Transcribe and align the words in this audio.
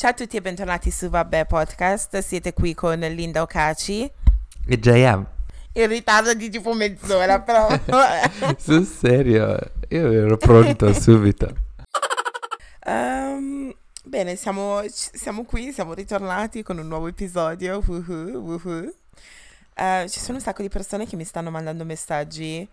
Ciao 0.00 0.10
a 0.10 0.14
tutti 0.14 0.36
e 0.36 0.40
bentornati 0.40 0.92
su 0.92 1.08
Vabbè 1.08 1.46
Podcast. 1.46 2.18
Siete 2.18 2.52
qui 2.52 2.72
con 2.72 3.00
Linda 3.00 3.42
Ocaci. 3.42 4.08
E 4.64 4.78
JM. 4.78 5.26
In 5.72 5.88
ritardo 5.88 6.34
di 6.34 6.48
tipo 6.48 6.72
mezz'ora, 6.72 7.40
però. 7.40 7.66
Sul 8.56 8.86
serio, 8.86 9.58
io 9.88 10.12
ero 10.12 10.36
pronto 10.36 10.92
subito. 10.94 11.52
Um, 12.86 13.74
bene, 14.04 14.36
siamo, 14.36 14.82
siamo, 14.88 15.42
qui, 15.42 15.72
siamo 15.72 15.94
ritornati 15.94 16.62
con 16.62 16.78
un 16.78 16.86
nuovo 16.86 17.08
episodio. 17.08 17.82
Woohoo, 17.84 18.38
woohoo. 18.38 18.94
Uh, 19.74 20.08
ci 20.08 20.20
sono 20.20 20.36
un 20.36 20.44
sacco 20.44 20.62
di 20.62 20.68
persone 20.68 21.08
che 21.08 21.16
mi 21.16 21.24
stanno 21.24 21.50
mandando 21.50 21.84
messaggi 21.84 22.68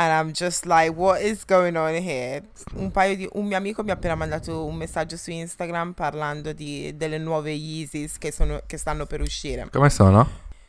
And 0.00 0.10
I'm 0.10 0.32
just 0.32 0.64
like, 0.64 0.94
what 0.96 1.20
is 1.20 1.44
going 1.44 1.76
on 1.76 1.94
here? 1.94 2.42
Un, 2.72 2.90
paio 2.90 3.16
di, 3.16 3.28
un 3.34 3.44
mio 3.44 3.58
amico 3.58 3.82
mi 3.82 3.90
ha 3.90 3.94
appena 3.94 4.14
mandato 4.14 4.64
un 4.64 4.74
messaggio 4.74 5.18
su 5.18 5.30
Instagram 5.30 5.92
parlando 5.92 6.54
di, 6.54 6.96
delle 6.96 7.18
nuove 7.18 7.50
Yeezys 7.50 8.16
che, 8.16 8.32
sono, 8.32 8.62
che 8.64 8.78
stanno 8.78 9.04
per 9.04 9.20
uscire. 9.20 9.68
Come 9.70 9.90
sono? 9.90 10.26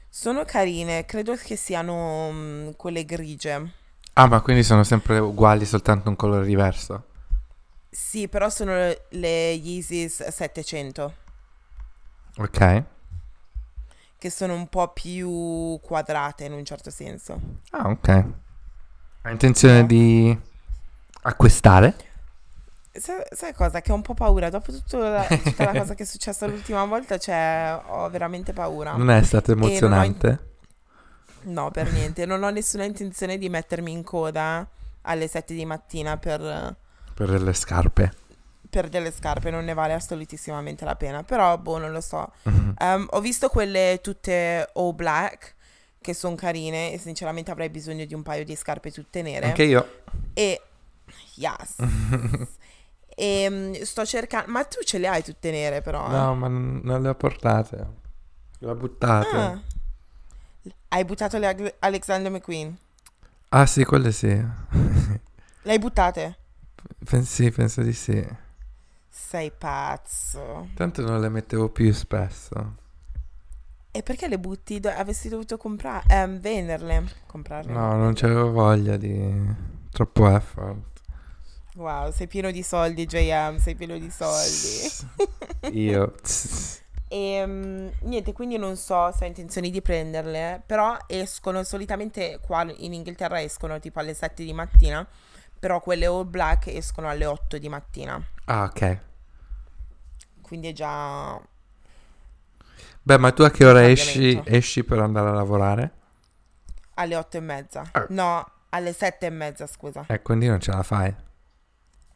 Sono 0.10 0.44
carine, 0.44 1.06
credo 1.06 1.34
che 1.36 1.56
siano 1.56 2.28
um, 2.28 2.76
quelle 2.76 3.06
grigie. 3.06 3.72
Ah, 4.16 4.28
ma 4.28 4.42
quindi 4.42 4.64
sono 4.64 4.84
sempre 4.84 5.18
uguali, 5.20 5.64
soltanto 5.64 6.10
un 6.10 6.18
colore 6.18 6.46
diverso? 6.46 7.06
Sì, 7.90 8.28
però 8.28 8.50
sono 8.50 8.74
le 8.74 9.52
Yeezys 9.52 10.28
700. 10.28 11.14
Ok. 12.36 12.84
Che 14.18 14.30
sono 14.30 14.56
un 14.56 14.68
po' 14.68 14.90
più 14.90 15.80
quadrate 15.82 16.44
in 16.44 16.52
un 16.52 16.66
certo 16.66 16.90
senso. 16.90 17.40
Ah, 17.70 17.88
ok. 17.88 18.26
Hai 19.24 19.34
intenzione 19.34 19.86
di 19.86 20.36
acquistare? 21.22 21.94
Sai, 22.92 23.22
sai, 23.30 23.54
cosa? 23.54 23.80
Che 23.80 23.92
ho 23.92 23.96
un 23.96 24.02
po' 24.02 24.16
paura. 24.16 24.50
Dopo 24.50 24.72
la, 24.72 25.24
tutta 25.26 25.72
la 25.72 25.78
cosa 25.78 25.94
che 25.94 26.04
è 26.04 26.06
successa 26.08 26.48
l'ultima 26.48 26.84
volta, 26.86 27.20
cioè, 27.20 27.80
ho 27.86 28.10
veramente 28.10 28.52
paura. 28.52 28.96
Non 28.96 29.12
è 29.12 29.22
stato 29.22 29.52
emozionante? 29.52 30.40
In... 31.44 31.54
No, 31.54 31.70
per 31.70 31.92
niente. 31.92 32.26
Non 32.26 32.42
ho 32.42 32.50
nessuna 32.50 32.84
intenzione 32.84 33.38
di 33.38 33.48
mettermi 33.48 33.92
in 33.92 34.04
coda 34.04 34.68
alle 35.04 35.28
7 35.28 35.54
di 35.54 35.66
mattina 35.66 36.18
per... 36.18 36.76
Per 37.14 37.30
delle 37.30 37.54
scarpe. 37.54 38.14
Per 38.68 38.90
delle 38.90 39.12
scarpe, 39.12 39.52
non 39.52 39.66
ne 39.66 39.76
vale 39.76 39.94
assolutissimamente 39.94 40.84
la 40.84 40.96
pena. 40.96 41.22
Però, 41.22 41.60
boh, 41.60 41.78
non 41.78 41.92
lo 41.92 42.02
so. 42.02 42.32
Mm-hmm. 42.50 42.72
Um, 42.80 43.08
ho 43.12 43.22
visto 43.22 43.50
quelle 43.50 44.00
tutte 44.02 44.68
all 44.74 44.96
black 44.96 45.56
che 46.02 46.16
sono 46.16 46.34
carine 46.36 46.92
e 46.92 46.98
sinceramente 46.98 47.52
avrei 47.52 47.70
bisogno 47.70 48.06
di 48.06 48.16
un 48.16 48.24
paio 48.24 48.44
di 48.44 48.56
scarpe 48.56 48.92
tutte 48.92 49.22
nere. 49.22 49.46
Anche 49.46 49.64
io. 49.64 50.02
E 50.34 50.62
yes. 51.36 51.76
e 53.16 53.48
um, 53.48 53.82
sto 53.84 54.06
cercando 54.06 54.52
ma 54.52 54.64
tu 54.64 54.82
ce 54.84 54.98
le 54.98 55.08
hai 55.08 55.24
tutte 55.24 55.52
nere 55.52 55.82
però? 55.82 56.10
No, 56.10 56.34
ma 56.34 56.48
non 56.48 57.02
le 57.02 57.10
ho 57.10 57.16
portate. 57.16 57.88
Le 58.58 58.70
ho 58.70 58.76
buttate. 58.76 59.36
Ah. 59.36 59.62
Hai 60.90 61.06
buttato 61.06 61.38
le 61.38 61.48
Ag- 61.48 61.76
Alexander 61.80 62.32
McQueen? 62.32 62.76
Ah, 63.50 63.66
sì, 63.66 63.84
quelle 63.86 64.12
sì. 64.12 64.28
le 64.30 65.72
hai 65.72 65.80
buttate? 65.80 66.38
Pen- 67.06 67.26
sì, 67.26 67.52
penso 67.52 67.82
di 67.82 67.94
sì. 67.94 68.26
Sei 69.08 69.52
pazzo. 69.52 70.70
Tanto 70.74 71.02
non 71.04 71.22
le 71.22 71.30
mettevo 71.30 71.70
più 71.70 71.94
spesso. 71.94 72.80
E 73.94 74.04
perché 74.04 74.30
le 74.30 74.40
butti? 74.40 74.80
Do- 74.80 74.90
avresti 74.90 75.28
dovuto 75.28 75.58
comprare, 75.58 76.06
ehm, 76.08 76.40
venderle, 76.40 77.04
comprarle. 77.26 77.74
No, 77.74 77.98
non 77.98 78.14
c'avevo 78.14 78.52
voglia 78.52 78.96
di 78.96 79.46
troppo 79.92 80.34
effort. 80.34 80.90
Wow, 81.76 82.12
sei 82.12 82.28
pieno 82.28 82.52
di 82.52 82.64
soldi, 82.64 83.06
JM, 83.06 83.58
sei 83.58 83.76
pieno 83.76 83.98
di 83.98 84.10
soldi. 84.10 85.72
Io. 85.78 86.16
e 87.10 87.44
um, 87.44 87.92
niente, 88.04 88.32
quindi 88.32 88.58
non 88.58 88.78
so 88.78 89.12
se 89.12 89.26
ho 89.26 89.28
intenzione 89.28 89.70
di 89.70 89.82
prenderle, 89.82 90.64
però 90.66 90.98
escono 91.08 91.64
solitamente 91.64 92.40
qua 92.42 92.64
in 92.78 92.94
Inghilterra 92.94 93.42
escono 93.42 93.80
tipo 93.80 94.00
alle 94.00 94.14
7 94.14 94.46
di 94.46 94.54
mattina, 94.54 95.06
però 95.60 95.82
quelle 95.82 96.06
all 96.06 96.30
black 96.30 96.68
escono 96.68 97.10
alle 97.10 97.26
8 97.26 97.58
di 97.58 97.68
mattina. 97.68 98.22
Ah, 98.46 98.64
ok. 98.64 99.00
Quindi 100.42 100.70
è 100.70 100.74
già 100.74 101.42
Beh, 103.04 103.18
ma 103.18 103.32
tu 103.32 103.42
a 103.42 103.50
che 103.50 103.66
ora 103.66 103.88
esci, 103.88 104.40
esci, 104.46 104.84
per 104.84 105.00
andare 105.00 105.30
a 105.30 105.34
lavorare? 105.34 105.92
Alle 106.96 107.16
otto 107.16 107.38
e 107.38 107.40
mezza. 107.40 107.90
Ah. 107.92 108.06
No, 108.10 108.46
alle 108.70 108.94
sette 108.94 109.26
e 109.26 109.30
mezza, 109.30 109.66
scusa. 109.66 110.06
E 110.08 110.14
eh, 110.14 110.22
quindi 110.22 110.48
non 110.48 110.60
ce 110.60 110.72
la 110.72 110.84
fai. 110.84 111.14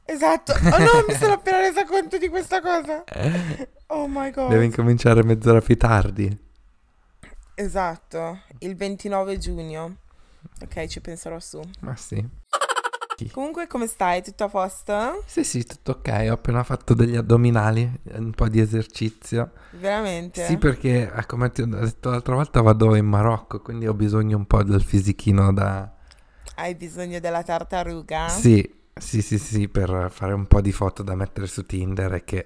Esatto. 0.05 0.53
Oh 0.65 0.77
no, 0.77 1.05
mi 1.07 1.15
sono 1.15 1.33
appena 1.33 1.59
resa 1.59 1.85
conto 1.85 2.17
di 2.17 2.29
questa 2.29 2.61
cosa. 2.61 3.03
Oh 3.87 4.07
my 4.07 4.29
god. 4.29 4.49
Devi 4.49 4.65
incominciare 4.65 5.23
mezz'ora 5.23 5.59
più 5.59 5.75
tardi. 5.77 6.43
Esatto. 7.55 8.41
Il 8.59 8.75
29 8.75 9.37
giugno. 9.37 9.97
Ok, 10.61 10.85
ci 10.85 11.01
penserò 11.01 11.39
su. 11.39 11.59
Ma 11.79 11.95
sì. 11.95 12.23
Comunque, 13.31 13.67
come 13.67 13.87
stai? 13.87 14.21
Tutto 14.21 14.43
a 14.43 14.49
posto? 14.49 15.23
Sì, 15.25 15.45
sì, 15.45 15.63
tutto 15.63 15.91
ok. 15.91 16.27
Ho 16.29 16.33
appena 16.33 16.63
fatto 16.63 16.93
degli 16.93 17.15
addominali, 17.15 17.89
un 18.15 18.31
po' 18.31 18.49
di 18.49 18.59
esercizio. 18.59 19.51
Veramente? 19.71 20.43
Sì, 20.45 20.57
perché, 20.57 21.11
eh, 21.13 21.25
come 21.25 21.49
ti 21.51 21.61
ho 21.61 21.65
detto 21.65 22.09
l'altra 22.09 22.35
volta, 22.35 22.61
vado 22.61 22.93
in 22.95 23.05
Marocco, 23.05 23.61
quindi 23.61 23.87
ho 23.87 23.93
bisogno 23.93 24.35
un 24.35 24.45
po' 24.45 24.63
del 24.63 24.83
fisichino 24.83 25.53
da... 25.53 25.89
Hai 26.55 26.75
bisogno 26.75 27.19
della 27.19 27.43
tartaruga? 27.43 28.27
Sì, 28.27 28.69
sì, 28.93 29.21
sì, 29.21 29.37
sì, 29.37 29.69
per 29.69 30.09
fare 30.11 30.33
un 30.33 30.45
po' 30.45 30.59
di 30.59 30.73
foto 30.73 31.01
da 31.01 31.15
mettere 31.15 31.47
su 31.47 31.65
Tinder 31.65 32.13
e 32.15 32.23
che... 32.25 32.45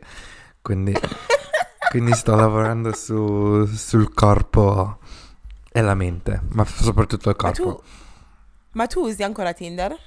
Quindi, 0.61 0.93
quindi 1.89 2.13
sto 2.13 2.35
lavorando 2.35 2.93
su, 2.93 3.65
sul 3.65 4.13
corpo 4.13 4.99
e 5.71 5.81
la 5.81 5.95
mente, 5.95 6.41
ma 6.49 6.63
soprattutto 6.65 7.29
il 7.29 7.35
corpo. 7.35 7.65
Ma 7.65 7.73
tu, 7.73 7.81
ma 8.71 8.87
tu 8.87 8.99
usi 9.01 9.23
ancora 9.23 9.53
Tinder? 9.53 9.97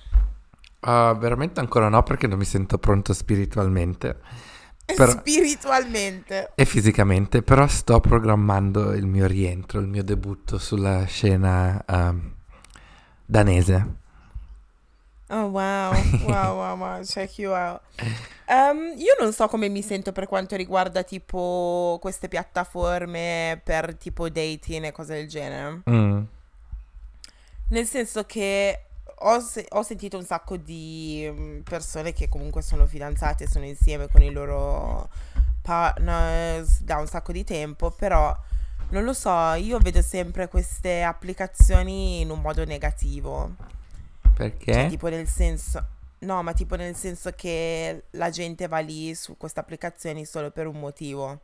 Uh, 0.84 1.16
veramente 1.16 1.60
ancora 1.60 1.88
no 1.88 2.02
perché 2.02 2.26
non 2.26 2.38
mi 2.38 2.44
sento 2.44 2.76
pronto 2.78 3.12
spiritualmente. 3.12 4.18
Però... 4.84 5.10
Spiritualmente. 5.10 6.50
E 6.56 6.64
fisicamente, 6.64 7.42
però 7.42 7.66
sto 7.68 8.00
programmando 8.00 8.92
il 8.92 9.06
mio 9.06 9.26
rientro, 9.26 9.78
il 9.78 9.86
mio 9.86 10.02
debutto 10.02 10.58
sulla 10.58 11.04
scena 11.04 11.82
uh, 11.86 12.20
danese. 13.24 14.00
Oh 15.28 15.46
wow, 15.46 15.92
wow, 16.26 16.56
wow, 16.56 16.76
wow, 16.76 17.02
check 17.04 17.38
you 17.38 17.52
out. 17.52 17.80
Um, 18.48 18.92
io 18.98 19.16
non 19.18 19.32
so 19.32 19.46
come 19.48 19.68
mi 19.68 19.82
sento 19.82 20.12
per 20.12 20.26
quanto 20.26 20.56
riguarda 20.56 21.04
tipo 21.04 21.96
queste 22.02 22.28
piattaforme 22.28 23.60
per 23.64 23.96
tipo 23.96 24.28
dating 24.28 24.84
e 24.84 24.92
cose 24.92 25.14
del 25.14 25.28
genere. 25.28 25.80
Mm. 25.88 26.22
Nel 27.68 27.86
senso 27.86 28.24
che 28.24 28.88
ho, 29.22 29.40
se- 29.40 29.66
ho, 29.70 29.82
sentito 29.82 30.16
un 30.16 30.24
sacco 30.24 30.56
di 30.56 31.28
mm, 31.30 31.60
persone 31.60 32.12
che 32.12 32.28
comunque 32.28 32.62
sono 32.62 32.86
fidanzate, 32.86 33.48
sono 33.48 33.64
insieme 33.64 34.08
con 34.08 34.22
i 34.22 34.30
loro 34.30 35.08
partners 35.62 36.82
da 36.82 36.98
un 36.98 37.06
sacco 37.06 37.32
di 37.32 37.44
tempo, 37.44 37.90
però 37.90 38.36
non 38.90 39.04
lo 39.04 39.12
so, 39.12 39.52
io 39.54 39.78
vedo 39.78 40.02
sempre 40.02 40.48
queste 40.48 41.02
applicazioni 41.02 42.20
in 42.20 42.30
un 42.30 42.40
modo 42.40 42.64
negativo. 42.64 43.54
Perché? 44.34 44.72
Cioè, 44.72 44.88
tipo 44.88 45.08
nel 45.08 45.26
senso... 45.26 45.86
No, 46.20 46.42
ma 46.42 46.52
tipo 46.52 46.76
nel 46.76 46.94
senso 46.94 47.32
che 47.34 48.04
la 48.10 48.30
gente 48.30 48.68
va 48.68 48.78
lì 48.78 49.12
su 49.14 49.36
queste 49.36 49.58
applicazioni 49.58 50.24
solo 50.24 50.50
per 50.50 50.68
un 50.68 50.78
motivo. 50.78 51.40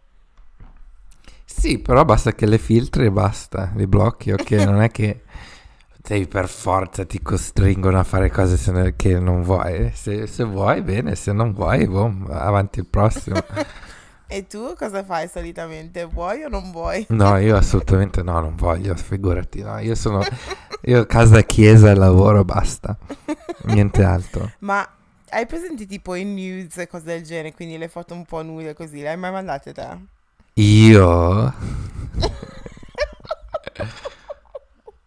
Sì, 1.44 1.78
però 1.78 2.04
basta 2.04 2.32
che 2.32 2.46
le 2.46 2.58
filtri 2.58 3.06
e 3.06 3.10
basta, 3.10 3.72
li 3.74 3.86
blocchi, 3.86 4.30
ok? 4.30 4.50
non 4.50 4.82
è 4.82 4.90
che 4.90 5.22
devi 6.00 6.26
per 6.26 6.48
forza 6.48 7.04
ti 7.04 7.20
costringono 7.20 7.98
a 7.98 8.04
fare 8.04 8.30
cose 8.30 8.56
se, 8.56 8.94
che 8.96 9.18
non 9.18 9.42
vuoi. 9.42 9.90
Se, 9.94 10.26
se, 10.26 10.44
vuoi, 10.44 10.82
bene, 10.82 11.14
se 11.14 11.32
non 11.32 11.52
vuoi, 11.52 11.86
boom, 11.86 12.26
avanti 12.30 12.78
il 12.78 12.86
prossimo. 12.86 13.38
e 14.26 14.46
tu 14.46 14.74
cosa 14.76 15.02
fai 15.04 15.28
solitamente? 15.28 16.04
Vuoi 16.04 16.44
o 16.44 16.48
non 16.48 16.70
vuoi? 16.70 17.04
No, 17.10 17.36
io 17.38 17.56
assolutamente 17.56 18.22
no, 18.22 18.40
non 18.40 18.54
voglio, 18.56 18.94
figurati. 18.94 19.62
No, 19.62 19.78
io 19.78 19.94
sono. 19.94 20.22
Io 20.82 21.06
casa, 21.06 21.42
chiesa 21.42 21.94
lavoro, 21.94 22.44
basta. 22.44 22.96
Niente 23.64 24.04
altro. 24.04 24.52
Ma 24.60 24.88
hai 25.30 25.46
presenti 25.46 25.86
tipo 25.86 26.14
i 26.14 26.24
news 26.24 26.78
e 26.78 26.86
cose 26.86 27.04
del 27.04 27.22
genere, 27.22 27.52
quindi 27.52 27.76
le 27.76 27.88
foto 27.88 28.14
un 28.14 28.24
po' 28.24 28.42
nude 28.42 28.74
così, 28.74 29.00
le 29.00 29.10
hai 29.10 29.16
mai 29.16 29.32
mandate 29.32 29.72
te? 29.72 29.98
Io? 30.54 31.54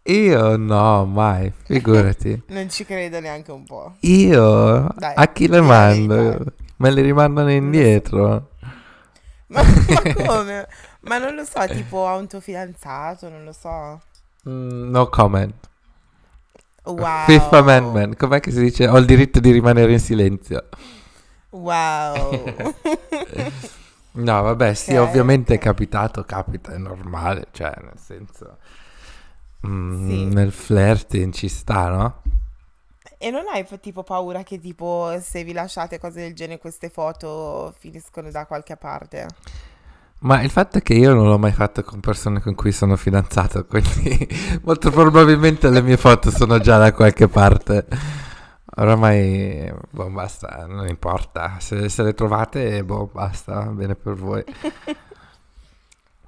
Io 0.03 0.57
no, 0.57 1.05
mai, 1.05 1.51
figurati. 1.63 2.43
non 2.49 2.69
ci 2.69 2.85
credo 2.85 3.19
neanche 3.19 3.51
un 3.51 3.63
po'. 3.63 3.95
Io? 3.99 4.89
Dai, 4.95 5.13
a 5.15 5.27
chi 5.27 5.47
le 5.47 5.61
mando? 5.61 6.43
Me 6.77 6.89
le 6.89 7.01
rimandano 7.01 7.51
indietro? 7.51 8.49
Ma, 9.47 9.61
ma 9.61 10.13
come? 10.25 10.67
ma 11.01 11.17
non 11.17 11.35
lo 11.35 11.43
so, 11.43 11.65
tipo 11.67 12.07
a 12.07 12.15
un 12.15 12.27
tuo 12.27 12.39
fidanzato, 12.39 13.29
non 13.29 13.43
lo 13.43 13.51
so. 13.51 14.01
Mm, 14.49 14.89
no 14.89 15.07
comment. 15.09 15.69
Wow. 16.83 17.25
Fifth 17.25 17.53
Amendment, 17.53 18.17
com'è 18.17 18.39
che 18.39 18.51
si 18.51 18.61
dice? 18.61 18.87
Ho 18.87 18.97
il 18.97 19.05
diritto 19.05 19.39
di 19.39 19.51
rimanere 19.51 19.91
in 19.91 19.99
silenzio. 19.99 20.67
Wow. 21.51 22.53
No, 24.13 24.41
vabbè, 24.41 24.73
sì, 24.73 24.95
Ok, 24.95 25.07
ovviamente 25.07 25.53
è 25.53 25.57
capitato, 25.57 26.25
capita, 26.25 26.73
è 26.73 26.77
normale, 26.77 27.47
cioè, 27.51 27.71
nel 27.81 27.97
senso, 27.97 28.57
mm, 29.67 30.07
Sì. 30.07 30.25
nel 30.25 30.51
flirting 30.51 31.33
ci 31.33 31.47
sta, 31.47 31.89
no? 31.89 32.21
E 33.17 33.29
non 33.29 33.43
hai 33.47 33.65
tipo 33.79 34.03
paura 34.03 34.43
che 34.43 34.59
tipo 34.59 35.15
se 35.21 35.43
vi 35.43 35.53
lasciate 35.53 35.99
cose 35.99 36.21
del 36.21 36.33
genere 36.35 36.59
queste 36.59 36.89
foto 36.89 37.73
finiscono 37.77 38.31
da 38.31 38.45
qualche 38.45 38.75
parte? 38.77 39.27
Ma 40.21 40.41
il 40.43 40.51
fatto 40.51 40.77
è 40.77 40.81
che 40.83 40.93
io 40.93 41.13
non 41.13 41.27
l'ho 41.27 41.39
mai 41.39 41.51
fatto 41.51 41.83
con 41.83 41.99
persone 41.99 42.41
con 42.41 42.53
cui 42.53 42.71
sono 42.71 42.95
fidanzato, 42.95 43.65
quindi 43.67 44.27
molto 44.63 44.91
probabilmente 44.91 45.69
le 45.69 45.81
mie 45.81 45.97
foto 45.97 46.29
sono 46.29 46.59
già 46.59 46.77
da 46.77 46.93
qualche 46.93 47.27
parte. 47.27 47.87
Oramai, 48.75 49.71
boh, 49.89 50.09
basta, 50.09 50.65
non 50.67 50.87
importa. 50.87 51.57
Se, 51.59 51.89
se 51.89 52.03
le 52.03 52.13
trovate, 52.13 52.83
boh, 52.83 53.09
basta, 53.11 53.63
bene 53.65 53.95
per 53.95 54.13
voi. 54.15 54.43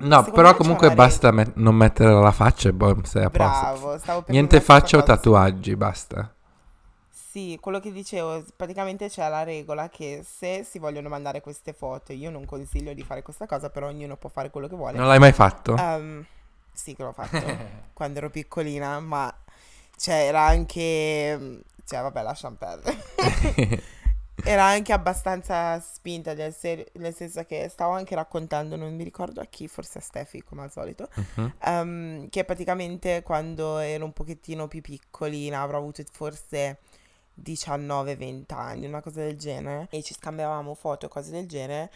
No, 0.03 0.23
però 0.23 0.55
comunque 0.55 0.93
basta 0.93 1.31
met- 1.31 1.55
non 1.55 1.75
mettere 1.75 2.11
la 2.11 2.31
faccia 2.31 2.69
e 2.69 2.73
boh, 2.73 3.03
sei 3.03 3.23
a 3.23 3.29
posto. 3.29 3.97
Bravo, 3.97 4.21
per 4.23 4.23
Niente 4.27 4.61
faccia 4.61 4.97
o 4.97 5.03
tatuaggi, 5.03 5.75
basta. 5.75 6.33
Sì, 7.09 7.57
quello 7.59 7.79
che 7.79 7.91
dicevo, 7.91 8.43
praticamente 8.55 9.09
c'è 9.09 9.27
la 9.27 9.41
regola 9.41 9.89
che 9.89 10.23
se 10.23 10.63
si 10.63 10.77
vogliono 10.77 11.09
mandare 11.09 11.41
queste 11.41 11.73
foto, 11.73 12.13
io 12.13 12.29
non 12.29 12.45
consiglio 12.45 12.93
di 12.93 13.03
fare 13.03 13.23
questa 13.23 13.47
cosa, 13.47 13.71
però 13.71 13.87
ognuno 13.87 14.17
può 14.17 14.29
fare 14.29 14.51
quello 14.51 14.67
che 14.67 14.75
vuole. 14.75 14.99
Non 14.99 15.07
l'hai 15.07 15.17
mai 15.17 15.31
fatto? 15.31 15.75
Ehm, 15.75 16.23
sì, 16.71 16.95
che 16.95 17.01
l'ho 17.01 17.11
fatto 17.11 17.41
quando 17.93 18.19
ero 18.19 18.29
piccolina, 18.29 18.99
ma 18.99 19.33
c'era 19.97 20.41
anche... 20.43 21.63
Cioè, 21.85 22.01
vabbè, 22.01 22.21
lasciamo 22.21 22.55
perdere. 22.55 23.81
Era 24.43 24.65
anche 24.65 24.91
abbastanza 24.93 25.79
spinta, 25.79 26.33
nel, 26.33 26.53
ser- 26.53 26.89
nel 26.93 27.13
senso 27.13 27.43
che 27.43 27.67
stavo 27.69 27.91
anche 27.93 28.15
raccontando, 28.15 28.75
non 28.75 28.95
mi 28.95 29.03
ricordo 29.03 29.39
a 29.41 29.45
chi, 29.45 29.67
forse 29.67 29.99
a 29.99 30.01
Steffi, 30.01 30.43
come 30.43 30.63
al 30.63 30.71
solito, 30.71 31.07
Mhm. 31.35 31.53
ehm, 31.63 32.29
che 32.29 32.43
praticamente 32.43 33.21
quando 33.21 33.77
ero 33.77 34.05
un 34.05 34.11
pochettino 34.13 34.67
più 34.67 34.81
piccolina, 34.81 35.61
avrò 35.61 35.77
avuto 35.77 36.03
forse 36.11 36.79
19-20 37.35 38.53
anni, 38.53 38.85
una 38.87 39.01
cosa 39.01 39.21
del 39.21 39.37
genere, 39.37 39.87
e 39.91 40.01
ci 40.01 40.13
scambiavamo 40.13 40.73
foto 40.73 41.05
e 41.05 41.09
cose 41.09 41.31
del 41.31 41.47
genere, 41.47 41.91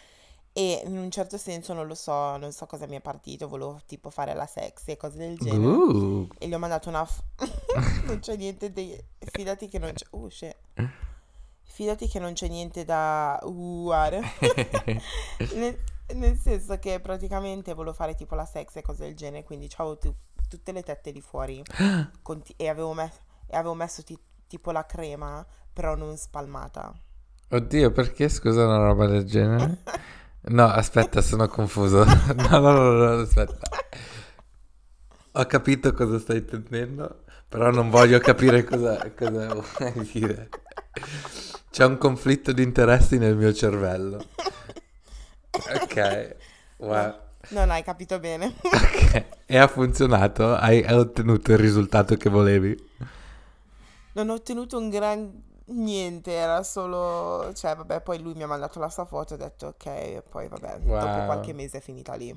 e 0.53 0.81
in 0.85 0.97
un 0.97 1.11
certo 1.11 1.37
senso 1.37 1.73
non 1.73 1.85
lo 1.85 1.93
so, 1.95 2.37
non 2.37 2.51
so 2.51 2.65
cosa 2.65 2.87
mi 2.87 2.95
è 2.97 3.01
partito, 3.01 3.47
volevo 3.47 3.79
tipo 3.85 4.09
fare 4.09 4.33
la 4.33 4.47
sexy 4.47 4.91
e 4.91 4.97
cose 4.97 5.17
del 5.17 5.37
genere. 5.37 5.65
Uh. 5.67 6.27
E 6.39 6.47
gli 6.47 6.53
ho 6.53 6.59
mandato 6.59 6.89
una... 6.89 7.05
f- 7.05 7.21
non 8.05 8.19
c'è 8.19 8.35
niente 8.35 8.71
di... 8.71 8.95
Fidati 9.19 9.67
che 9.67 9.77
non 9.79 9.91
c'è... 9.93 10.05
Uh, 10.11 10.29
shit. 10.29 10.55
Fidati 11.67 12.07
che 12.07 12.19
non 12.19 12.33
c'è 12.33 12.47
niente 12.47 12.83
da... 12.85 13.39
uare. 13.43 14.21
nel, 15.53 15.77
nel 16.13 16.37
senso 16.37 16.77
che 16.79 16.99
praticamente 16.99 17.73
volevo 17.73 17.93
fare 17.95 18.15
tipo 18.15 18.35
la 18.35 18.45
sex 18.45 18.75
e 18.77 18.81
cose 18.81 19.05
del 19.05 19.15
genere, 19.15 19.43
quindi 19.43 19.69
avevo 19.77 19.97
tu- 19.97 20.15
tutte 20.49 20.71
le 20.71 20.81
tette 20.81 21.11
di 21.11 21.21
fuori 21.21 21.61
conti- 22.23 22.53
e 22.57 22.67
avevo, 22.67 22.93
me- 22.93 23.11
e 23.47 23.55
avevo 23.55 23.73
messo 23.75 24.03
ti- 24.03 24.17
tipo 24.47 24.71
la 24.71 24.85
crema, 24.85 25.45
però 25.71 25.95
non 25.95 26.17
spalmata. 26.17 26.93
Oddio, 27.49 27.91
perché 27.91 28.27
scusa 28.29 28.65
una 28.65 28.77
roba 28.77 29.05
del 29.07 29.25
genere? 29.25 29.77
No, 30.49 30.65
aspetta, 30.65 31.21
sono 31.21 31.47
confuso. 31.49 32.05
No, 32.33 32.59
no, 32.59 32.71
no, 32.71 32.91
no, 32.91 33.21
aspetta. 33.21 33.59
Ho 35.33 35.45
capito 35.45 35.93
cosa 35.93 36.19
stai 36.19 36.37
intendendo, 36.37 37.23
però 37.47 37.69
non 37.69 37.89
voglio 37.89 38.17
capire 38.19 38.63
cosa, 38.63 39.11
cosa 39.11 39.53
vuoi 39.53 40.09
dire. 40.11 40.49
C'è 41.69 41.85
un 41.85 41.97
conflitto 41.97 42.51
di 42.51 42.63
interessi 42.63 43.17
nel 43.17 43.35
mio 43.35 43.53
cervello. 43.53 44.25
Ok, 45.51 46.35
wow. 46.77 47.15
Non 47.49 47.69
hai 47.71 47.83
capito 47.83 48.19
bene. 48.19 48.53
Ok. 48.63 49.25
E 49.45 49.57
ha 49.57 49.67
funzionato? 49.67 50.55
Hai, 50.55 50.83
ottenuto 50.91 51.51
il 51.51 51.57
risultato 51.57 52.15
che 52.15 52.29
volevi? 52.29 52.75
Non 54.13 54.29
ho 54.29 54.33
ottenuto 54.33 54.77
un 54.77 54.89
gran 54.89 55.44
niente, 55.65 56.31
era 56.31 56.63
solo, 56.63 57.51
cioè 57.53 57.75
vabbè, 57.75 58.01
poi 58.01 58.19
lui 58.21 58.33
mi 58.33 58.44
ha 58.44 58.47
mandato 58.47 58.79
la 58.79 58.89
sua 58.89 59.05
foto 59.05 59.33
e 59.33 59.35
ho 59.35 59.39
detto 59.39 59.67
ok, 59.67 59.85
e 59.85 60.23
poi 60.27 60.47
vabbè, 60.47 60.79
dopo 60.79 61.19
Wow. 61.19 61.25
qualche 61.25 61.53
mese 61.53 61.77
è 61.77 61.81
finita 61.81 62.15
lì. 62.15 62.35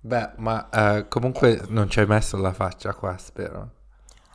Beh, 0.00 0.32
ma 0.36 0.68
eh, 0.70 1.08
comunque 1.08 1.62
non 1.68 1.88
ci 1.88 2.00
hai 2.00 2.06
messo 2.06 2.36
la 2.36 2.52
faccia 2.52 2.94
qua, 2.94 3.16
spero. 3.16 3.70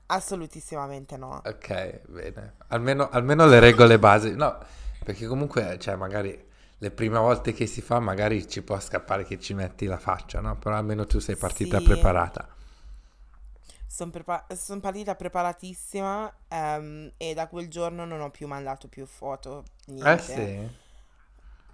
Assolutissimamente 0.10 1.18
no. 1.18 1.46
Ok, 1.46 2.02
bene. 2.08 2.56
Almeno, 2.68 3.10
almeno 3.10 3.46
le 3.48 3.60
regole 3.60 3.98
basi. 3.98 4.36
No, 4.36 4.58
perché 5.04 5.26
comunque, 5.26 5.78
cioè, 5.80 5.96
magari 5.96 6.48
le 6.78 6.92
prime 6.92 7.18
volte 7.20 7.54
che 7.54 7.66
si 7.66 7.82
fa, 7.82 8.00
magari 8.00 8.48
ci 8.48 8.62
può 8.62 8.80
scappare 8.80 9.24
che 9.26 9.40
ci 9.40 9.54
metti 9.54 9.86
la 9.86 9.98
faccia, 9.98 10.42
no? 10.42 10.58
Però 10.58 10.76
almeno 10.76 11.06
tu 11.08 11.20
sei 11.20 11.36
partita 11.38 11.82
Sì. 11.82 11.82
preparata. 11.82 12.48
Sono 13.88 14.80
partita 14.80 15.16
preparatissima 15.16 16.34
ehm, 16.48 17.12
e 17.18 17.34
da 17.34 17.48
quel 17.48 17.68
giorno 17.70 18.06
non 18.06 18.22
ho 18.22 18.30
più 18.32 18.48
mandato 18.48 18.88
più 18.88 19.06
foto, 19.06 19.64
Eh 20.02 20.18
niente. 20.18 20.18
sì. 20.18 20.70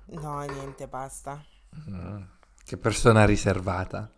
No, 0.07 0.41
niente, 0.47 0.87
basta. 0.87 1.45
Mm. 1.89 2.21
Che 2.63 2.77
persona 2.77 3.25
riservata. 3.25 4.11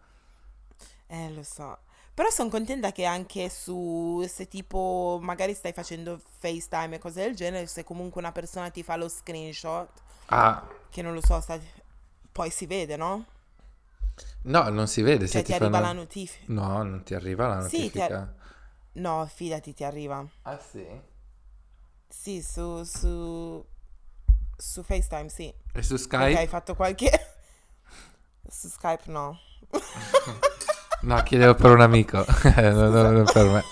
Eh, 1.09 1.29
lo 1.33 1.43
so. 1.43 1.77
Però 2.17 2.29
sono 2.31 2.49
contenta 2.49 2.91
che 2.91 3.05
anche 3.05 3.47
su, 3.49 4.25
se 4.27 4.47
tipo 4.47 5.19
magari 5.21 5.53
stai 5.53 5.71
facendo 5.71 6.19
FaceTime 6.39 6.95
e 6.95 6.99
cose 6.99 7.21
del 7.21 7.35
genere, 7.35 7.67
se 7.67 7.83
comunque 7.83 8.19
una 8.19 8.31
persona 8.31 8.71
ti 8.71 8.81
fa 8.81 8.95
lo 8.95 9.07
screenshot, 9.07 9.87
Ah, 10.29 10.63
che 10.89 11.01
non 11.03 11.13
lo 11.13 11.21
so, 11.21 11.39
sta- 11.41 11.59
poi 12.31 12.49
si 12.49 12.65
vede, 12.65 12.97
no? 12.97 13.25
no, 14.43 14.69
non 14.69 14.87
si 14.87 15.01
vede 15.01 15.27
se 15.27 15.41
Cioè 15.41 15.43
ti 15.43 15.53
ti 15.53 15.53
arriva 15.53 15.79
fanno... 15.79 15.79
la 15.79 15.91
notifica. 15.91 16.45
No, 16.45 16.81
non 16.81 17.03
ti 17.03 17.13
arriva 17.13 17.47
la 17.47 17.59
Sì, 17.59 17.89
ti 17.91 18.01
notifica. 18.01 18.33
No, 18.93 19.25
fidati, 19.27 19.73
ti 19.73 19.83
arriva. 19.83 20.27
Ah 20.43 20.57
sì? 20.59 20.83
Sì, 22.09 22.41
su, 22.41 22.83
su, 22.83 23.63
su 24.57 24.83
FaceTime, 24.83 25.29
sì. 25.29 25.53
E 25.73 25.81
su 25.83 25.97
Perché 26.15 26.37
hai 26.37 26.47
Skype? 26.47 26.47
fatto 26.47 26.75
qualche... 26.75 27.09
Su 28.49 28.69
Skype 28.69 29.03
no. 29.11 29.37
No, 31.01 31.21
chiedevo 31.23 31.55
per 31.55 31.71
un 31.71 31.81
amico, 31.81 32.25
non, 32.55 32.91
non- 32.91 33.13
non 33.13 33.25
per 33.31 33.45
me. 33.45 33.63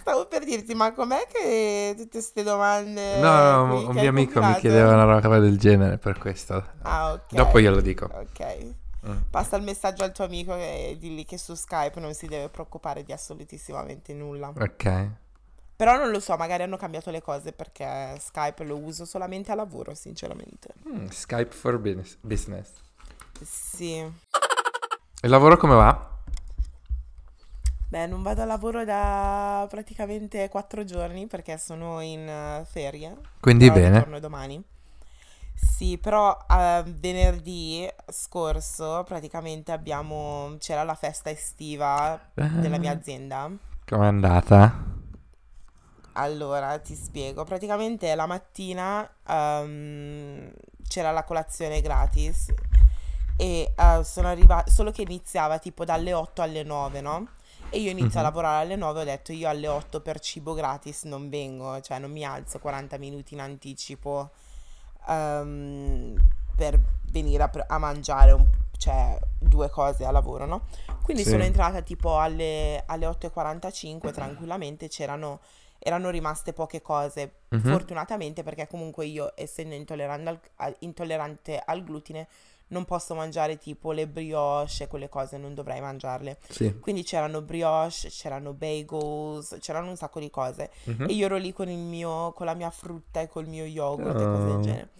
Stavo 0.00 0.26
per 0.26 0.44
dirti, 0.44 0.74
ma 0.74 0.92
com'è 0.92 1.26
che 1.30 1.94
tutte 1.96 2.08
queste 2.10 2.42
domande 2.42 3.18
No, 3.18 3.66
no, 3.66 3.88
un 3.88 3.94
mio 3.94 4.08
amico 4.08 4.42
mi 4.42 4.54
chiedeva 4.56 4.92
una 4.92 5.18
roba 5.18 5.38
del 5.38 5.58
genere 5.58 5.98
per 5.98 6.18
questo. 6.18 6.64
Ah, 6.82 7.12
ok. 7.12 7.32
Dopo 7.34 7.58
glielo 7.60 7.80
dico. 7.80 8.04
Ok. 8.12 8.66
Mm. 9.08 9.16
Passa 9.30 9.56
il 9.56 9.62
messaggio 9.62 10.02
al 10.04 10.12
tuo 10.12 10.24
amico 10.24 10.54
e 10.54 10.96
digli 10.98 11.24
che 11.24 11.38
su 11.38 11.54
Skype 11.54 11.98
non 12.00 12.12
si 12.14 12.26
deve 12.26 12.48
preoccupare 12.48 13.02
di 13.02 13.12
assolutissimamente 13.12 14.12
nulla. 14.14 14.52
Ok. 14.56 15.08
Però 15.76 15.96
non 15.96 16.10
lo 16.10 16.20
so, 16.20 16.36
magari 16.36 16.62
hanno 16.62 16.76
cambiato 16.76 17.10
le 17.10 17.20
cose 17.22 17.52
perché 17.52 18.16
Skype 18.18 18.64
lo 18.64 18.76
uso 18.76 19.04
solamente 19.04 19.52
a 19.52 19.54
lavoro, 19.54 19.94
sinceramente. 19.94 20.68
Mm, 20.88 21.06
Skype 21.08 21.54
for 21.54 21.78
business. 21.78 22.16
business. 22.20 22.68
Sì. 23.42 24.10
Il 25.26 25.32
lavoro 25.32 25.56
come 25.56 25.74
va? 25.74 26.08
Beh, 27.88 28.06
non 28.06 28.22
vado 28.22 28.42
a 28.42 28.44
lavoro 28.44 28.84
da 28.84 29.66
praticamente 29.68 30.48
quattro 30.48 30.84
giorni 30.84 31.26
perché 31.26 31.58
sono 31.58 32.00
in 32.00 32.28
eh, 32.28 32.64
ferie. 32.64 33.16
Quindi 33.40 33.64
però 33.64 33.72
bene. 33.72 33.88
ritorno 33.98 34.20
domani. 34.20 34.62
Sì, 35.54 35.98
però 35.98 36.36
eh, 36.48 36.84
venerdì 36.86 37.88
scorso 38.08 39.02
praticamente 39.04 39.72
abbiamo... 39.72 40.56
c'era 40.58 40.84
la 40.84 40.94
festa 40.94 41.30
estiva 41.30 42.20
della 42.52 42.78
mia 42.78 42.92
Ah, 42.92 42.94
azienda. 42.94 43.50
Com'è 43.84 44.06
andata? 44.06 44.84
Allora, 46.12 46.78
ti 46.78 46.94
spiego. 46.94 47.44
Praticamente 47.44 48.14
la 48.14 48.26
mattina 48.26 49.08
ehm, 49.26 50.50
c'era 50.88 51.10
la 51.10 51.24
colazione 51.24 51.80
gratis 51.82 52.52
e 53.36 53.72
eh, 53.76 54.04
sono 54.04 54.28
arrivata, 54.28 54.70
solo 54.70 54.90
che 54.90 55.02
iniziava 55.02 55.58
tipo 55.58 55.84
dalle 55.84 56.12
8 56.12 56.42
alle 56.42 56.62
9, 56.62 57.00
no? 57.00 57.28
E 57.70 57.78
io 57.80 57.90
inizio 57.90 58.20
a 58.20 58.22
Mhm. 58.22 58.28
lavorare 58.28 58.64
alle 58.64 58.76
9, 58.76 59.00
ho 59.00 59.04
detto 59.04 59.32
io 59.32 59.48
alle 59.48 59.66
8 59.68 60.00
per 60.00 60.20
cibo 60.20 60.54
gratis 60.54 61.02
non 61.04 61.28
vengo, 61.28 61.80
cioè 61.80 61.98
non 61.98 62.10
mi 62.12 62.24
alzo 62.24 62.58
40 62.58 62.96
minuti 62.98 63.34
in 63.34 63.40
anticipo 63.40 64.30
ehm, 65.08 66.14
per 66.56 66.78
venire 67.10 67.42
a, 67.42 67.48
pre- 67.48 67.64
a 67.68 67.78
mangiare 67.78 68.32
un- 68.32 68.46
cioè, 68.78 69.18
due 69.38 69.68
cose 69.70 70.04
a 70.04 70.10
lavoro, 70.10 70.46
no? 70.46 70.62
Quindi 71.02 71.22
Sì. 71.24 71.30
sono 71.30 71.42
entrata 71.44 71.80
tipo 71.82 72.18
alle, 72.18 72.82
alle 72.86 73.06
8.45 73.06 74.12
tranquillamente, 74.12 74.88
c'erano, 74.88 75.40
erano 75.78 76.10
rimaste 76.10 76.52
poche 76.52 76.82
cose, 76.82 77.32
Mhm. 77.48 77.60
fortunatamente 77.70 78.42
perché 78.42 78.66
comunque 78.66 79.06
io 79.06 79.32
essendo 79.36 79.74
intollerante 79.74 80.40
al- 80.56 80.76
intollerante 80.80 81.62
al 81.64 81.84
glutine 81.84 82.26
non 82.68 82.84
posso 82.84 83.14
mangiare 83.14 83.58
tipo 83.58 83.92
le 83.92 84.06
brioche, 84.08 84.88
quelle 84.88 85.08
cose 85.08 85.36
non 85.38 85.54
dovrei 85.54 85.80
mangiarle. 85.80 86.38
Sì. 86.48 86.78
Quindi 86.80 87.04
c'erano 87.04 87.40
brioche, 87.42 88.08
c'erano 88.08 88.52
bagels, 88.52 89.58
c'erano 89.60 89.90
un 89.90 89.96
sacco 89.96 90.18
di 90.20 90.30
cose. 90.30 90.70
Mhm. 90.84 91.06
E 91.08 91.12
io 91.12 91.26
ero 91.26 91.36
lì 91.36 91.52
con 91.52 91.68
il 91.68 91.78
mio, 91.78 92.32
con 92.32 92.46
la 92.46 92.54
mia 92.54 92.70
frutta 92.70 93.20
e 93.20 93.28
col 93.28 93.46
mio 93.46 93.64
yogurt 93.64 94.20
e 94.20 94.24
cose 94.24 94.44
del 94.44 94.54
Oh. 94.56 94.60
genere. 94.60 94.90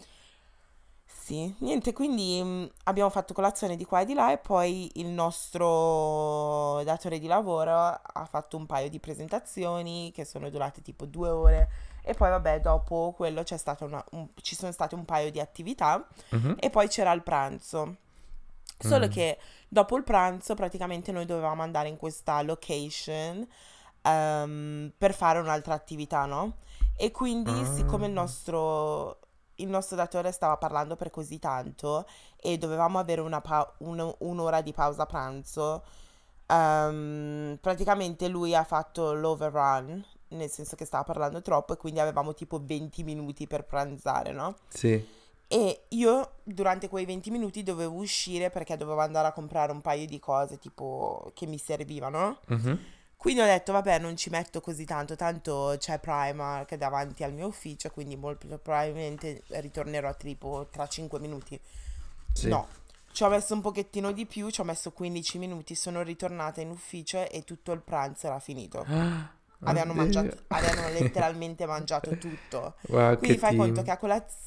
Sì, 1.26 1.52
niente, 1.58 1.92
quindi 1.92 2.40
mh, 2.40 2.70
abbiamo 2.84 3.10
fatto 3.10 3.34
colazione 3.34 3.74
di 3.74 3.84
qua 3.84 4.02
e 4.02 4.04
di 4.04 4.14
là 4.14 4.30
e 4.30 4.38
poi 4.38 4.88
il 4.94 5.08
nostro 5.08 6.82
datore 6.84 7.18
di 7.18 7.26
lavoro 7.26 7.72
ha 7.72 8.26
fatto 8.30 8.56
un 8.56 8.64
paio 8.64 8.88
di 8.88 9.00
presentazioni 9.00 10.12
che 10.14 10.24
sono 10.24 10.48
durate 10.50 10.82
tipo 10.82 11.04
due 11.04 11.28
ore 11.30 11.68
e 12.08 12.14
poi 12.14 12.30
vabbè 12.30 12.60
dopo 12.60 13.12
quello 13.16 13.42
c'è 13.42 13.56
stata 13.56 13.84
una, 13.84 14.02
un- 14.12 14.28
ci 14.40 14.54
sono 14.54 14.70
state 14.70 14.94
un 14.94 15.04
paio 15.04 15.32
di 15.32 15.40
attività 15.40 16.06
Mhm. 16.30 16.54
e 16.60 16.70
poi 16.70 16.86
c'era 16.86 17.10
il 17.12 17.22
pranzo. 17.22 17.96
Solo 18.78 19.06
Mm. 19.06 19.10
che 19.10 19.38
dopo 19.68 19.96
il 19.96 20.04
pranzo 20.04 20.54
praticamente 20.54 21.10
noi 21.10 21.24
dovevamo 21.24 21.62
andare 21.62 21.88
in 21.88 21.96
questa 21.96 22.40
location 22.42 23.44
ehm, 24.02 24.92
per 24.96 25.12
fare 25.14 25.40
un'altra 25.40 25.74
attività, 25.74 26.26
no? 26.26 26.58
E 26.96 27.10
quindi 27.10 27.50
siccome 27.64 28.06
il 28.06 28.12
nostro, 28.12 29.18
il 29.56 29.66
nostro 29.68 29.96
datore 29.96 30.30
stava 30.30 30.56
parlando 30.58 30.94
per 30.94 31.10
così 31.10 31.40
tanto 31.40 32.06
e 32.36 32.56
dovevamo 32.56 33.00
avere 33.00 33.20
una 33.20 33.40
pa- 33.40 33.68
un- 33.78 34.14
un'ora 34.18 34.60
di 34.60 34.72
pausa 34.72 35.06
pranzo, 35.06 35.82
ehm, 36.46 37.58
praticamente 37.60 38.28
lui 38.28 38.54
ha 38.54 38.62
fatto 38.64 39.12
l'overrun, 39.12 40.04
nel 40.28 40.50
senso 40.50 40.76
che 40.76 40.84
stava 40.84 41.04
parlando 41.04 41.42
troppo 41.42 41.72
e 41.72 41.76
quindi 41.76 42.00
avevamo 42.00 42.34
tipo 42.34 42.60
20 42.62 43.02
minuti 43.04 43.46
per 43.46 43.64
pranzare, 43.64 44.32
no? 44.32 44.56
Sì. 44.68 45.14
E 45.48 45.84
io 45.88 46.32
durante 46.42 46.88
quei 46.88 47.04
20 47.04 47.30
minuti 47.30 47.62
dovevo 47.62 47.94
uscire 47.94 48.50
perché 48.50 48.76
dovevo 48.76 49.00
andare 49.00 49.28
a 49.28 49.32
comprare 49.32 49.70
un 49.70 49.80
paio 49.80 50.06
di 50.06 50.18
cose 50.18 50.58
tipo 50.58 51.30
che 51.34 51.46
mi 51.46 51.58
servivano. 51.58 52.38
Mhm. 52.46 52.80
Quindi 53.16 53.40
ho 53.40 53.46
detto, 53.46 53.72
vabbè, 53.72 53.98
non 53.98 54.16
ci 54.16 54.28
metto 54.28 54.60
così 54.60 54.84
tanto, 54.84 55.16
tanto 55.16 55.74
c'è 55.78 55.98
Primark 55.98 56.74
davanti 56.74 57.24
al 57.24 57.32
mio 57.32 57.46
ufficio, 57.46 57.90
quindi 57.90 58.14
molto 58.14 58.46
probabilmente 58.46 59.42
ritornerò 59.48 60.14
tipo 60.16 60.68
tra 60.70 60.86
5 60.86 61.18
minuti. 61.18 61.58
Sì. 62.32 62.48
No, 62.48 62.68
ci 63.12 63.22
ho 63.22 63.28
messo 63.28 63.54
un 63.54 63.62
pochettino 63.62 64.12
di 64.12 64.26
più, 64.26 64.50
ci 64.50 64.60
ho 64.60 64.64
messo 64.64 64.92
15 64.92 65.38
minuti, 65.38 65.74
sono 65.74 66.02
ritornata 66.02 66.60
in 66.60 66.68
ufficio 66.68 67.28
e 67.30 67.44
tutto 67.44 67.72
il 67.72 67.80
pranzo 67.80 68.26
era 68.26 68.38
finito. 68.38 68.84
Ah, 68.86 69.30
Avevano 69.64 69.94
mangiato, 69.94 70.44
avevano 70.48 70.88
letteralmente 70.98 71.66
mangiato 71.66 72.16
tutto. 72.18 72.76
Wow, 72.88 73.16
Quindi 73.16 73.38
fai 73.38 73.54
conto 73.54 73.82
team. 73.82 73.84
che 73.84 73.90
a 73.90 73.98
colazione, 73.98 74.42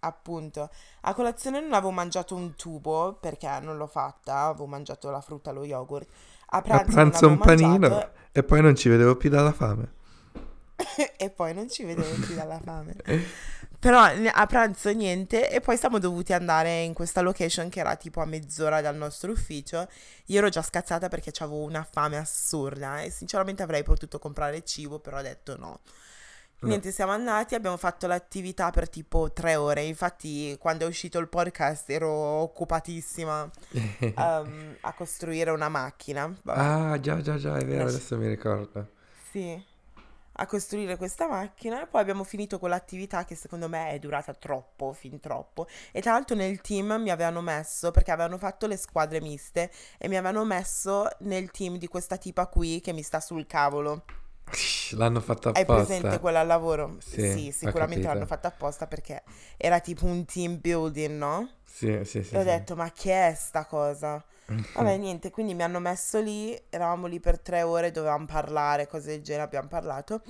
appunto, 0.00 0.70
a 1.02 1.14
colazione 1.14 1.60
non 1.60 1.72
avevo 1.72 1.90
mangiato 1.90 2.34
un 2.34 2.54
tubo 2.56 3.14
perché 3.20 3.48
non 3.60 3.76
l'ho 3.76 3.86
fatta, 3.86 4.42
avevo 4.44 4.66
mangiato 4.66 5.10
la 5.10 5.20
frutta, 5.20 5.50
lo 5.52 5.64
yogurt. 5.64 6.08
A 6.50 6.62
A 6.68 6.80
pranzo 6.82 7.00
non 7.00 7.10
pranzo 7.10 7.28
un 7.28 7.38
panino 7.38 7.88
mangiato 7.88 8.12
e 8.32 8.42
poi 8.44 8.62
non 8.62 8.74
ci 8.76 8.88
vedevo 8.88 9.16
più 9.16 9.30
dalla 9.30 9.52
fame. 9.52 9.92
e 11.16 11.30
poi 11.30 11.54
non 11.54 11.68
ci 11.68 11.84
vedevo 11.84 12.14
più 12.24 12.34
dalla 12.34 12.60
fame. 12.60 12.96
Però 13.80 14.00
a 14.00 14.46
pranzo 14.46 14.92
niente 14.92 15.48
e 15.50 15.60
poi 15.60 15.76
siamo 15.76 16.00
dovuti 16.00 16.32
andare 16.32 16.82
in 16.82 16.94
questa 16.94 17.20
location 17.20 17.68
che 17.68 17.78
era 17.78 17.94
tipo 17.94 18.20
a 18.20 18.24
mezz'ora 18.24 18.80
dal 18.80 18.96
nostro 18.96 19.30
ufficio. 19.30 19.88
Io 20.26 20.38
ero 20.38 20.48
già 20.48 20.62
scazzata 20.62 21.08
perché 21.08 21.32
avevo 21.38 21.62
una 21.62 21.86
fame 21.88 22.16
assurda 22.16 23.00
e 23.02 23.10
sinceramente 23.10 23.62
avrei 23.62 23.84
potuto 23.84 24.18
comprare 24.18 24.64
cibo, 24.64 24.98
però 24.98 25.18
ho 25.18 25.22
detto 25.22 25.56
no. 25.56 25.80
No. 26.60 26.70
Niente, 26.70 26.90
siamo 26.90 27.12
andati, 27.12 27.54
abbiamo 27.54 27.76
fatto 27.76 28.08
l'attività 28.08 28.70
per 28.70 28.88
tipo 28.88 29.30
tre 29.32 29.54
ore. 29.54 29.82
Infatti, 29.82 30.56
quando 30.58 30.84
è 30.84 30.88
uscito 30.88 31.20
il 31.20 31.28
podcast 31.28 31.88
ero 31.88 32.10
occupatissima 32.10 33.48
ehm, 34.00 34.76
a 34.80 34.92
costruire 34.92 35.52
una 35.52 35.68
macchina. 35.68 36.26
Vabbè. 36.42 36.58
Ah, 36.58 36.98
già, 36.98 37.20
già, 37.20 37.36
già, 37.36 37.56
è 37.56 37.64
vero, 37.64 37.86
adesso 37.86 38.18
mi 38.18 38.26
ricordo. 38.26 38.88
Sì, 39.30 39.64
a 40.40 40.46
costruire 40.46 40.96
questa 40.96 41.26
macchina 41.28 41.82
e 41.82 41.86
poi 41.86 42.00
abbiamo 42.00 42.22
finito 42.24 42.58
con 42.58 42.70
l'attività 42.70 43.24
che 43.24 43.34
secondo 43.34 43.68
me 43.68 43.90
è 43.90 43.98
durata 43.98 44.34
troppo, 44.34 44.92
fin 44.92 45.18
troppo. 45.20 45.66
E 45.92 46.00
tra 46.00 46.12
l'altro 46.12 46.36
nel 46.36 46.60
team 46.60 46.96
mi 47.00 47.10
avevano 47.10 47.40
messo, 47.40 47.90
perché 47.90 48.12
avevano 48.12 48.38
fatto 48.38 48.66
le 48.66 48.76
squadre 48.76 49.20
miste, 49.20 49.70
e 49.98 50.08
mi 50.08 50.16
avevano 50.16 50.44
messo 50.44 51.08
nel 51.20 51.50
team 51.50 51.76
di 51.76 51.88
questa 51.88 52.16
tipa 52.16 52.46
qui 52.46 52.80
che 52.80 52.92
mi 52.92 53.02
sta 53.02 53.20
sul 53.20 53.46
cavolo. 53.46 54.04
L'hanno 54.92 55.20
fatto 55.20 55.50
Hai 55.50 55.66
presente 55.66 56.14
apposta. 56.14 56.20
quella 56.20 56.40
al 56.40 56.46
lavoro? 56.46 56.96
Sì, 57.00 57.20
Sì, 57.20 57.52
sicuramente 57.52 58.06
l'hanno 58.06 58.26
fatta 58.26 58.48
apposta 58.48 58.86
perché 58.86 59.22
era 59.56 59.80
tipo 59.80 60.06
un 60.06 60.24
team 60.24 60.60
building, 60.60 61.16
no? 61.16 61.50
Sì, 61.64 62.04
sì, 62.04 62.22
sì. 62.22 62.34
E 62.34 62.38
ho 62.38 62.40
sì. 62.40 62.46
detto, 62.46 62.76
ma 62.76 62.90
che 62.92 63.28
è 63.28 63.34
sta 63.34 63.64
cosa? 63.66 64.24
Vabbè, 64.74 64.96
niente, 64.96 65.30
quindi 65.30 65.54
mi 65.54 65.62
hanno 65.62 65.78
messo 65.78 66.20
lì, 66.20 66.58
eravamo 66.70 67.06
lì 67.06 67.20
per 67.20 67.38
tre 67.38 67.62
ore, 67.62 67.90
dovevamo 67.90 68.26
parlare, 68.26 68.86
cose 68.86 69.10
del 69.10 69.22
genere, 69.22 69.44
abbiamo 69.44 69.68
parlato. 69.68 70.22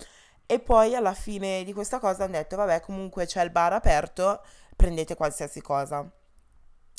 E 0.46 0.58
poi 0.60 0.94
alla 0.94 1.14
fine 1.14 1.62
di 1.64 1.72
questa 1.72 1.98
cosa 1.98 2.24
hanno 2.24 2.32
detto, 2.32 2.56
vabbè, 2.56 2.80
comunque 2.80 3.26
c'è 3.26 3.42
il 3.44 3.50
bar 3.50 3.74
aperto, 3.74 4.42
prendete 4.74 5.14
qualsiasi 5.14 5.60
cosa. 5.60 6.10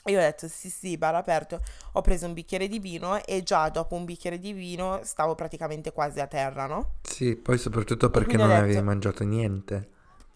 E 0.04 0.12
io 0.12 0.18
ho 0.18 0.22
detto, 0.22 0.48
sì, 0.48 0.70
sì, 0.70 0.98
bar 0.98 1.16
aperto. 1.16 1.60
Ho 1.94 2.02
preso 2.02 2.26
un 2.26 2.34
bicchiere 2.34 2.68
di 2.68 2.80
vino 2.80 3.22
e 3.26 3.44
già 3.44 3.68
dopo 3.70 3.96
un 3.96 4.06
bicchiere 4.06 4.40
di 4.40 4.54
vino 4.54 5.02
stavo 5.04 5.36
praticamente 5.36 5.92
quasi 5.92 6.22
a 6.22 6.28
terra, 6.28 6.68
no? 6.68 7.00
Sì, 7.02 7.36
poi 7.36 7.58
soprattutto 7.58 8.10
perché 8.10 8.38
non 8.38 8.48
detto- 8.48 8.60
avevi 8.62 8.82
mangiato 8.82 9.24
niente. 9.26 9.90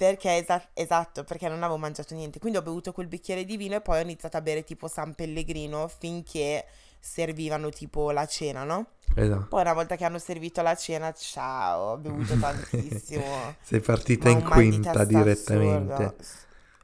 Perché 0.06 0.36
esa- 0.36 0.70
esatto, 0.74 1.24
perché 1.24 1.48
non 1.48 1.64
avevo 1.64 1.78
mangiato 1.78 2.14
niente. 2.14 2.40
Quindi 2.40 2.58
ho 2.58 2.62
bevuto 2.62 2.92
quel 2.92 3.08
bicchiere 3.08 3.46
di 3.46 3.56
vino 3.56 3.76
e 3.76 3.82
poi 3.82 4.00
ho 4.00 4.02
iniziato 4.02 4.36
a 4.36 4.42
bere 4.42 4.64
tipo 4.66 4.90
San 4.90 5.16
Pellegrino 5.16 5.88
finché 5.88 6.66
servivano 7.00 7.70
tipo 7.70 8.12
la 8.12 8.26
cena, 8.26 8.64
no? 8.66 8.88
Esatto. 9.16 9.48
Poi 9.48 9.62
una 9.62 9.74
volta 9.74 9.96
che 9.96 10.04
hanno 10.04 10.20
servito 10.20 10.62
la 10.62 10.76
cena, 10.76 11.14
ciao, 11.14 11.92
ho 11.94 11.98
bevuto 11.98 12.36
tantissimo. 12.40 13.56
Sei 13.62 13.80
partita 13.80 14.28
in 14.30 14.40
di 14.40 14.44
quinta 14.44 14.92
testa 14.92 15.04
direttamente. 15.06 15.94
assurdo, 15.94 16.16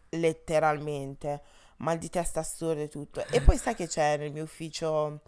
letteralmente, 0.10 1.42
mal 1.78 1.98
di 1.98 2.10
testa 2.10 2.40
assurdo 2.40 2.82
e 2.82 2.88
tutto. 2.88 3.26
E 3.28 3.42
poi 3.42 3.58
sai 3.58 3.76
che 3.76 3.88
c'è 3.88 4.18
nel 4.18 4.32
mio 4.32 4.44
ufficio 4.44 5.22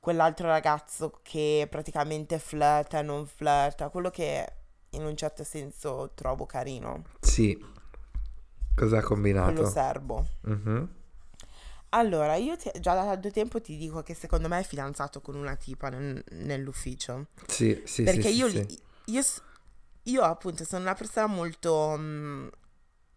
quell'altro 0.00 0.46
ragazzo 0.48 1.18
che 1.22 1.66
praticamente 1.70 2.38
flirta 2.38 3.02
non 3.02 3.26
flirta, 3.26 3.88
quello 3.90 4.10
che 4.10 4.52
in 4.90 5.04
un 5.04 5.16
certo 5.16 5.44
senso 5.44 6.10
trovo 6.14 6.46
carino, 6.46 7.04
Sì. 7.20 7.56
Cosa 8.74 8.98
ha 8.98 9.02
quello 9.02 9.06
combinato? 9.14 9.64
serbo. 9.66 10.26
Mhm. 10.42 10.88
Allora, 11.90 12.34
io 12.36 12.56
ti- 12.56 12.70
già 12.80 12.94
da 12.94 13.02
tanto 13.04 13.30
tempo 13.30 13.60
ti 13.60 13.76
dico 13.76 14.02
che 14.02 14.14
secondo 14.14 14.46
me 14.48 14.58
è 14.60 14.62
fidanzato 14.62 15.20
con 15.20 15.36
una 15.36 15.56
tipa 15.56 15.88
nel- 15.88 16.22
nell'ufficio. 16.32 17.28
Sì, 17.46 17.82
sì, 17.86 18.02
Perché 18.04 18.28
sì, 18.28 18.36
io, 18.36 18.48
sì, 18.48 18.66
li- 18.66 18.80
io, 19.06 19.22
io 20.04 20.22
appunto 20.22 20.64
sono 20.64 20.82
una 20.82 20.94
persona 20.94 21.26
molto... 21.26 21.94
mm, 21.98 22.48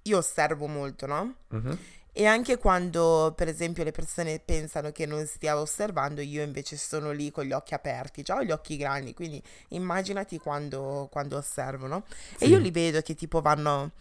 io 0.04 0.18
osservo 0.18 0.68
molto, 0.68 1.06
no? 1.06 1.36
Mhm. 1.50 1.78
E 2.14 2.26
anche 2.26 2.58
quando, 2.58 3.34
per 3.38 3.48
esempio, 3.48 3.86
le 3.86 3.92
persone 3.92 4.40
pensano 4.44 4.92
che 4.92 5.06
non 5.06 5.26
stia 5.26 5.58
osservando, 5.58 6.20
io 6.20 6.44
invece 6.44 6.76
sono 6.76 7.12
lì 7.12 7.32
con 7.32 7.46
gli 7.46 7.54
occhi 7.54 7.74
aperti, 7.74 8.22
già 8.22 8.36
ho 8.36 8.44
gli 8.44 8.52
occhi 8.52 8.76
grandi, 8.76 9.14
quindi 9.14 9.42
immaginati 9.70 10.38
quando, 10.38 11.08
quando 11.10 11.38
osservo, 11.38 11.88
no? 11.88 12.04
E 12.34 12.46
Sì. 12.46 12.50
io 12.50 12.58
li 12.58 12.70
vedo 12.70 13.00
che 13.02 13.16
tipo 13.16 13.40
vanno, 13.40 13.92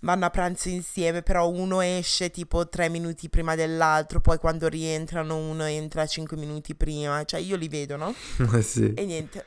vanno 0.00 0.24
a 0.24 0.30
pranzo 0.30 0.70
insieme, 0.70 1.22
però 1.22 1.48
uno 1.48 1.80
esce 1.80 2.32
tipo 2.32 2.68
tre 2.68 2.88
minuti 2.88 3.28
prima 3.28 3.54
dell'altro, 3.54 4.20
poi 4.20 4.38
quando 4.38 4.66
rientrano 4.66 5.36
uno 5.36 5.62
entra 5.64 6.04
cinque 6.06 6.36
minuti 6.36 6.74
prima, 6.74 7.22
cioè 7.24 7.38
io 7.38 7.54
li 7.54 7.68
vedo, 7.68 7.96
no? 7.96 8.12
sì. 8.60 8.92
E 8.92 9.04
niente. 9.04 9.44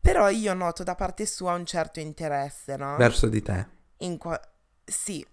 Però 0.00 0.28
io 0.30 0.52
noto 0.54 0.82
da 0.82 0.96
parte 0.96 1.26
sua 1.26 1.52
un 1.54 1.64
certo 1.64 2.00
interesse, 2.00 2.76
no? 2.76 2.96
Verso 2.96 3.28
di 3.28 3.40
te. 3.40 3.66
In 3.98 4.16
qua- 4.18 4.40
Sì. 4.84 5.24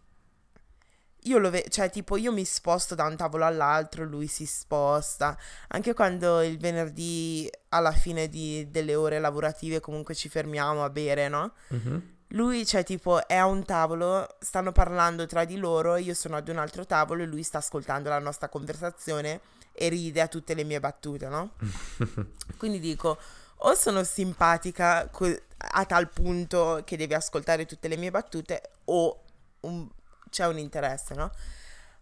Io 1.25 1.37
lo 1.39 1.49
vedo, 1.49 1.69
cioè 1.69 1.89
tipo 1.89 2.17
io 2.17 2.31
mi 2.31 2.45
sposto 2.45 2.93
da 2.95 3.05
un 3.05 3.15
tavolo 3.15 3.45
all'altro, 3.45 4.03
lui 4.05 4.27
si 4.27 4.45
sposta. 4.45 5.37
Anche 5.69 5.93
quando 5.93 6.41
il 6.41 6.57
venerdì 6.57 7.49
alla 7.69 7.91
fine 7.91 8.27
di- 8.29 8.69
delle 8.69 8.95
ore 8.95 9.19
lavorative 9.19 9.79
comunque 9.79 10.13
ci 10.15 10.29
fermiamo 10.29 10.83
a 10.83 10.89
bere, 10.89 11.27
no? 11.27 11.53
Mhm. 11.69 12.13
Lui, 12.29 12.65
cioè 12.65 12.83
tipo, 12.83 13.25
è 13.27 13.35
a 13.35 13.45
un 13.45 13.63
tavolo, 13.63 14.27
stanno 14.39 14.71
parlando 14.71 15.25
tra 15.25 15.45
di 15.45 15.57
loro, 15.57 15.95
io 15.95 16.13
sono 16.13 16.35
ad 16.35 16.47
un 16.47 16.57
altro 16.57 16.85
tavolo 16.85 17.23
e 17.23 17.25
lui 17.27 17.43
sta 17.43 17.59
ascoltando 17.59 18.09
la 18.09 18.19
nostra 18.19 18.49
conversazione 18.49 19.39
e 19.71 19.89
ride 19.89 20.21
a 20.21 20.27
tutte 20.27 20.53
le 20.53 20.63
mie 20.63 20.79
battute, 20.79 21.27
no? 21.27 21.51
Quindi 22.57 22.79
dico, 22.79 23.17
o 23.57 23.73
sono 23.75 24.03
simpatica 24.03 25.07
co- 25.09 25.39
a 25.57 25.85
tal 25.85 26.09
punto 26.09 26.81
che 26.85 26.97
devi 26.97 27.13
ascoltare 27.13 27.65
tutte 27.65 27.87
le 27.87 27.97
mie 27.97 28.11
battute, 28.11 28.61
o 28.85 29.23
un- 29.61 29.87
c'è 30.29 30.47
un 30.47 30.57
interesse, 30.57 31.13
no? 31.13 31.31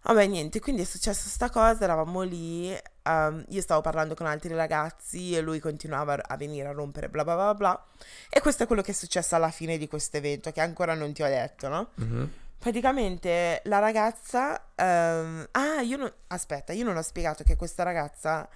Vabbè, 0.02 0.26
niente, 0.26 0.60
quindi 0.60 0.82
è 0.82 0.84
successa 0.84 1.28
sta 1.28 1.48
cosa, 1.48 1.84
eravamo 1.84 2.20
lì, 2.22 2.76
ehm, 3.04 3.44
io 3.48 3.60
stavo 3.62 3.80
parlando 3.80 4.14
con 4.14 4.26
altri 4.26 4.54
ragazzi 4.54 5.34
e 5.34 5.40
lui 5.40 5.60
continuava 5.60 6.18
a 6.20 6.36
venire 6.36 6.68
a 6.68 6.72
rompere 6.72 7.08
bla 7.08 7.24
bla 7.24 7.34
bla 7.34 7.54
bla. 7.54 7.86
E 8.28 8.40
questo 8.40 8.64
è 8.64 8.66
quello 8.66 8.82
che 8.82 8.90
è 8.90 8.94
successo 8.94 9.34
alla 9.34 9.50
fine 9.50 9.78
di 9.78 9.88
questo 9.88 10.18
evento, 10.18 10.52
che 10.52 10.60
ancora 10.60 10.92
non 10.94 11.14
ti 11.14 11.22
ho 11.22 11.26
detto, 11.26 11.68
no? 11.68 11.88
Mhm. 11.94 12.32
Praticamente 12.58 13.62
la 13.64 13.78
ragazza... 13.78 14.68
ehm, 14.74 15.48
ah, 15.52 15.80
io 15.80 15.96
non... 15.96 16.12
Aspetta, 16.28 16.72
io 16.74 16.84
non 16.84 16.96
ho 16.96 17.02
spiegato 17.02 17.42
che 17.42 17.56
questa 17.56 17.82
ragazza 17.82 18.46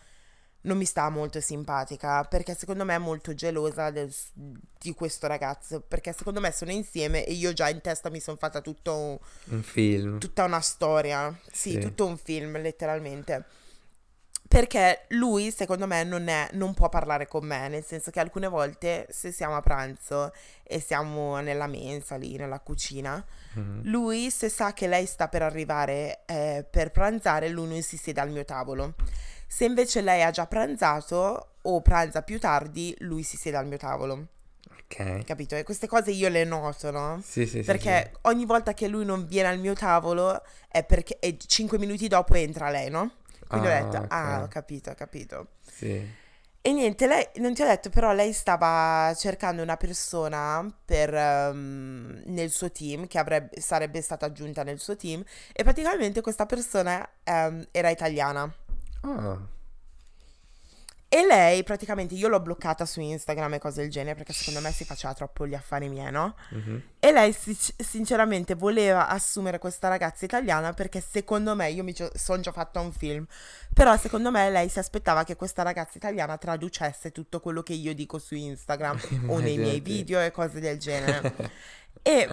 non 0.63 0.77
mi 0.77 0.85
sta 0.85 1.09
molto 1.09 1.41
simpatica 1.41 2.25
perché 2.25 2.55
secondo 2.57 2.85
me 2.85 2.95
è 2.95 2.99
molto 2.99 3.33
gelosa 3.35 3.91
del- 3.91 4.13
di 4.35 4.93
questo 4.93 5.27
ragazzo 5.27 5.81
perché 5.81 6.13
secondo 6.13 6.41
me 6.41 6.51
sono 6.53 6.71
insieme 6.73 7.25
e 7.25 7.33
io 7.33 7.53
già 7.53 7.69
in 7.69 7.81
testa 7.81 8.11
mi 8.11 8.21
sono 8.21 8.37
fatta 8.37 8.61
tutto 8.61 8.95
un- 8.97 9.19
Un 9.57 9.63
film. 9.63 10.19
tutta 10.19 10.45
una 10.45 10.61
storia 10.61 11.33
sì, 11.51 11.73
Sì. 11.73 11.79
tutto 11.79 12.07
un 12.07 12.17
film 12.19 12.61
letteralmente 12.61 13.45
perché 14.49 15.05
lui 15.09 15.51
secondo 15.51 15.87
me 15.87 16.05
non, 16.05 16.27
è, 16.29 16.49
non 16.53 16.73
può 16.73 16.89
parlare 16.89 17.27
con 17.29 17.45
me 17.45 17.69
nel 17.69 17.85
senso 17.85 18.11
che 18.11 18.19
alcune 18.19 18.49
volte 18.49 19.07
se 19.11 19.31
siamo 19.31 19.55
a 19.57 19.61
pranzo 19.61 20.33
e 20.63 20.81
siamo 20.81 21.39
nella 21.41 21.67
mensa 21.67 22.17
lì 22.17 22.37
nella 22.37 22.61
cucina 22.61 23.25
Mhm. 23.55 23.83
lui 23.85 24.31
se 24.31 24.49
sa 24.51 24.73
che 24.75 24.87
lei 24.87 25.07
sta 25.07 25.29
per 25.29 25.43
arrivare 25.43 26.21
eh, 26.27 26.67
per 26.69 26.91
pranzare 26.91 27.49
lui 27.49 27.67
non 27.69 27.83
si 27.83 27.97
siede 27.97 28.21
al 28.21 28.31
mio 28.31 28.45
tavolo 28.45 28.95
se 29.49 29.65
invece 29.65 30.01
lei 30.03 30.23
ha 30.23 30.31
già 30.31 30.47
pranzato 30.47 31.55
o 31.63 31.81
pranza 31.83 32.23
più 32.23 32.39
tardi, 32.39 32.95
lui 33.01 33.23
si 33.23 33.37
siede 33.37 33.57
al 33.57 33.67
mio 33.67 33.79
tavolo. 33.79 34.27
Ok. 34.71 35.25
Capito? 35.25 35.55
E 35.57 35.65
queste 35.65 35.87
cose 35.87 36.11
io 36.13 36.29
le 36.29 36.45
noto, 36.45 36.91
no? 36.91 37.21
Sì, 37.23 37.47
sì, 37.47 37.59
sì. 37.59 37.63
Perché 37.63 38.13
ogni 38.23 38.45
volta 38.47 38.73
che 38.75 38.89
lui 38.89 39.05
non 39.05 39.27
viene 39.27 39.49
al 39.49 39.59
mio 39.59 39.75
tavolo 39.75 40.43
è 40.69 40.85
perché 40.85 41.19
e 41.19 41.37
cinque 41.47 41.79
minuti 41.79 42.09
dopo 42.09 42.35
entra 42.35 42.71
lei, 42.71 42.89
no? 42.91 43.17
Quindi 43.49 43.67
ho 43.69 43.71
Ah, 43.71 43.75
detto, 43.83 43.97
ok. 43.99 44.07
ah, 44.09 44.43
ho 44.43 44.49
capito, 44.49 44.91
ho 44.91 44.95
capito. 44.95 45.49
Sì. 45.63 45.87
Sì. 45.87 46.17
E 46.61 46.73
niente, 46.73 47.07
lei, 47.07 47.27
non 47.37 47.55
ti 47.55 47.63
ho 47.63 47.67
detto, 47.67 47.89
però 47.89 48.13
lei 48.13 48.33
stava 48.33 49.15
cercando 49.15 49.63
una 49.63 49.77
persona 49.77 50.67
per, 50.85 51.15
ehm, 51.15 52.23
nel 52.27 52.51
suo 52.51 52.71
team, 52.71 53.07
che 53.07 53.19
avrebbe, 53.19 53.61
sarebbe 53.61 54.03
stata 54.03 54.27
aggiunta 54.27 54.65
nel 54.65 54.79
suo 54.79 54.97
team, 54.97 55.23
e 55.53 55.63
praticamente 55.63 56.21
questa 56.21 56.45
persona 56.47 57.09
ehm, 57.25 57.69
era 57.71 57.89
italiana. 57.91 58.53
Ah, 59.03 59.39
E 61.11 61.25
lei, 61.25 61.63
praticamente, 61.65 62.15
io 62.15 62.29
l'ho 62.29 62.39
bloccata 62.41 62.85
su 62.85 63.01
Instagram 63.01 63.55
e 63.55 63.59
cose 63.59 63.81
del 63.81 63.91
genere, 63.91 64.15
perché 64.15 64.35
secondo 64.35 64.61
me 64.61 64.71
si 64.73 64.85
faceva 64.85 65.15
troppo 65.15 65.47
gli 65.47 65.55
affari 65.55 65.89
miei, 65.89 66.11
no? 66.13 66.35
mhm. 66.51 66.83
E 66.99 67.13
lei 67.13 67.33
si- 67.33 67.57
sinceramente 67.79 68.55
voleva 68.55 69.09
assumere 69.09 69.59
questa 69.59 69.89
ragazza 69.89 70.27
italiana 70.27 70.75
perché 70.75 71.01
secondo 71.01 71.55
me, 71.55 71.71
io 71.71 71.83
mi 71.83 71.95
sono 72.15 72.41
già 72.43 72.53
fatta 72.53 72.81
un 72.81 72.93
film, 72.93 73.27
però 73.73 73.97
secondo 73.97 74.31
me 74.31 74.51
lei 74.51 74.69
si 74.69 74.79
aspettava 74.81 75.25
che 75.25 75.35
questa 75.35 75.63
ragazza 75.63 75.97
italiana 75.97 76.37
traducesse 76.37 77.11
tutto 77.11 77.41
quello 77.41 77.63
che 77.63 77.73
io 77.73 77.95
dico 77.95 78.19
su 78.19 78.35
Instagram 78.35 79.01
o 79.29 79.39
nei 79.39 79.57
miei 79.57 79.81
video 79.81 80.21
e 80.21 80.31
cose 80.31 80.61
del 80.61 80.79
genere. 80.79 81.35
E 82.03 82.29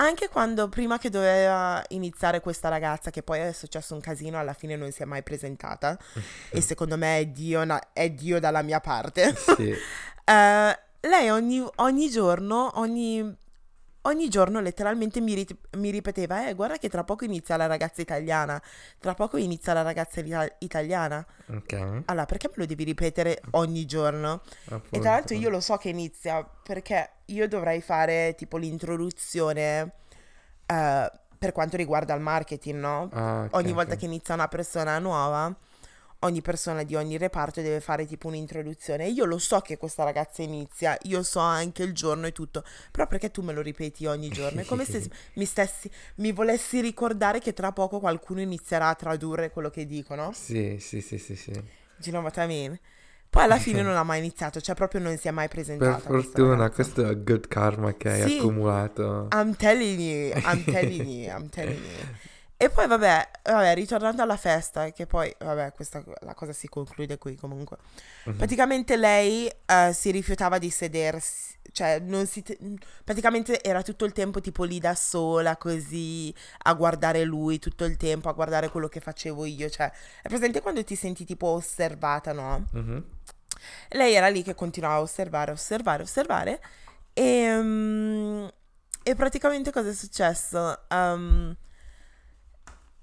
anche 0.00 0.28
quando 0.28 0.68
prima 0.68 0.98
che 0.98 1.10
doveva 1.10 1.82
iniziare 1.88 2.40
questa 2.40 2.68
ragazza, 2.68 3.10
che 3.10 3.22
poi 3.22 3.40
è 3.40 3.52
successo 3.52 3.94
un 3.94 4.00
casino, 4.00 4.38
alla 4.38 4.52
fine 4.52 4.76
non 4.76 4.90
si 4.92 5.02
è 5.02 5.04
mai 5.04 5.22
presentata, 5.22 5.98
e 6.50 6.60
secondo 6.60 6.96
me 6.96 7.18
è 7.18 7.26
Dio, 7.26 7.64
è 7.92 8.10
Dio 8.10 8.40
dalla 8.40 8.62
mia 8.62 8.80
parte. 8.80 9.34
Sì. 9.36 9.74
Eh, 10.28 10.78
lei 11.08 11.30
ogni, 11.30 11.66
ogni 11.76 12.10
giorno, 12.10 12.72
ogni, 12.74 13.34
ogni 14.02 14.28
giorno 14.28 14.60
letteralmente 14.60 15.20
mi, 15.20 15.34
rit- 15.34 15.76
mi 15.76 15.90
ripeteva, 15.90 16.48
eh, 16.48 16.54
guarda 16.54 16.78
che 16.78 16.88
tra 16.88 17.04
poco 17.04 17.24
inizia 17.24 17.56
la 17.56 17.66
ragazza 17.66 18.00
italiana, 18.00 18.60
tra 18.98 19.14
poco 19.14 19.36
inizia 19.36 19.72
la 19.72 19.82
ragazza 19.82 20.20
ita- 20.20 20.56
italiana. 20.58 21.24
Ok. 21.48 22.02
Allora, 22.06 22.26
perché 22.26 22.48
me 22.48 22.54
lo 22.56 22.66
devi 22.66 22.84
ripetere 22.84 23.42
ogni 23.52 23.84
giorno? 23.86 24.42
E 24.90 24.98
tra 25.00 25.10
l'altro 25.12 25.36
io 25.36 25.50
lo 25.50 25.60
so 25.60 25.76
che 25.76 25.90
inizia 25.90 26.42
perché 26.44 27.10
io 27.26 27.46
dovrei 27.48 27.80
fare 27.82 28.34
tipo 28.36 28.56
l'introduzione 28.56 29.92
eh, 30.66 31.12
per 31.38 31.52
quanto 31.52 31.76
riguarda 31.76 32.14
il 32.14 32.20
marketing, 32.20 32.78
no? 32.78 33.08
Ah, 33.12 33.44
ok, 33.44 33.54
ogni 33.54 33.72
volta 33.72 33.94
ok. 33.94 34.00
che 34.00 34.06
inizia 34.06 34.34
una 34.34 34.48
persona 34.48 34.98
nuova, 34.98 35.54
ogni 36.20 36.40
persona 36.42 36.82
di 36.82 36.94
ogni 36.94 37.16
reparto 37.16 37.60
deve 37.60 37.80
fare 37.80 38.06
tipo 38.06 38.28
un'introduzione. 38.28 39.08
Io 39.08 39.24
lo 39.24 39.38
so 39.38 39.60
che 39.60 39.76
questa 39.76 40.04
ragazza 40.04 40.42
inizia, 40.42 40.96
io 41.02 41.22
so 41.22 41.38
anche 41.40 41.82
il 41.82 41.92
giorno 41.94 42.26
e 42.26 42.32
tutto, 42.32 42.64
però 42.90 43.06
perché 43.06 43.30
tu 43.30 43.42
me 43.42 43.52
lo 43.52 43.60
ripeti 43.60 44.06
ogni 44.06 44.30
giorno? 44.30 44.60
È 44.60 44.64
come 44.64 44.84
se 44.84 45.08
mi 45.34 45.44
stessi, 45.44 45.90
mi 46.16 46.32
volessi 46.32 46.80
ricordare 46.80 47.40
che 47.40 47.52
tra 47.52 47.72
poco 47.72 48.00
qualcuno 48.00 48.40
inizierà 48.40 48.88
a 48.88 48.94
tradurre 48.94 49.50
quello 49.50 49.70
che 49.70 49.86
dicono. 49.86 50.32
Sì, 50.32 50.78
sì, 50.80 51.00
sì, 51.00 51.18
sì, 51.18 51.36
sì. 51.36 51.52
Mean? 52.46 52.78
Poi 53.30 53.44
alla 53.44 53.58
fine 53.58 53.82
non 53.82 53.96
ha 53.96 54.02
mai 54.02 54.18
iniziato, 54.18 54.60
cioè 54.60 54.74
proprio 54.74 55.00
non 55.00 55.16
si 55.18 55.28
è 55.28 55.30
mai 55.30 55.48
presentata. 55.48 55.98
Per 55.98 56.22
fortuna, 56.22 56.70
questo 56.70 57.06
è 57.06 57.16
good 57.22 57.46
karma 57.46 57.92
che 57.94 58.08
hai 58.08 58.22
Sì. 58.22 58.38
accumulato. 58.38 59.28
I'm 59.32 59.54
telling 59.54 60.00
you, 60.00 60.32
I'm 60.44 60.64
telling 60.64 61.06
you, 61.06 61.30
I'm 61.30 61.48
telling 61.50 61.84
you. 61.84 62.06
E 62.60 62.70
poi 62.70 62.88
vabbè, 62.88 63.30
vabbè, 63.44 63.74
ritornando 63.76 64.20
alla 64.20 64.36
festa, 64.36 64.90
che 64.90 65.06
poi, 65.06 65.32
vabbè, 65.38 65.72
questa, 65.74 66.02
la 66.22 66.34
cosa 66.34 66.52
si 66.52 66.66
conclude 66.66 67.16
qui 67.16 67.36
comunque. 67.36 67.76
Mhm. 68.24 68.34
Praticamente 68.36 68.96
lei 68.96 69.48
eh, 69.64 69.92
si 69.94 70.10
rifiutava 70.10 70.58
di 70.58 70.68
sedersi, 70.68 71.56
cioè 71.70 72.00
non 72.00 72.26
si 72.26 72.42
te- 72.42 72.58
praticamente 73.04 73.62
era 73.62 73.80
tutto 73.82 74.04
il 74.04 74.12
tempo 74.12 74.40
tipo 74.40 74.64
lì 74.64 74.80
da 74.80 74.96
sola, 74.96 75.56
così, 75.56 76.34
a 76.64 76.74
guardare 76.74 77.22
lui 77.22 77.60
tutto 77.60 77.84
il 77.84 77.96
tempo, 77.96 78.28
a 78.28 78.32
guardare 78.32 78.70
quello 78.70 78.88
che 78.88 78.98
facevo 78.98 79.44
io, 79.44 79.70
cioè, 79.70 79.88
è 80.20 80.26
presente 80.26 80.60
quando 80.60 80.82
ti 80.82 80.96
senti 80.96 81.24
tipo 81.24 81.46
osservata, 81.46 82.32
no? 82.32 82.66
Mhm. 82.72 83.04
Lei 83.90 84.14
era 84.14 84.26
lì 84.26 84.42
che 84.42 84.56
continuava 84.56 84.96
a 84.96 85.00
osservare, 85.02 85.52
osservare, 85.52 86.02
osservare. 86.02 86.60
E, 87.12 87.56
mm, 87.56 88.46
e 89.04 89.14
praticamente 89.14 89.70
cosa 89.70 89.90
è 89.90 89.94
successo? 89.94 90.80
Um, 90.90 91.56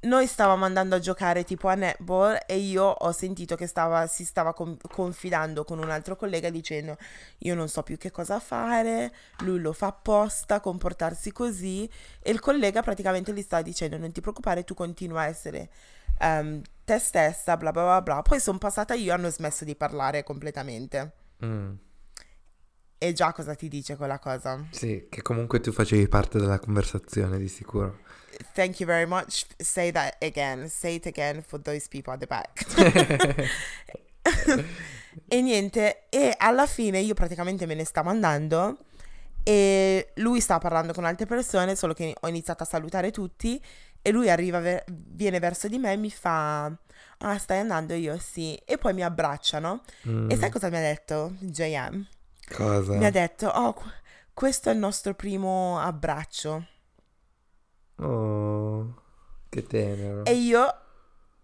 noi 0.05 0.27
stavamo 0.27 0.65
andando 0.65 0.95
a 0.95 0.99
giocare 0.99 1.43
tipo 1.43 1.67
a 1.67 1.75
netball 1.75 2.37
e 2.47 2.57
io 2.57 2.83
ho 2.83 3.11
sentito 3.11 3.55
che 3.55 3.67
stava, 3.67 4.07
si 4.07 4.25
stava 4.25 4.53
con- 4.53 4.77
confidando 4.91 5.63
con 5.63 5.79
un 5.79 5.89
altro 5.89 6.15
collega 6.15 6.49
dicendo 6.49 6.97
io 7.39 7.55
non 7.55 7.67
so 7.67 7.83
più 7.83 7.97
che 7.97 8.11
cosa 8.11 8.39
fare, 8.39 9.13
lui 9.39 9.59
lo 9.59 9.73
fa 9.73 9.87
apposta, 9.87 10.59
comportarsi 10.59 11.31
così 11.31 11.89
e 12.19 12.31
il 12.31 12.39
collega 12.39 12.81
praticamente 12.81 13.33
gli 13.33 13.41
sta 13.41 13.61
dicendo 13.61 13.97
non 13.97 14.11
ti 14.11 14.21
preoccupare, 14.21 14.63
tu 14.63 14.73
continua 14.73 15.21
a 15.21 15.27
essere 15.27 15.69
ehm, 16.19 16.61
te 16.83 16.99
stessa, 16.99 17.57
bla 17.57 17.71
bla 17.71 17.83
bla 17.83 18.01
bla. 18.01 18.21
Poi 18.21 18.39
sono 18.39 18.57
passata 18.57 18.93
io 18.93 19.11
e 19.11 19.13
hanno 19.13 19.29
smesso 19.29 19.65
di 19.65 19.75
parlare 19.75 20.23
completamente. 20.23 21.11
Mm. 21.43 21.73
E 23.05 23.13
già 23.13 23.31
cosa 23.33 23.53
ti 23.53 23.67
dice 23.67 23.97
quella 23.97 24.17
cosa? 24.17 24.65
Sì, 24.71 25.05
che 25.11 25.21
comunque 25.21 25.59
tu 25.59 25.71
facevi 25.71 26.07
parte 26.07 26.39
della 26.39 26.57
conversazione 26.57 27.37
di 27.37 27.47
sicuro. 27.47 27.99
Thank 28.53 28.79
you 28.79 28.89
very 28.89 29.05
much. 29.05 29.45
Say 29.57 29.91
that 29.91 30.15
again. 30.23 30.67
Say 30.67 30.95
it 30.95 31.05
again 31.05 31.43
for 31.43 31.61
those 31.61 31.87
people 31.87 32.13
at 32.13 32.19
the 32.19 32.25
back. 32.25 32.65
e 35.27 35.41
niente, 35.41 36.07
e 36.09 36.33
alla 36.35 36.65
fine 36.65 36.99
io 36.99 37.13
praticamente 37.13 37.67
me 37.67 37.75
ne 37.75 37.85
stavo 37.85 38.09
andando 38.09 38.79
e 39.43 40.11
lui 40.15 40.41
stava 40.41 40.61
parlando 40.61 40.91
con 40.91 41.05
altre 41.05 41.27
persone, 41.27 41.75
solo 41.75 41.93
che 41.93 42.15
ho 42.19 42.27
iniziato 42.27 42.63
a 42.63 42.65
salutare 42.65 43.11
tutti 43.11 43.61
e 44.01 44.11
lui 44.11 44.31
arriva, 44.31 44.59
ve- 44.59 44.83
viene 44.87 45.37
verso 45.37 45.67
di 45.67 45.77
me 45.77 45.93
e 45.93 45.97
mi 45.97 46.09
fa, 46.09 46.75
ah 47.19 47.37
stai 47.37 47.59
andando? 47.59 47.93
Io 47.93 48.17
sì, 48.17 48.55
e 48.65 48.79
poi 48.79 48.95
mi 48.95 49.03
abbracciano. 49.03 49.83
Mm. 50.07 50.31
E 50.31 50.35
sai 50.35 50.49
cosa 50.49 50.69
mi 50.69 50.77
ha 50.77 50.81
detto 50.81 51.35
JM? 51.41 52.13
Cosa? 52.53 52.93
Mi 52.93 53.05
ha 53.05 53.11
detto, 53.11 53.47
oh, 53.47 53.73
qu- 53.73 53.91
questo 54.33 54.69
è 54.69 54.73
il 54.73 54.79
nostro 54.79 55.13
primo 55.13 55.79
abbraccio. 55.79 56.65
Oh, 57.97 58.93
che 59.49 59.65
tenero. 59.65 60.25
E 60.25 60.33
io, 60.35 60.73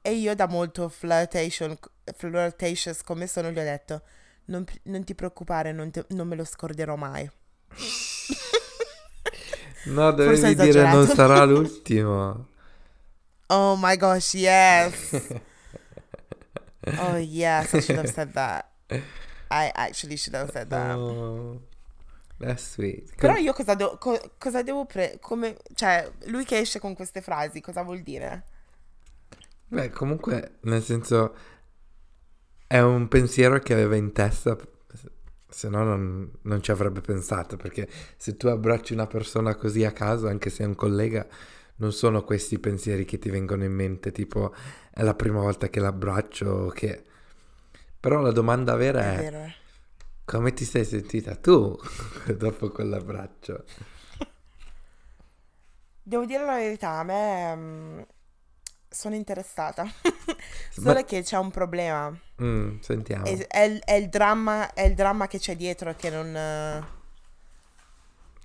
e 0.02 0.14
io 0.14 0.36
da 0.36 0.48
molto 0.48 0.90
flirtation, 0.90 1.78
flirtatious 2.16 3.02
come 3.04 3.28
sono, 3.28 3.50
gli 3.52 3.60
ho 3.60 3.64
detto, 3.64 4.02
non, 4.46 4.66
non 4.84 5.04
ti 5.04 5.16
preoccupare, 5.16 5.72
non, 5.72 5.92
te- 5.92 6.06
non 6.10 6.28
me 6.28 6.36
lo 6.36 6.44
scorderò 6.46 6.96
mai. 6.96 7.30
No, 9.84 10.12
dovevi 10.12 10.54
dire 10.56 10.92
non 10.92 11.08
sarà 11.08 11.44
l'ultimo. 11.46 12.50
Oh 13.48 13.76
my 13.76 13.98
gosh, 13.98 14.34
yes. 14.36 15.40
Oh 17.00 17.16
yes, 17.18 17.74
I 17.74 17.80
should 17.82 17.98
have 17.98 18.12
said 18.12 18.32
that. 18.34 18.66
I 19.52 19.70
actually 19.74 20.16
should 20.16 20.34
have 20.34 20.50
said 20.52 20.70
that. 20.70 20.96
Oh, 20.96 21.60
that's 22.38 22.72
sweet. 22.72 23.14
Però 23.18 23.36
io 23.36 23.52
cosa, 23.52 23.76
do- 23.76 23.98
co- 24.00 24.32
cosa 24.38 24.64
devo 24.64 24.86
pre... 24.86 25.18
come... 25.20 25.58
Cioè, 25.76 26.10
lui 26.28 26.46
che 26.46 26.60
esce 26.60 26.80
con 26.80 26.96
queste 26.96 27.22
frasi, 27.22 27.60
cosa 27.60 27.84
vuol 27.84 28.02
dire? 28.02 28.46
Beh, 29.68 29.90
comunque, 29.90 30.60
nel 30.62 30.82
senso, 30.82 31.36
è 32.66 32.80
un 32.80 33.10
pensiero 33.10 33.60
che 33.60 33.74
aveva 33.74 33.98
in 33.98 34.14
testa, 34.14 34.58
se 35.50 35.68
no 35.68 35.84
non, 35.84 36.32
non 36.44 36.64
ci 36.64 36.72
avrebbe 36.72 37.02
pensato, 37.02 37.58
perché 37.58 37.90
se 38.16 38.38
tu 38.38 38.48
abbracci 38.48 38.94
una 38.94 39.08
persona 39.08 39.56
così 39.56 39.84
a 39.84 39.92
caso, 39.92 40.30
anche 40.30 40.50
se 40.50 40.64
è 40.64 40.66
un 40.66 40.76
collega, 40.76 41.28
non 41.76 41.92
sono 41.92 42.24
questi 42.24 42.58
pensieri 42.58 43.04
che 43.04 43.20
ti 43.20 43.30
vengono 43.30 43.66
in 43.66 43.74
mente, 43.74 44.14
tipo 44.14 44.54
è 44.94 45.04
la 45.04 45.14
prima 45.14 45.42
volta 45.42 45.68
che 45.68 45.82
l'abbraccio, 45.82 46.50
o 46.50 46.70
che... 46.70 47.04
Però 48.02 48.20
la 48.20 48.32
domanda 48.32 48.76
vera 48.76 49.00
È 49.02 49.14
è, 49.14 49.18
vero. 49.18 49.38
eh. 49.44 49.54
come 50.26 50.54
ti 50.54 50.66
sei 50.66 50.84
sentita 50.86 51.36
tu 51.36 51.78
dopo 52.36 52.70
quell'abbraccio? 52.70 53.64
Devo 56.02 56.26
dire 56.26 56.44
la 56.44 56.56
verità, 56.56 56.90
a 56.98 57.04
me... 57.04 57.56
mm, 57.56 58.02
sono 58.90 59.14
interessata. 59.14 59.84
Ma- 59.86 59.94
Solo 60.72 61.04
che 61.04 61.22
c'è 61.22 61.38
un 61.38 61.52
problema. 61.52 62.12
Mm, 62.42 62.80
sentiamo. 62.80 63.26
È, 63.26 63.48
è 63.48 63.62
il, 63.62 63.80
è 63.84 63.94
il 63.94 64.10
dramma, 64.10 64.74
è 64.74 64.82
il 64.82 64.96
dramma 64.96 65.28
che 65.28 65.38
c'è 65.38 65.56
dietro 65.56 65.94
che 65.96 66.10
non... 66.10 66.34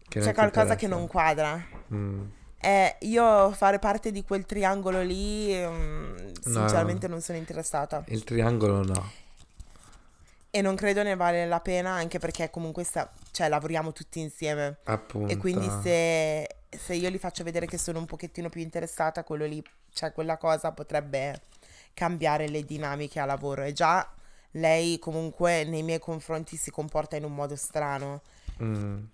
Che 0.08 0.20
c'è 0.20 0.24
non 0.26 0.34
qualcosa 0.34 0.76
che 0.76 0.86
non 0.86 1.06
quadra. 1.06 1.60
Mm. 1.94 2.24
Eh, 2.60 2.96
io 3.00 3.50
fare 3.52 3.78
parte 3.78 4.12
di 4.12 4.22
quel 4.22 4.44
triangolo 4.44 5.00
lì, 5.00 5.54
mm, 5.56 6.32
sinceramente 6.40 7.08
non 7.08 7.22
sono 7.22 7.38
interessata. 7.38 8.04
Il 8.08 8.22
triangolo 8.22 8.84
no. 8.84 9.10
E 10.56 10.62
non 10.62 10.74
credo 10.74 11.02
ne 11.02 11.16
vale 11.16 11.44
la 11.44 11.60
pena, 11.60 11.90
anche 11.90 12.18
perché 12.18 12.48
comunque 12.48 12.82
sta- 12.82 13.12
cioè, 13.30 13.50
lavoriamo 13.50 13.92
tutti 13.92 14.20
insieme. 14.20 14.78
Appunto. 14.84 15.30
E 15.30 15.36
quindi 15.36 15.68
se, 15.82 16.48
se 16.70 16.94
io 16.94 17.10
gli 17.10 17.18
faccio 17.18 17.44
vedere 17.44 17.66
che 17.66 17.76
sono 17.76 17.98
un 17.98 18.06
pochettino 18.06 18.48
più 18.48 18.62
interessata, 18.62 19.22
quello 19.22 19.44
lì, 19.44 19.62
cioè 19.92 20.12
quella 20.12 20.38
cosa 20.38 20.72
potrebbe 20.72 21.42
cambiare 21.92 22.48
le 22.48 22.64
dinamiche 22.64 23.20
a 23.20 23.26
lavoro. 23.26 23.64
E 23.64 23.74
già 23.74 24.10
lei 24.52 24.98
comunque 24.98 25.64
nei 25.64 25.82
miei 25.82 25.98
confronti 25.98 26.56
si 26.56 26.70
comporta 26.70 27.16
in 27.16 27.24
un 27.24 27.34
modo 27.34 27.54
strano. 27.54 28.22
Mm. 28.62 29.04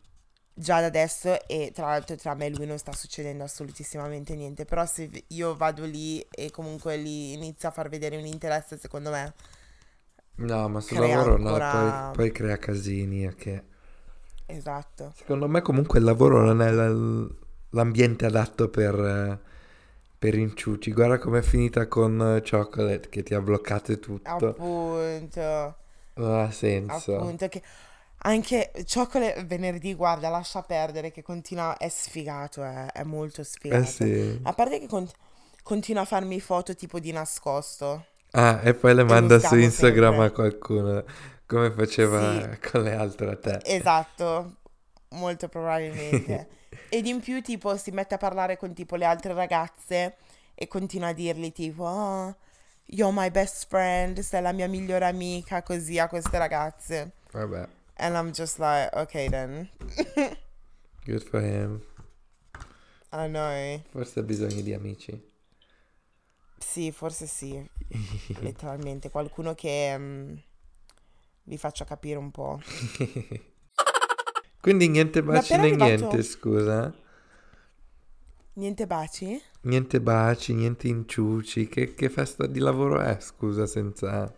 Già 0.55 0.79
da 0.79 0.87
adesso 0.87 1.45
e 1.49 1.73
tra 1.75 1.87
l'altro 1.87 2.15
tra 2.15 2.35
me 2.35 2.47
e 2.47 2.51
lui 2.51 2.67
non 2.67 2.79
sta 2.79 2.93
succedendo 2.93 3.43
assolutissimamente 3.43 4.37
niente. 4.37 4.65
Però 4.65 4.87
se 4.87 5.11
io 5.27 5.57
vado 5.57 5.85
lì 5.85 6.25
e 6.31 6.53
comunque 6.53 6.97
lì 6.97 7.33
inizio 7.33 7.69
a 7.69 7.73
far 7.73 7.89
vedere 7.89 8.17
un 8.17 8.27
interesse, 8.27 8.79
secondo 8.79 9.11
me... 9.11 9.35
No, 10.35 10.69
ma 10.69 10.81
sul 10.81 10.99
lavoro 10.99 11.37
no, 11.37 11.49
ancora- 11.49 12.11
poi, 12.13 12.17
poi 12.17 12.33
crea 12.33 12.57
casini. 12.59 13.33
Che... 13.35 13.63
Esatto. 14.47 15.13
Secondo 15.15 15.49
me 15.49 15.61
comunque 15.63 15.99
il 15.99 16.05
lavoro 16.05 16.43
non 16.45 16.61
è 16.63 16.71
la- 16.71 17.29
l'ambiente 17.71 18.27
adatto 18.27 18.69
per, 18.69 18.95
eh, 18.95 19.39
per 20.19 20.35
inciuci. 20.35 20.93
Guarda 20.93 21.19
com'è 21.19 21.43
finita 21.43 21.87
con 21.87 22.21
eh, 22.37 22.43
Chocolate 22.49 23.09
che 23.09 23.23
ti 23.23 23.35
ha 23.35 23.41
bloccato 23.41 23.99
tutto. 23.99 24.29
Appunto. 24.31 25.77
Non 26.15 26.41
ha 26.41 26.51
senso. 26.51 27.17
Appunto, 27.17 27.49
che 27.49 27.63
anche 28.25 28.73
Cioccolate 28.85 29.45
venerdì, 29.45 29.95
guarda, 29.95 30.29
lascia 30.29 30.63
perdere 30.63 31.11
che 31.11 31.23
continua, 31.23 31.77
è 31.77 31.89
sfigato, 31.89 32.63
è, 32.63 32.87
è 32.93 33.03
molto 33.05 33.43
sfigato. 33.43 33.83
Eh 33.83 33.87
sì. 33.87 34.39
A 34.43 34.53
parte 34.53 34.79
che 34.81 34.87
con- 34.87 35.09
continua 35.63 36.03
a 36.03 36.05
farmi 36.05 36.41
foto 36.41 36.75
tipo 36.75 36.99
di 37.01 37.13
nascosto. 37.13 38.07
Ah, 38.33 38.61
e 38.63 38.75
poi 38.75 38.95
le 38.95 39.05
manda 39.05 39.39
su 39.39 39.57
Instagram 39.57 40.11
sempre. 40.13 40.27
a 40.27 40.31
qualcuno, 40.31 41.05
come 41.47 41.71
faceva 41.73 42.53
Sì. 42.55 42.71
con 42.71 42.83
le 42.83 42.95
altre 42.95 43.31
a 43.31 43.37
te. 43.37 43.61
Esatto, 43.65 44.57
molto 45.11 45.49
probabilmente. 45.49 46.49
Ed 46.89 47.07
in 47.07 47.21
più 47.21 47.43
tipo 47.43 47.77
si 47.77 47.91
mette 47.91 48.15
a 48.15 48.19
parlare 48.19 48.57
con 48.57 48.73
tipo 48.73 48.97
le 48.97 49.05
altre 49.05 49.35
ragazze 49.35 50.17
e 50.55 50.67
continua 50.69 51.09
a 51.09 51.13
dirgli 51.13 51.53
tipo, 51.53 51.85
oh, 51.85 52.37
you're 52.87 53.13
my 53.15 53.31
best 53.31 53.67
friend, 53.69 54.19
sei 54.21 54.41
la 54.41 54.53
mia 54.53 54.69
migliore 54.69 55.05
amica, 55.07 55.63
così 55.63 55.99
a 55.99 56.09
queste 56.09 56.39
ragazze. 56.39 57.13
Vabbè, 57.33 57.69
And 57.97 58.17
I'm 58.17 58.31
just 58.33 58.59
like, 58.59 58.89
okay 58.97 59.29
then. 59.29 59.69
good 61.05 61.23
for 61.23 61.41
him. 61.43 61.83
I 63.13 63.29
know. 63.29 63.83
Forse 63.91 64.21
ha 64.21 64.23
bisogno 64.23 64.63
di 64.63 64.73
amici. 64.73 65.31
Sì, 66.63 66.93
forse 66.93 67.27
sì, 67.27 67.63
letteralmente. 68.41 69.11
Qualcuno 69.11 69.55
che 69.55 69.95
mm, 69.99 70.35
vi 71.45 71.59
faccia 71.59 71.85
capire 71.85 72.19
un 72.19 72.31
po'. 72.31 72.61
Quindi 74.61 74.89
niente 74.89 75.23
baci 75.23 75.55
né 75.57 75.61
arrivato- 75.61 75.85
niente, 75.85 76.23
scusa. 76.23 76.95
Niente 78.55 78.87
baci? 78.87 79.43
Niente 79.63 80.01
baci, 80.01 80.55
niente 80.55 80.87
inciuci. 80.87 81.67
Che, 81.67 81.95
che 81.95 82.09
festa 82.09 82.47
di 82.47 82.61
lavoro 82.61 83.01
è, 83.01 83.19
scusa, 83.21 83.67
senza... 83.67 84.33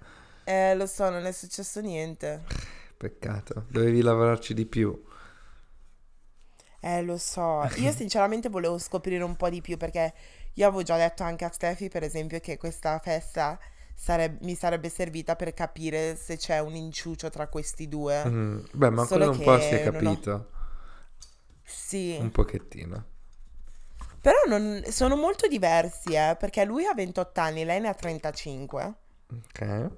Eh, 0.44 0.74
lo 0.74 0.86
so, 0.86 1.10
non 1.10 1.26
è 1.26 1.32
successo 1.32 1.80
niente. 1.80 2.44
Peccato. 2.96 3.66
Dovevi 3.68 4.00
lavorarci 4.00 4.54
di 4.54 4.64
più. 4.64 4.98
Eh, 6.86 7.02
lo 7.02 7.16
so. 7.16 7.62
Io 7.76 7.92
sinceramente 7.92 8.48
volevo 8.50 8.76
scoprire 8.78 9.22
un 9.24 9.36
po' 9.36 9.48
di 9.48 9.60
più 9.62 9.76
perché 9.78 10.12
io 10.56 10.66
avevo 10.66 10.82
già 10.82 10.96
detto 10.98 11.22
anche 11.22 11.44
a 11.46 11.50
Steffi, 11.50 11.88
per 11.88 12.02
esempio, 12.02 12.38
che 12.40 12.58
questa 12.58 12.98
festa 12.98 13.58
sareb- 13.94 14.42
mi 14.42 14.54
sarebbe 14.54 14.88
servita 14.90 15.34
per 15.34 15.54
capire 15.54 16.14
se 16.16 16.36
c'è 16.36 16.58
un 16.60 16.74
inciucio 16.74 17.30
tra 17.30 17.48
questi 17.48 17.88
due. 17.88 18.22
Mm, 18.28 18.58
Beh, 18.72 18.90
ma 18.90 19.04
Solo 19.06 19.30
quello 19.34 19.38
un 19.38 19.44
po' 19.44 19.58
si 19.62 19.74
è 19.74 19.84
non 19.84 19.94
ho- 19.94 19.98
capito. 20.00 20.50
Sì. 21.64 22.16
Un 22.20 22.30
pochettino. 22.30 23.04
Però 24.20 24.36
non- 24.46 24.82
sono 24.88 25.16
molto 25.16 25.46
diversi, 25.48 26.12
eh, 26.14 26.36
perché 26.38 26.64
lui 26.64 26.84
ha 26.86 26.94
28 26.94 27.40
anni, 27.40 27.64
lei 27.64 27.80
ne 27.80 27.88
ha 27.88 27.94
35. 27.94 28.94
Ok. 29.32 29.90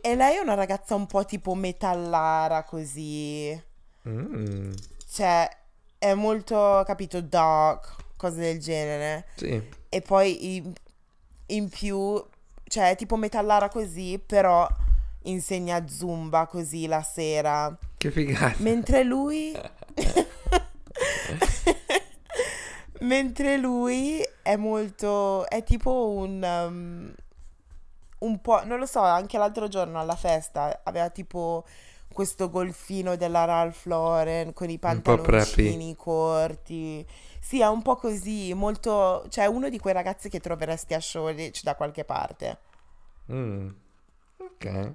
E 0.00 0.14
lei 0.16 0.36
è 0.36 0.40
una 0.40 0.54
ragazza 0.54 0.94
un 0.94 1.06
po' 1.06 1.24
tipo 1.24 1.54
metallara 1.54 2.64
così. 2.64 3.62
Mm, 4.08 4.72
Cioè, 5.10 5.48
è 6.04 6.12
molto, 6.12 6.82
capito, 6.84 7.22
dark, 7.22 7.94
cose 8.16 8.38
del 8.40 8.60
genere. 8.60 9.26
sì. 9.36 9.82
E 9.88 10.00
poi 10.02 10.56
in, 10.56 10.70
in 11.46 11.70
più, 11.70 12.22
cioè, 12.64 12.90
è 12.90 12.96
tipo 12.96 13.16
metallara 13.16 13.70
così, 13.70 14.20
però 14.24 14.68
insegna 15.22 15.86
zumba 15.88 16.46
così 16.46 16.86
la 16.86 17.02
sera. 17.02 17.74
Che 17.96 18.10
figata. 18.10 18.56
Mentre 18.58 19.02
lui... 19.02 19.56
Mentre 23.00 23.56
lui 23.56 24.22
è 24.42 24.56
molto... 24.56 25.48
è 25.48 25.62
tipo 25.64 26.10
un... 26.10 26.42
um, 26.42 27.14
un 28.18 28.40
po'... 28.42 28.62
non 28.66 28.78
lo 28.78 28.86
so, 28.86 29.00
anche 29.00 29.38
l'altro 29.38 29.68
giorno 29.68 29.98
alla 29.98 30.16
festa 30.16 30.80
aveva 30.84 31.08
tipo 31.08 31.64
questo 32.14 32.48
golfino 32.48 33.16
della 33.16 33.44
Ralph 33.44 33.84
Lauren 33.84 34.54
con 34.54 34.70
i 34.70 34.78
pantaloncini 34.78 35.94
corti. 35.96 37.06
Sì, 37.38 37.60
è 37.60 37.68
un 37.68 37.82
po' 37.82 37.96
così, 37.96 38.54
molto... 38.54 39.26
cioè 39.28 39.44
uno 39.44 39.68
di 39.68 39.78
quei 39.78 39.92
ragazzi 39.92 40.30
che 40.30 40.40
troveresti 40.40 40.94
a 40.94 41.00
Shoreditch 41.00 41.62
da 41.62 41.74
qualche 41.74 42.04
parte. 42.04 42.58
Mm, 43.30 43.68
Ok. 44.38 44.92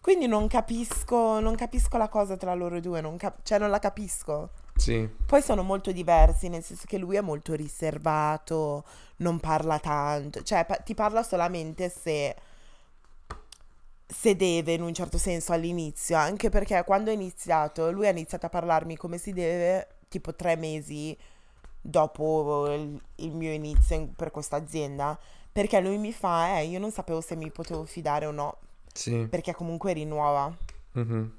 Quindi 0.00 0.26
non 0.26 0.46
capisco, 0.48 1.40
non 1.40 1.54
capisco 1.56 1.98
la 1.98 2.08
cosa 2.08 2.36
tra 2.36 2.54
loro 2.54 2.80
due, 2.80 3.00
non 3.02 3.16
cap- 3.18 3.40
cioè 3.42 3.58
non 3.58 3.68
la 3.68 3.78
capisco. 3.78 4.50
Sì. 4.74 5.06
Poi 5.26 5.42
sono 5.42 5.62
molto 5.62 5.92
diversi, 5.92 6.48
nel 6.48 6.62
senso 6.62 6.84
che 6.86 6.96
lui 6.96 7.16
è 7.16 7.20
molto 7.20 7.54
riservato, 7.54 8.84
non 9.16 9.38
parla 9.40 9.78
tanto, 9.78 10.42
cioè 10.42 10.64
pa- 10.64 10.76
ti 10.76 10.94
parla 10.94 11.22
solamente 11.22 11.90
se, 11.90 12.34
se 14.12 14.34
deve 14.36 14.72
in 14.72 14.82
un 14.82 14.92
certo 14.94 15.18
senso 15.18 15.52
all'inizio, 15.52 16.16
anche 16.16 16.48
perché 16.48 16.82
quando 16.84 17.10
è 17.10 17.14
iniziato, 17.14 17.90
lui 17.90 18.06
ha 18.06 18.10
iniziato 18.10 18.46
a 18.46 18.48
parlarmi 18.48 18.96
come 18.96 19.18
si 19.18 19.32
deve 19.32 19.86
tipo 20.08 20.34
tre 20.34 20.56
mesi 20.56 21.16
dopo 21.80 22.72
il, 22.72 23.00
il 23.16 23.32
mio 23.34 23.52
inizio 23.52 23.96
in- 23.96 24.12
per 24.14 24.30
questa 24.30 24.56
azienda, 24.56 25.18
perché 25.52 25.80
lui 25.80 25.96
mi 25.98 26.12
fa, 26.12 26.58
eh, 26.58 26.64
io 26.66 26.78
non 26.78 26.90
sapevo 26.90 27.20
se 27.20 27.36
mi 27.36 27.50
potevo 27.50 27.84
fidare 27.84 28.26
o 28.26 28.30
no, 28.30 28.56
Sì. 28.92 29.26
perché 29.30 29.54
comunque 29.54 29.92
eri 29.92 30.04
nuova. 30.04 30.52
Mhm. 30.92 31.32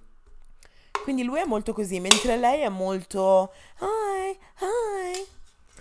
Quindi 1.04 1.24
lui 1.24 1.40
è 1.40 1.46
molto 1.46 1.74
così, 1.74 2.00
mentre 2.00 2.38
lei 2.38 2.62
è 2.62 2.70
molto 2.70 3.52
hi, 3.80 4.38
hi. 4.64 5.26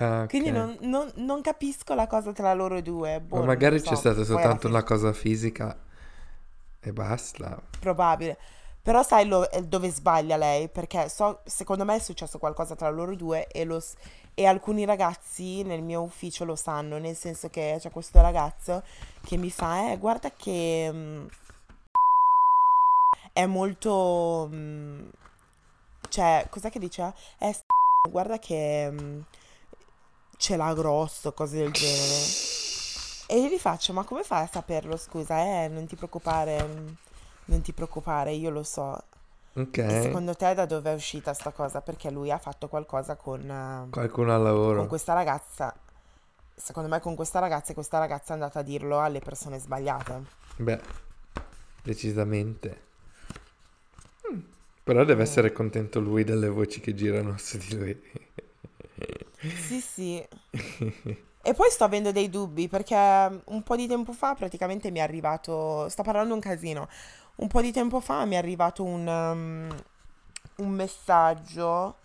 Ah, 0.02 0.26
Quindi 0.28 0.48
ok. 0.48 0.54
non, 0.54 0.76
non- 0.80 1.12
non 1.16 1.40
capisco 1.42 1.92
la 1.94 2.06
cosa 2.06 2.32
tra 2.32 2.52
loro 2.54 2.80
due. 2.80 3.20
Boh, 3.20 3.38
Ma 3.40 3.44
magari 3.44 3.76
lo 3.76 3.82
c'è 3.82 3.88
so. 3.90 3.96
stata 3.96 4.24
soltanto 4.24 4.66
una 4.66 4.82
cosa 4.82 5.12
fisica 5.12 5.76
e 6.80 6.92
basta. 6.92 7.60
Probabile. 7.78 8.38
Però 8.82 9.02
sai 9.02 9.26
lo- 9.26 9.50
eh, 9.50 9.62
dove 9.62 9.90
sbaglia 9.90 10.36
lei? 10.36 10.68
Perché 10.68 11.08
so, 11.08 11.40
secondo 11.44 11.84
me 11.84 11.96
è 11.96 11.98
successo 11.98 12.38
qualcosa 12.38 12.74
tra 12.76 12.88
loro 12.90 13.14
due 13.14 13.46
e, 13.48 13.64
lo 13.64 13.82
e 14.34 14.46
alcuni 14.46 14.84
ragazzi 14.86 15.62
nel 15.64 15.82
mio 15.82 16.00
ufficio 16.02 16.44
lo 16.44 16.56
sanno, 16.56 16.98
nel 16.98 17.16
senso 17.16 17.50
che 17.50 17.76
c'è 17.78 17.90
questo 17.90 18.20
ragazzo 18.22 18.82
che 19.24 19.36
mi 19.36 19.50
fa, 19.50 19.92
eh, 19.92 19.98
guarda 19.98 20.30
che 20.32 20.90
mm, 20.90 21.26
è 23.32 23.46
molto... 23.46 24.48
mm, 24.50 25.08
cioè, 26.08 26.46
cos'è 26.50 26.70
che 26.70 26.78
dice? 26.78 27.12
Eh, 27.38 27.54
guarda 28.10 28.38
che 28.38 28.90
mm, 28.90 29.20
ce 30.36 30.56
l'ha 30.56 30.72
grosso, 30.74 31.32
cose 31.34 31.58
del 31.58 31.70
genere. 31.72 32.69
E 33.32 33.38
io 33.40 33.48
gli 33.48 33.58
faccio, 33.58 33.92
ma 33.92 34.04
come 34.04 34.22
fai 34.24 34.42
a 34.44 34.46
saperlo? 34.48 34.96
Scusa, 34.96 35.38
eh, 35.64 35.68
non 35.68 35.86
ti 35.86 35.94
preoccupare, 35.96 36.66
mm, 36.66 36.88
non 37.46 37.60
ti 37.62 37.72
preoccupare, 37.72 38.32
io 38.32 38.50
lo 38.50 38.62
so. 38.64 39.00
Ok. 39.56 39.78
E 39.84 39.94
secondo 39.94 40.34
te 40.36 40.54
da 40.54 40.66
dove 40.66 40.90
è 40.92 40.94
uscita 40.94 41.32
sta 41.34 41.52
cosa? 41.52 41.80
Perché 41.82 42.10
lui 42.10 42.30
ha 42.30 42.38
fatto 42.38 42.68
qualcosa 42.68 43.16
con, 43.16 43.48
eh, 43.50 43.88
Qualcuno 43.90 44.34
al 44.34 44.42
con 44.72 44.86
lavoro. 44.86 44.86
questa 44.86 45.12
ragazza. 45.14 45.74
Secondo 46.54 46.88
me 46.88 47.00
con 47.00 47.14
questa 47.16 47.38
ragazza 47.40 47.72
e 47.72 47.74
questa 47.74 47.98
ragazza 47.98 48.30
è 48.30 48.34
andata 48.34 48.60
a 48.60 48.62
dirlo 48.62 49.00
alle 49.00 49.20
persone 49.20 49.58
sbagliate. 49.58 50.26
Beh, 50.58 50.80
decisamente. 51.82 52.88
Mm, 54.32 54.40
Però 54.82 55.04
deve 55.04 55.22
Mm. 55.22 55.22
essere 55.22 55.52
contento 55.52 56.00
lui 56.00 56.22
delle 56.24 56.48
voci 56.48 56.80
che 56.80 56.94
girano 56.94 57.36
su 57.38 57.56
di 57.56 57.74
lui. 57.78 58.02
Sì, 59.54 59.80
sì. 59.80 60.26
E 61.42 61.54
poi 61.54 61.70
sto 61.70 61.84
avendo 61.84 62.12
dei 62.12 62.28
dubbi 62.28 62.68
perché 62.68 62.94
un 62.94 63.62
po' 63.62 63.74
di 63.76 63.86
tempo 63.86 64.12
fa 64.12 64.34
praticamente 64.34 64.90
mi 64.90 64.98
è 64.98 65.02
arrivato, 65.02 65.88
sto 65.88 66.02
parlando 66.02 66.34
un 66.34 66.40
casino, 66.40 66.88
un 67.36 67.48
po' 67.48 67.62
di 67.62 67.72
tempo 67.72 68.00
fa 68.00 68.24
mi 68.26 68.34
è 68.34 68.38
arrivato 68.38 68.84
un, 68.84 69.06
um, 69.06 69.82
un 70.56 70.68
messaggio, 70.70 71.96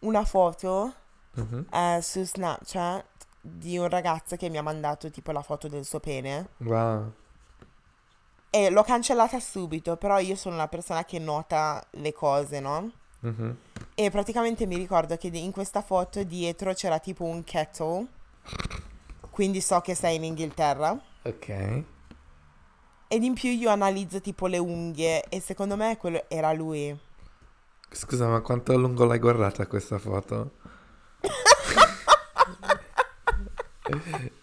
una 0.00 0.24
foto 0.24 0.94
Mhm. 1.36 1.66
eh, 1.72 1.98
su 2.02 2.22
Snapchat 2.24 3.04
di 3.40 3.76
un 3.76 3.88
ragazzo 3.88 4.36
che 4.36 4.48
mi 4.48 4.56
ha 4.58 4.62
mandato 4.62 5.10
tipo 5.10 5.30
la 5.32 5.42
foto 5.42 5.68
del 5.68 5.84
suo 5.84 6.00
pene 6.00 6.48
Wow. 6.58 7.12
e 8.50 8.70
l'ho 8.70 8.82
cancellata 8.84 9.38
subito, 9.40 9.96
però 9.96 10.18
io 10.18 10.36
sono 10.36 10.54
una 10.54 10.68
persona 10.68 11.04
che 11.04 11.18
nota 11.18 11.84
le 11.92 12.12
cose, 12.12 12.60
no? 12.60 12.90
Mhm. 13.20 13.56
E 13.94 14.10
praticamente 14.10 14.66
mi 14.66 14.76
ricordo 14.76 15.16
che 15.16 15.28
in 15.28 15.50
questa 15.50 15.82
foto 15.82 16.22
dietro 16.22 16.72
c'era 16.72 16.98
tipo 17.00 17.24
un 17.24 17.42
kettle, 17.42 18.06
quindi 19.30 19.60
so 19.60 19.80
che 19.80 19.94
sei 19.94 20.16
in 20.16 20.24
Inghilterra. 20.24 20.98
Ok. 21.22 21.82
Ed 23.08 23.22
in 23.22 23.34
più 23.34 23.50
io 23.50 23.70
analizzo 23.70 24.20
tipo 24.20 24.46
le 24.46 24.58
unghie 24.58 25.24
e 25.28 25.40
secondo 25.40 25.76
me 25.76 25.96
quello 25.96 26.24
era 26.28 26.52
lui. 26.52 26.96
Scusa, 27.90 28.26
ma 28.26 28.40
quanto 28.40 28.72
a 28.72 28.76
lungo 28.76 29.04
l'hai 29.04 29.18
guardata 29.18 29.66
questa 29.66 29.98
foto? 29.98 30.52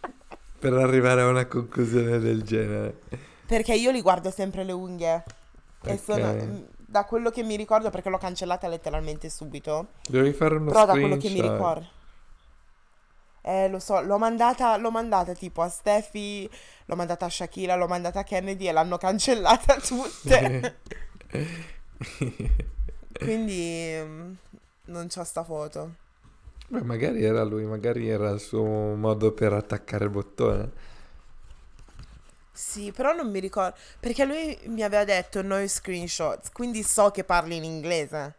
per 0.59 0.73
arrivare 0.73 1.21
a 1.21 1.27
una 1.27 1.45
conclusione 1.47 2.19
del 2.19 2.43
genere. 2.43 3.01
Perché 3.45 3.73
io 3.73 3.91
li 3.91 4.01
guardo 4.01 4.31
sempre 4.31 4.63
le 4.63 4.71
unghie. 4.71 5.23
E 5.83 5.93
Ok. 5.93 5.99
sono, 5.99 6.31
mm, 6.33 6.61
da 6.77 7.05
quello 7.05 7.31
che 7.31 7.43
mi 7.43 7.55
ricordo, 7.55 7.89
perché 7.89 8.09
l'ho 8.09 8.19
cancellata 8.19 8.67
letteralmente 8.67 9.29
subito. 9.29 9.87
Devi 10.07 10.31
fare 10.33 10.55
uno 10.55 10.71
Però 10.71 10.85
da 10.85 10.91
quello 10.93 11.17
che 11.17 11.29
mi 11.29 11.37
screenshot. 11.37 11.51
ricordo. 11.51 11.87
Eh, 13.41 13.69
lo 13.69 13.79
so, 13.79 14.01
l'ho 14.01 14.17
mandata, 14.17 14.77
l'ho 14.77 14.91
mandata 14.91 15.33
tipo 15.33 15.61
a 15.61 15.69
Steffi, 15.69 16.49
l'ho 16.85 16.95
mandata 16.95 17.25
a 17.25 17.29
Shakira, 17.29 17.75
l'ho 17.75 17.87
mandata 17.87 18.19
a 18.19 18.23
Kennedy 18.23 18.67
e 18.67 18.71
l'hanno 18.71 18.97
cancellata 18.97 19.75
tutte. 19.81 20.77
Quindi 23.17 23.95
mm, 23.99 24.33
non 24.85 25.07
c'ho 25.07 25.23
sta 25.23 25.43
foto. 25.43 25.95
Beh, 26.67 26.83
magari 26.83 27.23
era 27.23 27.43
lui, 27.43 27.65
magari 27.65 28.07
era 28.09 28.29
il 28.29 28.39
suo 28.39 28.63
modo 28.95 29.31
per 29.33 29.53
attaccare 29.53 30.05
il 30.05 30.09
bottone. 30.11 30.71
Sì, 32.53 32.91
però 32.91 33.13
non 33.13 33.29
mi 33.29 33.39
ricordo. 33.39 33.75
Perché 33.99 34.25
lui 34.25 34.57
mi 34.67 34.83
aveva 34.83 35.03
detto 35.03 35.41
no 35.41 35.65
screenshots, 35.67 36.51
quindi 36.51 36.83
so 36.83 37.09
che 37.11 37.23
parli 37.23 37.55
in 37.57 37.63
inglese. 37.63 38.35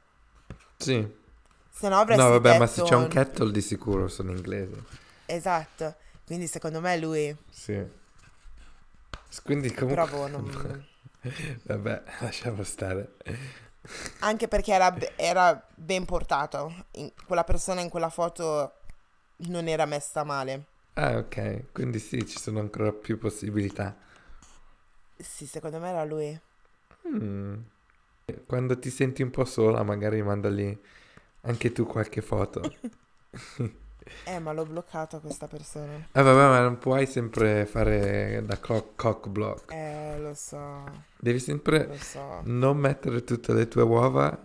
Sì. 0.78 1.20
Se 1.72 1.88
no 1.88 1.98
avresti 1.98 2.22
No, 2.22 2.28
vabbè, 2.28 2.58
ma 2.58 2.66
detto... 2.66 2.72
se 2.72 2.82
c'è 2.82 2.94
un 2.94 3.08
kettle 3.08 3.50
di 3.50 3.60
sicuro 3.60 4.06
sono 4.08 4.30
inglese. 4.30 4.84
Esatto. 5.26 5.94
Quindi 6.24 6.46
secondo 6.46 6.80
me 6.80 6.96
lui. 6.98 7.34
Sì. 7.50 7.82
Quindi 9.42 9.72
comunque... 9.72 10.06
Boh, 10.06 10.28
non... 10.28 10.86
Vabbè, 11.64 12.02
lasciamo 12.20 12.62
stare. 12.62 13.14
Anche 14.20 14.48
perché 14.48 14.72
era, 14.72 14.94
era 15.16 15.66
ben 15.74 16.04
portato. 16.04 16.86
In- 16.92 17.12
quella 17.26 17.44
persona 17.44 17.80
in 17.80 17.88
quella 17.88 18.10
foto 18.10 18.74
non 19.48 19.66
era 19.66 19.86
messa 19.86 20.22
male. 20.24 20.66
Ah, 20.94 21.16
ok. 21.16 21.72
Quindi 21.72 21.98
sì, 21.98 22.26
ci 22.26 22.38
sono 22.38 22.60
ancora 22.60 22.92
più 22.92 23.18
possibilità. 23.18 23.96
Sì, 25.16 25.46
secondo 25.46 25.78
me 25.78 25.88
era 25.88 26.04
lui. 26.04 26.38
Mm. 27.08 27.54
Quando 28.46 28.78
ti 28.78 28.90
senti 28.90 29.22
un 29.22 29.30
po' 29.30 29.44
sola, 29.44 29.82
magari 29.82 30.22
mandali 30.22 30.78
anche 31.42 31.72
tu 31.72 31.86
qualche 31.86 32.20
foto. 32.22 32.60
Eh, 34.24 34.38
ma 34.40 34.52
l'ho 34.52 34.64
bloccato 34.66 35.20
questa 35.20 35.46
persona. 35.46 35.94
Eh 36.12 36.22
vabbè, 36.22 36.36
ma 36.48 36.60
non 36.60 36.76
puoi 36.78 37.06
sempre 37.06 37.66
fare 37.66 38.42
da 38.44 38.58
clock, 38.58 38.96
cock 38.96 39.28
block. 39.28 39.72
Eh, 39.72 40.18
lo 40.18 40.34
so, 40.34 40.84
Devi 41.18 41.38
sempre 41.38 41.96
so. 41.98 42.40
non 42.44 42.76
mettere 42.78 43.22
tutte 43.24 43.52
le 43.54 43.68
tue 43.68 43.82
uova 43.82 44.36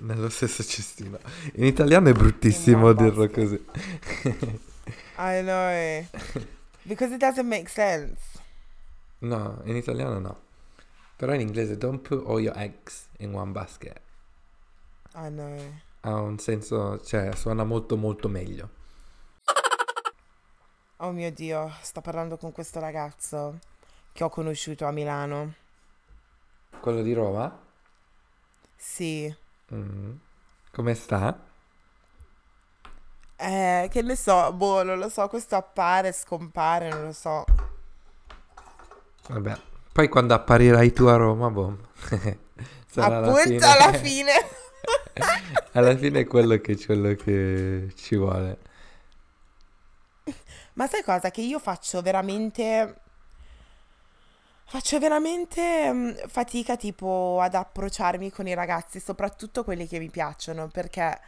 nello 0.00 0.28
stesso 0.28 0.62
cestino. 0.62 1.18
In 1.54 1.64
italiano 1.64 2.08
è 2.08 2.12
bruttissimo 2.12 2.86
one 2.86 2.94
dirlo 2.94 3.26
basket. 3.26 3.64
così. 3.64 3.64
I 5.18 5.42
know. 5.42 6.06
Because 6.82 7.12
it 7.12 7.20
doesn't 7.20 7.48
make 7.48 7.68
sense. 7.68 8.20
No, 9.18 9.60
in 9.64 9.76
italiano 9.76 10.18
no. 10.18 10.40
Però 11.16 11.34
in 11.34 11.40
inglese 11.40 11.76
don't 11.76 12.00
put 12.00 12.24
all 12.26 12.40
your 12.40 12.56
eggs 12.56 13.08
in 13.18 13.34
one 13.34 13.52
basket. 13.52 14.00
I 15.14 15.28
know. 15.28 15.58
Ha 16.02 16.14
un 16.14 16.38
senso, 16.38 17.00
cioè 17.02 17.34
suona 17.34 17.64
molto 17.64 17.96
molto 17.96 18.28
meglio. 18.28 18.70
Oh 21.02 21.10
mio 21.12 21.30
Dio, 21.32 21.72
sto 21.82 22.00
parlando 22.00 22.36
con 22.36 22.52
questo 22.52 22.78
ragazzo 22.80 23.58
che 24.12 24.24
ho 24.24 24.28
conosciuto 24.28 24.86
a 24.86 24.90
Milano. 24.90 25.54
Quello 26.80 27.02
di 27.02 27.12
Roma? 27.12 27.58
Sì. 28.76 29.34
Mm. 29.74 30.12
Come 30.72 30.94
sta? 30.94 31.38
Eh, 33.36 33.88
che 33.90 34.02
ne 34.02 34.16
so, 34.16 34.52
boh, 34.52 34.82
non 34.82 34.98
lo 34.98 35.08
so, 35.08 35.26
questo 35.28 35.56
appare, 35.56 36.12
scompare, 36.12 36.90
non 36.90 37.04
lo 37.04 37.12
so. 37.12 37.44
Vabbè. 39.28 39.58
Poi 39.92 40.08
quando 40.08 40.34
apparirai 40.34 40.92
tu 40.92 41.04
a 41.04 41.16
Roma, 41.16 41.50
boh. 41.50 41.76
Sarà 42.86 43.18
Appunto 43.18 43.42
fine. 43.42 43.66
alla 43.66 43.92
fine. 43.92 44.32
alla 45.72 45.96
fine 45.96 46.20
è 46.20 46.26
quello 46.26 46.56
che, 46.58 46.76
quello 46.84 47.14
che 47.14 47.92
ci 47.96 48.16
vuole. 48.16 48.58
Ma 50.74 50.86
sai 50.86 51.02
cosa? 51.02 51.30
Che 51.30 51.40
io 51.40 51.58
faccio 51.58 52.02
veramente... 52.02 52.94
Faccio 54.64 55.00
veramente 55.00 55.92
mm, 55.92 56.10
fatica 56.28 56.76
tipo 56.76 57.40
ad 57.40 57.54
approcciarmi 57.54 58.30
con 58.30 58.46
i 58.46 58.54
ragazzi, 58.54 59.00
soprattutto 59.00 59.64
quelli 59.64 59.86
che 59.88 59.98
mi 59.98 60.10
piacciono, 60.10 60.68
perché 60.68 61.18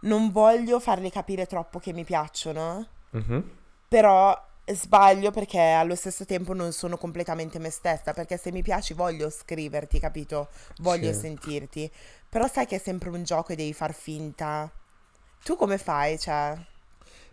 non 0.00 0.30
voglio 0.30 0.80
farli 0.80 1.10
capire 1.10 1.44
troppo 1.46 1.78
che 1.78 1.92
mi 1.92 2.04
piacciono, 2.04 2.86
Mhm. 3.12 3.42
però 3.88 4.36
sbaglio 4.66 5.30
perché 5.30 5.60
allo 5.60 5.94
stesso 5.94 6.24
tempo 6.24 6.54
non 6.54 6.72
sono 6.72 6.96
completamente 6.96 7.58
me 7.58 7.70
stessa, 7.70 8.12
perché 8.14 8.38
se 8.38 8.50
mi 8.50 8.62
piaci 8.62 8.94
voglio 8.94 9.28
scriverti, 9.30 9.98
capito? 10.00 10.48
Voglio 10.78 11.12
Sì. 11.12 11.14
sentirti, 11.14 11.90
però 12.34 12.48
sai 12.48 12.66
che 12.66 12.74
è 12.74 12.78
sempre 12.80 13.10
un 13.10 13.22
gioco 13.22 13.52
e 13.52 13.54
devi 13.54 13.72
far 13.72 13.94
finta. 13.94 14.68
Tu 15.44 15.54
come 15.54 15.78
fai? 15.78 16.18
Cioè... 16.18 16.58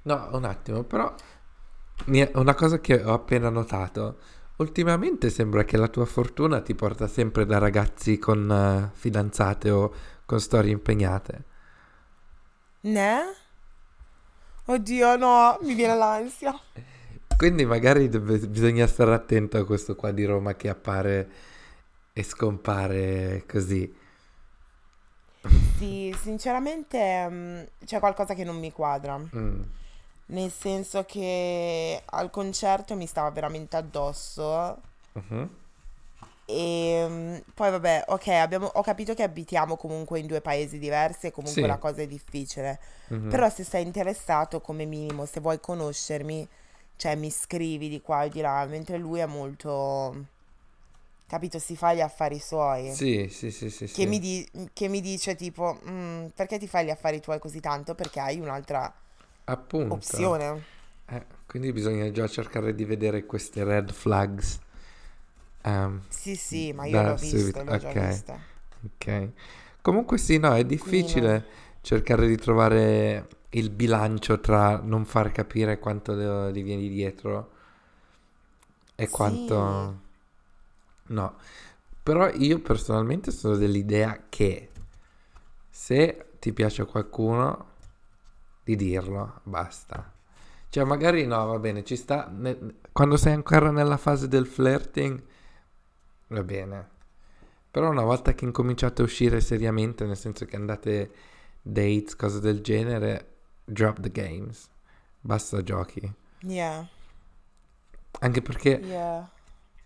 No, 0.03 0.29
un 0.33 0.43
attimo, 0.45 0.83
però 0.83 1.11
una 2.33 2.53
cosa 2.53 2.79
che 2.79 3.01
ho 3.03 3.11
appena 3.11 3.49
notato. 3.49 4.19
Ultimamente 4.57 5.31
sembra 5.31 5.63
che 5.63 5.77
la 5.77 5.87
tua 5.87 6.05
fortuna 6.05 6.61
ti 6.61 6.75
porta 6.75 7.07
sempre 7.07 7.47
da 7.47 7.57
ragazzi 7.57 8.19
con 8.19 8.51
eh, 8.51 8.95
fidanzate 8.95 9.71
o 9.71 9.91
con 10.23 10.39
storie 10.39 10.71
impegnate. 10.71 11.43
Ne? 12.81 13.21
Oddio, 14.65 15.17
no, 15.17 15.57
mi 15.63 15.73
viene 15.73 15.95
l'ansia. 15.95 16.53
Quindi 17.35 17.65
magari 17.65 18.07
dove- 18.07 18.37
bisogna 18.37 18.85
stare 18.85 19.15
attento 19.15 19.57
a 19.57 19.65
questo 19.65 19.95
qua 19.95 20.11
di 20.11 20.25
Roma 20.25 20.53
che 20.53 20.69
appare 20.69 21.29
e 22.13 22.21
scompare 22.21 23.45
così. 23.47 23.97
Sì, 25.81 26.15
sinceramente 26.21 27.27
mm, 27.27 27.61
c'è 27.85 27.99
qualcosa 27.99 28.35
che 28.35 28.43
non 28.43 28.57
mi 28.59 28.71
quadra. 28.71 29.17
Mm. 29.17 29.61
Nel 30.27 30.51
senso 30.51 31.03
che 31.05 32.01
al 32.05 32.29
concerto 32.29 32.95
mi 32.95 33.07
stava 33.07 33.31
veramente 33.31 33.75
addosso. 33.77 34.77
Mhm. 35.13 35.49
E 36.45 37.05
mm, 37.09 37.35
poi 37.55 37.71
vabbè, 37.71 38.05
ok, 38.09 38.27
abbiamo- 38.27 38.69
ho 38.73 38.81
capito 38.81 39.13
che 39.13 39.23
abitiamo 39.23 39.75
comunque 39.75 40.19
in 40.19 40.27
due 40.27 40.41
paesi 40.41 40.77
diversi 40.77 41.27
e 41.27 41.31
comunque 41.31 41.61
Sì. 41.61 41.67
la 41.67 41.77
cosa 41.77 42.01
è 42.01 42.07
difficile. 42.07 42.79
Mhm. 43.07 43.29
Però 43.29 43.49
se 43.49 43.63
sei 43.63 43.83
interessato, 43.83 44.61
come 44.61 44.85
minimo, 44.85 45.25
se 45.25 45.39
vuoi 45.39 45.59
conoscermi, 45.59 46.47
cioè 46.95 47.15
mi 47.15 47.31
scrivi 47.31 47.89
di 47.89 48.01
qua 48.01 48.23
e 48.23 48.29
di 48.29 48.41
là, 48.41 48.63
mentre 48.65 48.97
lui 48.97 49.19
è 49.19 49.25
molto, 49.25 50.15
capito, 51.31 51.59
si 51.59 51.75
fa 51.75 51.93
gli 51.93 52.01
affari 52.01 52.39
suoi. 52.39 52.97
Sì, 52.97 53.27
sì, 53.29 53.49
sì, 53.51 53.69
sì, 53.71 53.87
Che 53.91 54.05
sì. 54.05 54.07
mi, 54.07 54.19
di- 54.19 54.49
che 54.73 54.87
mi 54.87 55.01
dice 55.01 55.35
tipo, 55.35 55.79
"Mm, 55.89 56.27
perché 56.35 56.57
ti 56.59 56.67
fai 56.67 56.85
gli 56.85 56.89
affari 56.89 57.19
tuoi 57.21 57.39
così 57.39 57.59
tanto? 57.59 57.95
Perché 57.95 58.19
hai 58.19 58.39
un'altra 58.39 58.93
Appunto. 59.45 59.87
opzione. 59.87 60.65
Eh, 61.07 61.25
quindi 61.45 61.71
bisogna 61.73 62.09
già 62.11 62.27
cercare 62.27 62.73
di 62.75 62.85
vedere 62.85 63.25
queste 63.25 63.63
red 63.63 63.91
flags. 63.91 64.59
Ehm, 65.63 66.01
Sì, 66.07 66.35
sì, 66.35 66.73
ma 66.73 66.85
io 66.85 67.01
l'ho 67.01 67.15
visto, 67.15 67.63
l'ho 67.63 67.75
già 67.75 67.91
ok. 68.85 69.29
Comunque 69.81 70.17
sì, 70.17 70.37
no, 70.37 70.53
è 70.55 70.63
difficile 70.65 71.45
cercare 71.81 72.27
di 72.27 72.37
trovare 72.37 73.27
il 73.51 73.69
bilancio 73.71 74.39
tra 74.39 74.79
non 74.83 75.05
far 75.05 75.31
capire 75.31 75.79
quanto 75.79 76.15
gli 76.51 76.63
vieni 76.63 76.89
dietro 76.89 77.51
e 78.95 79.05
Sì. 79.05 79.09
quanto... 79.09 80.09
No, 81.11 81.35
però 82.01 82.29
io 82.29 82.59
personalmente 82.59 83.31
sono 83.31 83.55
dell'idea 83.55 84.25
che 84.29 84.69
se 85.69 86.31
ti 86.39 86.53
piace 86.53 86.85
qualcuno, 86.85 87.69
di 88.63 88.75
dirlo, 88.75 89.41
basta. 89.43 90.11
Cioè, 90.69 90.83
magari 90.85 91.25
no, 91.25 91.45
va 91.45 91.59
bene, 91.59 91.83
ci 91.83 91.95
sta. 91.95 92.31
quando 92.91 93.17
sei 93.17 93.33
ancora 93.33 93.71
nella 93.71 93.97
fase 93.97 94.27
del 94.27 94.47
flirting, 94.47 95.21
va 96.27 96.43
bene. 96.43 96.89
Però 97.69 97.89
una 97.89 98.03
volta 98.03 98.33
che 98.33 98.45
incominciate 98.45 99.01
a 99.01 99.05
uscire 99.05 99.41
seriamente, 99.41 100.05
nel 100.05 100.17
senso 100.17 100.45
che 100.45 100.55
andate 100.55 101.11
dates, 101.61 102.15
cose 102.15 102.39
del 102.39 102.61
genere, 102.61 103.27
drop 103.65 103.99
the 103.99 104.11
games. 104.11 104.69
Basta 105.19 105.61
giochi. 105.61 106.11
Yeah, 106.41 106.87
Anche 108.19 108.41
perché 108.41 108.69
yeah. 108.83 109.29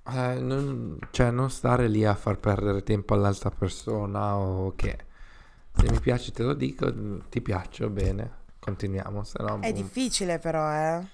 Eh, 0.07 0.39
non, 0.39 0.97
cioè, 1.11 1.31
non 1.31 1.49
stare 1.49 1.87
lì 1.87 2.05
a 2.05 2.15
far 2.15 2.37
perdere 2.39 2.83
tempo 2.83 3.13
all'altra 3.13 3.49
persona 3.49 4.35
o 4.35 4.73
che 4.75 4.97
se 5.75 5.89
mi 5.89 5.99
piaci 5.99 6.31
te 6.31 6.43
lo 6.43 6.53
dico, 6.53 6.93
ti 7.29 7.41
piaccio, 7.41 7.89
bene, 7.89 8.31
continuiamo, 8.59 9.23
se 9.23 9.41
no... 9.43 9.57
È 9.59 9.71
boh. 9.71 9.73
difficile 9.73 10.39
però, 10.39 10.71
eh. 10.71 11.05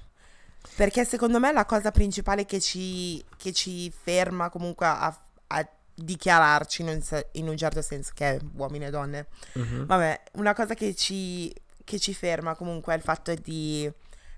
Perché 0.75 1.05
secondo 1.05 1.39
me 1.39 1.51
la 1.51 1.65
cosa 1.65 1.91
principale 1.91 2.45
che 2.45 2.59
ci, 2.59 3.23
che 3.37 3.51
ci 3.53 3.91
ferma 3.91 4.49
comunque 4.49 4.85
a, 4.85 5.15
a 5.47 5.69
dichiararci 5.93 6.81
in 6.81 6.87
un, 6.89 7.21
in 7.33 7.47
un 7.47 7.57
certo 7.57 7.81
senso, 7.81 8.11
che 8.13 8.35
è 8.35 8.39
uomini 8.55 8.85
e 8.85 8.89
donne, 8.89 9.27
Mhm. 9.53 9.85
vabbè, 9.87 10.21
una 10.33 10.53
cosa 10.53 10.73
che 10.73 10.95
ci, 10.95 11.53
che 11.83 11.99
ci 11.99 12.13
ferma 12.13 12.55
comunque 12.55 12.93
è 12.93 12.97
il 12.97 13.03
fatto 13.03 13.33
di 13.35 13.91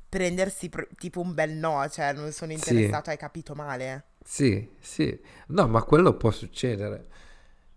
prendersi 0.10 0.70
pr- 0.70 0.88
tipo 0.98 1.22
un 1.22 1.34
bel 1.34 1.52
no, 1.52 1.88
cioè 1.90 2.14
non 2.14 2.32
sono 2.32 2.52
Sì. 2.54 2.56
interessato, 2.58 3.10
hai 3.10 3.18
capito 3.18 3.54
male. 3.56 4.06
Sì, 4.24 4.70
sì, 4.80 5.20
no, 5.48 5.68
ma 5.68 5.84
quello 5.84 6.16
può 6.16 6.32
succedere. 6.32 7.08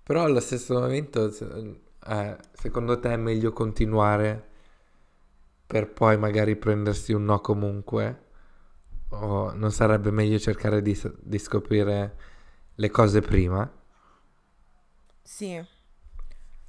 Però 0.03 0.25
allo 0.25 0.41
stesso 0.41 0.75
momento, 0.79 1.31
se- 1.31 1.81
eh, 2.07 2.37
secondo 2.53 2.99
te 3.01 3.13
è 3.13 3.17
meglio 3.17 3.53
continuare 3.53 4.45
per 5.67 5.93
poi 5.93 6.17
magari 6.17 6.57
prendersi 6.57 7.13
un 7.13 7.25
no 7.25 7.41
comunque? 7.41 8.25
O 9.11 9.53
non 9.55 9.73
sarebbe 9.73 10.11
meglio 10.11 10.39
cercare 10.39 10.83
di, 10.83 10.95
s- 10.95 11.13
di 11.21 11.39
scoprire 11.39 12.17
le 12.77 12.91
cose 12.91 13.21
prima? 13.21 13.71
Sì, 15.23 15.63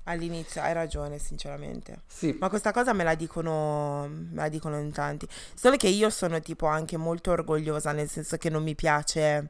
all'inizio 0.03 0.61
hai 0.61 0.73
ragione, 0.73 1.19
sinceramente. 1.19 2.01
Sì, 2.07 2.37
Ma 2.39 2.49
questa 2.49 2.71
cosa 2.71 2.93
me 2.93 3.03
la 3.03 3.15
dicono, 3.15 4.07
me 4.07 4.35
la 4.35 4.49
dicono 4.49 4.79
in 4.79 4.91
tanti. 4.91 5.27
Solo 5.55 5.75
che 5.75 5.87
io 5.87 6.09
sono 6.09 6.39
tipo 6.39 6.67
anche 6.67 6.97
molto 6.97 7.31
orgogliosa, 7.31 7.91
nel 7.91 8.09
senso 8.09 8.37
che 8.37 8.49
non 8.49 8.63
mi 8.63 8.75
piace, 8.75 9.49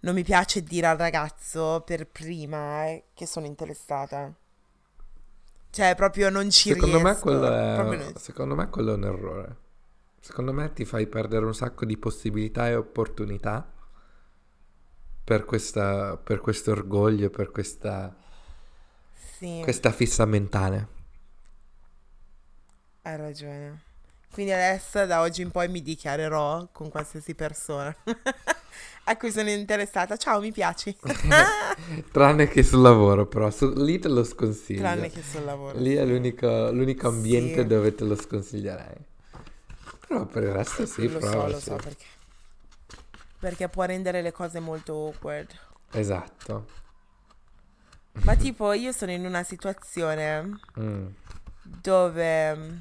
non 0.00 0.14
mi 0.14 0.22
piace 0.24 0.62
dire 0.62 0.86
al 0.86 0.96
ragazzo 0.98 1.82
per 1.86 2.06
prima 2.08 2.86
eh, 2.86 3.04
che 3.14 3.26
sono 3.26 3.46
interessata. 3.46 4.32
Cioè, 5.70 5.94
proprio 5.94 6.28
non 6.30 6.50
ci 6.50 6.72
secondo 6.72 7.00
me, 7.00 7.14
riesco. 7.14 7.20
quello 7.20 7.46
proprio 7.72 7.98
è, 8.00 8.00
non- 8.00 8.14
secondo 8.14 8.54
me 8.54 8.68
quello 8.68 8.92
è 8.92 8.94
un 8.96 9.04
errore. 9.04 9.56
Secondo 10.20 10.52
me 10.52 10.72
ti 10.72 10.84
fai 10.84 11.06
perdere 11.08 11.44
un 11.46 11.54
sacco 11.54 11.84
di 11.84 11.96
possibilità 11.96 12.68
e 12.68 12.74
opportunità 12.76 13.72
per 15.24 15.44
questa, 15.44 16.16
per 16.16 16.40
questo 16.40 16.70
orgoglio, 16.70 17.30
per 17.30 17.50
questa... 17.50 18.14
Sì, 19.14 19.60
Questa 19.60 19.92
fissa 19.92 20.24
mentale. 20.24 20.88
hai 23.02 23.16
ragione. 23.16 23.82
Quindi 24.30 24.52
adesso, 24.52 25.04
da 25.06 25.20
oggi 25.20 25.42
in 25.42 25.50
poi, 25.50 25.68
mi 25.68 25.82
dichiarerò 25.82 26.68
con 26.72 26.90
qualsiasi 26.90 27.34
persona 27.34 27.94
a 29.08 29.16
cui 29.16 29.30
sono 29.30 29.50
interessata. 29.50 30.16
Ciao, 30.16 30.40
mi 30.40 30.52
piaci. 30.52 30.96
Tranne 32.12 32.48
che 32.48 32.62
sul 32.62 32.82
lavoro, 32.82 33.26
però. 33.26 33.50
su- 33.50 33.72
lì 33.74 33.98
te 33.98 34.08
lo 34.08 34.22
sconsiglio. 34.24 34.80
Tranne 34.80 35.10
che 35.10 35.22
sul 35.22 35.44
lavoro. 35.44 35.78
Lì 35.78 35.94
è 35.94 36.04
l'unico, 36.04 36.70
l'unico 36.70 37.08
ambiente 37.08 37.62
Sì. 37.62 37.66
dove 37.66 37.94
te 37.94 38.04
lo 38.04 38.14
sconsiglierei. 38.16 39.06
Però 40.06 40.26
per 40.26 40.42
il 40.42 40.52
resto 40.52 40.86
sì, 40.86 41.08
lo 41.08 41.20
so, 41.20 41.26
prova, 41.26 41.48
lo 41.48 41.58
sì. 41.58 41.64
so 41.64 41.76
perché. 41.76 42.04
Perché 43.38 43.68
può 43.68 43.84
rendere 43.84 44.20
le 44.22 44.32
cose 44.32 44.60
molto 44.60 44.92
awkward. 45.06 45.48
Esatto. 45.92 46.66
Ma 48.22 48.34
tipo, 48.36 48.72
io 48.72 48.92
sono 48.92 49.12
in 49.12 49.24
una 49.24 49.42
situazione 49.44 50.58
Mm. 50.78 51.06
dove 51.62 52.54
mm, 52.56 52.76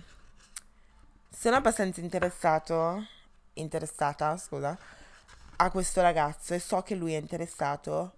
sono 1.30 1.56
abbastanza 1.56 2.00
interessato, 2.02 3.06
interessata, 3.54 4.36
scusa, 4.38 4.78
a 5.58 5.70
questo 5.72 6.02
ragazzo 6.02 6.54
e 6.54 6.60
so 6.60 6.82
che 6.82 6.96
lui 6.96 7.14
è 7.14 7.18
interessato, 7.18 8.14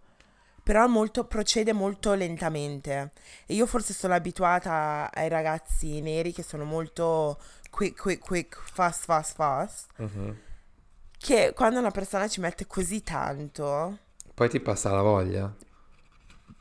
però 0.63 0.88
molto, 0.88 1.25
procede 1.25 1.73
molto 1.73 2.13
lentamente. 2.13 3.12
E 3.45 3.54
io 3.56 3.65
forse 3.65 3.93
sono 3.93 4.13
abituata 4.13 5.10
ai 5.13 5.30
ragazzi 5.30 5.99
neri 6.02 6.32
che 6.34 6.43
sono 6.43 6.63
molto 6.65 7.39
quick, 7.69 7.99
quick, 8.02 8.23
quick, 8.25 8.62
fast, 8.71 9.06
fast, 9.06 9.34
fast, 9.36 9.88
Mhm. 9.97 10.38
che 11.17 11.54
quando 11.56 11.80
una 11.80 11.91
persona 11.91 12.28
ci 12.28 12.39
mette 12.39 12.65
così 12.67 13.02
tanto, 13.04 13.97
Poi 14.34 14.49
ti 14.49 14.60
passa 14.60 14.91
la 14.91 15.02
voglia. 15.02 15.54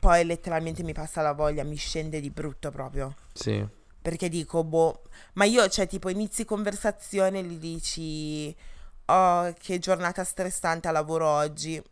poi 0.00 0.24
letteralmente 0.24 0.82
mi 0.82 0.92
passa 0.92 1.22
la 1.22 1.32
voglia, 1.32 1.64
mi 1.64 1.76
scende 1.76 2.20
di 2.20 2.30
brutto 2.30 2.70
proprio. 2.70 3.14
Sì. 3.32 3.66
Perché 4.00 4.28
dico, 4.28 4.62
boh, 4.64 5.02
ma 5.34 5.44
io, 5.44 5.68
cioè, 5.68 5.86
tipo, 5.86 6.08
inizi 6.08 6.44
conversazione 6.44 7.40
e 7.40 7.42
gli 7.42 7.58
dici, 7.58 8.56
oh, 9.08 9.52
che 9.58 9.78
giornata 9.78 10.24
stressante 10.24 10.88
a 10.88 10.92
lavoro 10.92 11.26
oggi. 11.28 11.82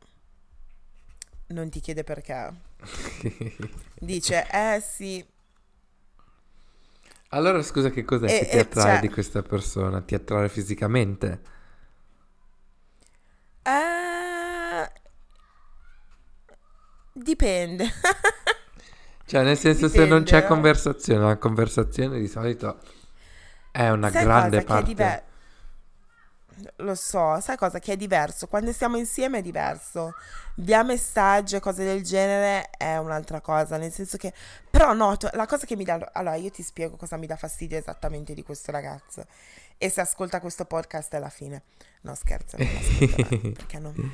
Non 1.48 1.68
ti 1.70 1.80
chiede 1.80 2.04
perché. 2.04 2.52
Dice, 3.98 4.46
eh 4.50 4.80
sì, 4.80 5.24
allora 7.30 7.62
scusa, 7.62 7.90
che 7.90 8.04
cos'è 8.04 8.28
E- 8.28 8.38
che 8.38 8.46
ti 8.46 8.58
attrae 8.58 8.98
cioè- 8.98 9.00
di 9.00 9.08
questa 9.10 9.42
persona? 9.42 10.00
Ti 10.00 10.14
attrae 10.16 10.48
fisicamente? 10.48 11.40
eh... 13.64 14.88
Dipende. 17.12 17.86
Cioè, 19.26 19.42
nel 19.42 19.58
senso, 19.58 19.88
se 19.88 20.04
non 20.06 20.22
c'è 20.22 20.42
Dipende. 20.42 20.46
conversazione, 20.46 21.24
la 21.26 21.36
conversazione 21.36 22.20
di 22.20 22.28
solito 22.28 22.78
è 23.72 23.88
una 23.90 24.10
Sai 24.10 24.22
grande 24.22 24.62
cosa? 24.64 24.64
Che 24.64 24.78
è 24.78 24.84
parte. 24.84 24.84
diver- 24.84 25.25
Lo 26.76 26.94
so, 26.94 27.38
sai 27.40 27.56
cosa? 27.56 27.78
Che 27.78 27.92
è 27.92 27.96
diverso. 27.96 28.46
Quando 28.46 28.72
stiamo 28.72 28.96
insieme 28.96 29.38
è 29.38 29.42
diverso. 29.42 30.14
Via 30.56 30.82
messaggio 30.82 31.56
e 31.56 31.60
cose 31.60 31.84
del 31.84 32.02
genere 32.02 32.70
è 32.70 32.96
un'altra 32.96 33.40
cosa. 33.40 33.76
Nel 33.76 33.92
senso 33.92 34.16
che. 34.16 34.32
Però 34.70 34.92
noto, 34.94 35.28
la 35.32 35.46
cosa 35.46 35.66
che 35.66 35.76
mi 35.76 35.84
dà. 35.84 36.10
Allora, 36.12 36.36
io 36.36 36.50
ti 36.50 36.62
spiego 36.62 36.96
cosa 36.96 37.16
mi 37.16 37.26
dà 37.26 37.36
fastidio 37.36 37.76
esattamente 37.76 38.34
di 38.34 38.42
questo 38.42 38.70
ragazzo. 38.70 39.24
E 39.78 39.90
se 39.90 40.00
ascolta 40.00 40.40
questo 40.40 40.64
podcast 40.64 41.14
è 41.14 41.18
la 41.18 41.28
fine. 41.28 41.62
No, 42.02 42.14
scherzo, 42.14 42.56
non 42.56 42.66
perché 43.52 43.78
non, 43.78 44.12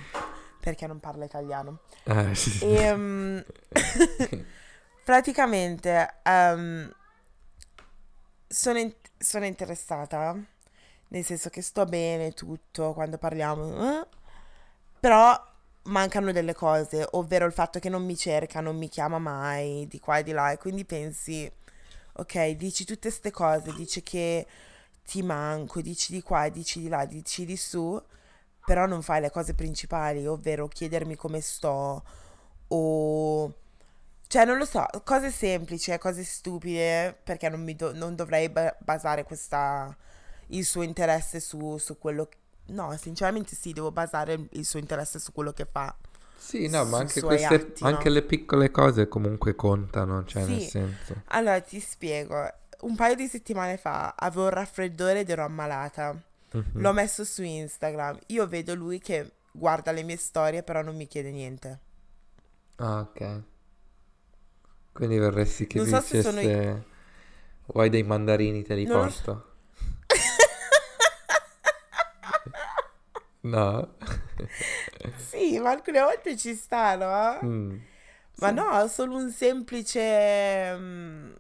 perché 0.61 0.87
non 0.87 0.99
parla 0.99 1.25
italiano. 1.25 1.81
Eh, 2.05 2.35
sì, 2.35 2.51
sì. 2.51 2.65
Ehm, 2.67 3.45
praticamente 5.05 6.15
ehm, 6.23 6.93
sono, 8.49 8.79
in- 8.79 8.95
sono 9.19 9.45
interessata, 9.45 10.37
nel 11.13 11.25
senso 11.25 11.51
che 11.51 11.61
sto 11.63 11.85
bene 11.85 12.33
tutto 12.33 12.93
quando 12.95 13.19
parliamo, 13.19 14.01
eh, 14.01 14.07
però 14.99 15.39
mancano 15.85 16.33
delle 16.33 16.55
cose, 16.55 17.07
ovvero 17.13 17.45
il 17.45 17.53
fatto 17.53 17.79
che 17.79 17.89
non 17.91 18.05
mi 18.05 18.17
cerca, 18.17 18.61
non 18.61 18.77
mi 18.77 18.89
chiama 18.89 19.19
mai, 19.19 19.87
di 19.89 20.01
qua 20.01 20.19
e 20.19 20.23
di 20.23 20.33
là, 20.33 20.53
e 20.53 20.59
quindi 20.59 20.85
pensi, 20.87 21.51
ok, 22.15 22.51
dici 22.51 22.85
tutte 22.85 23.09
queste 23.09 23.31
cose, 23.31 23.75
dici 23.75 24.03
che 24.03 24.47
ti 25.05 25.23
manco, 25.23 25.83
dici 25.83 26.13
di 26.13 26.23
qua, 26.23 26.49
dici 26.49 26.81
di 26.81 26.89
là, 26.89 27.05
dici 27.05 27.45
di 27.45 27.57
su, 27.59 28.01
però 28.65 28.87
non 28.87 29.03
fai 29.03 29.21
le 29.21 29.31
cose 29.31 29.55
principali, 29.55 30.27
ovvero 30.27 30.69
chiedermi 30.69 31.17
come 31.17 31.41
sto 31.41 32.03
o... 32.69 33.55
Cioè, 34.29 34.47
non 34.47 34.57
lo 34.57 34.65
so, 34.65 34.87
cose 35.05 35.31
semplici, 35.31 35.91
eh, 35.91 35.99
cose 35.99 36.25
stupide, 36.25 37.15
perché 37.23 37.51
non, 37.51 37.71
do- 37.77 37.93
non 37.95 38.15
dovrei 38.17 38.49
ba- 38.49 38.75
basare 38.81 39.25
questa... 39.25 39.95
il 40.53 40.65
suo 40.65 40.83
interesse 40.83 41.41
su, 41.41 41.77
su 41.79 41.99
quello... 41.99 42.27
che- 42.27 42.39
No, 42.67 42.97
sinceramente 42.97 43.55
sì, 43.57 43.73
devo 43.73 43.91
basare 43.91 44.49
il 44.53 44.65
suo 44.65 44.79
interesse 44.79 45.19
su 45.19 45.33
quello 45.33 45.53
che 45.53 45.65
fa. 45.65 45.95
Sì, 46.37 46.69
no, 46.69 46.85
ma 46.85 46.99
anche 46.99 47.21
queste, 47.21 47.55
atti, 47.55 47.83
no? 47.83 47.89
anche 47.89 48.09
le 48.09 48.23
piccole 48.23 48.71
cose 48.71 49.09
comunque 49.09 49.55
contano, 49.55 50.25
cioè 50.25 50.45
nel 50.45 50.61
Sì. 50.61 50.69
senso. 50.69 51.23
Allora, 51.27 51.61
ti 51.61 51.79
spiego. 51.81 52.49
Un 52.81 52.97
paio 52.97 53.15
di 53.15 53.29
settimane 53.29 53.77
fa 53.77 54.15
avevo 54.17 54.45
un 54.45 54.51
raffreddore 54.51 55.21
ed 55.21 55.31
ero 55.31 55.45
ammalata. 55.45 56.21
Mhm. 56.53 56.81
L'ho 56.81 56.93
messo 56.93 57.25
su 57.25 57.43
Instagram. 57.43 58.19
Io 58.29 58.47
vedo 58.49 58.75
lui 58.75 58.99
che 58.99 59.31
guarda 59.53 59.93
le 59.93 60.03
mie 60.03 60.17
storie, 60.17 60.63
però 60.63 60.83
non 60.83 60.97
mi 60.97 61.07
chiede 61.07 61.31
niente. 61.31 61.79
Ah, 62.77 63.01
ok. 63.01 63.43
Quindi 64.93 65.19
vorresti 65.19 65.67
che 65.67 65.79
Non 65.79 65.87
so 65.87 66.01
se 66.01 66.23
sono 66.23 66.41
dicesse 66.41 66.85
vuoi 67.67 67.89
dei 67.89 68.03
mandarini 68.03 68.63
te 68.63 68.75
li 68.75 68.85
Non 68.85 69.01
porto? 69.01 69.52
No? 73.45 73.89
Sì, 75.15 75.59
ma 75.59 75.71
alcune 75.71 76.01
volte 76.01 76.37
ci 76.37 76.55
sta, 76.55 76.97
no? 76.97 77.43
Mm. 77.43 77.87
Ma 78.37 78.51
Sì. 78.51 78.53
no, 78.53 78.87
solo 78.89 79.17
un 79.17 79.31
semplice... 79.31 80.75
mm, 80.77 81.33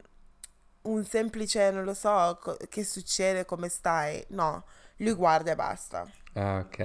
un 0.82 1.04
semplice, 1.04 1.70
non 1.70 1.84
lo 1.84 1.94
so, 1.94 2.38
co- 2.40 2.56
che 2.68 2.84
succede, 2.84 3.44
come 3.44 3.68
stai? 3.68 4.24
No, 4.30 4.64
Lui 4.98 5.12
guarda 5.14 5.52
e 5.52 5.54
basta. 5.56 6.10
Ah, 6.34 6.60
ok. 6.60 6.78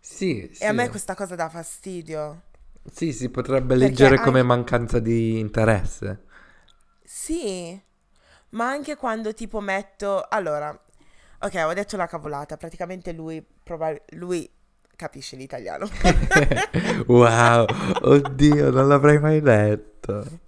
Sì, 0.00 0.50
sì. 0.52 0.60
E 0.62 0.66
a 0.66 0.72
me 0.72 0.88
questa 0.88 1.16
cosa 1.16 1.34
dà 1.34 1.48
fastidio. 1.48 2.42
Sì, 2.92 3.14
si 3.14 3.30
potrebbe 3.30 3.74
Perché 3.76 4.04
leggere 4.04 4.18
anche- 4.18 4.20
come 4.20 4.42
mancanza 4.42 4.98
di 4.98 5.38
interesse. 5.38 6.24
Sì, 7.02 7.80
ma 8.50 8.68
anche 8.70 8.96
quando 8.96 9.34
tipo 9.34 9.60
metto... 9.60 10.26
Allora, 10.28 10.78
ok, 11.40 11.64
ho 11.66 11.72
detto 11.74 11.96
la 11.96 12.06
cavolata, 12.06 12.56
praticamente 12.56 13.12
lui, 13.12 13.44
probab- 13.62 14.00
lui 14.10 14.48
capisce 14.96 15.36
l'italiano. 15.36 15.88
wow, 17.06 17.66
oddio, 18.02 18.70
non 18.70 18.88
l'avrei 18.88 19.18
mai 19.18 19.40
detto. 19.40 20.24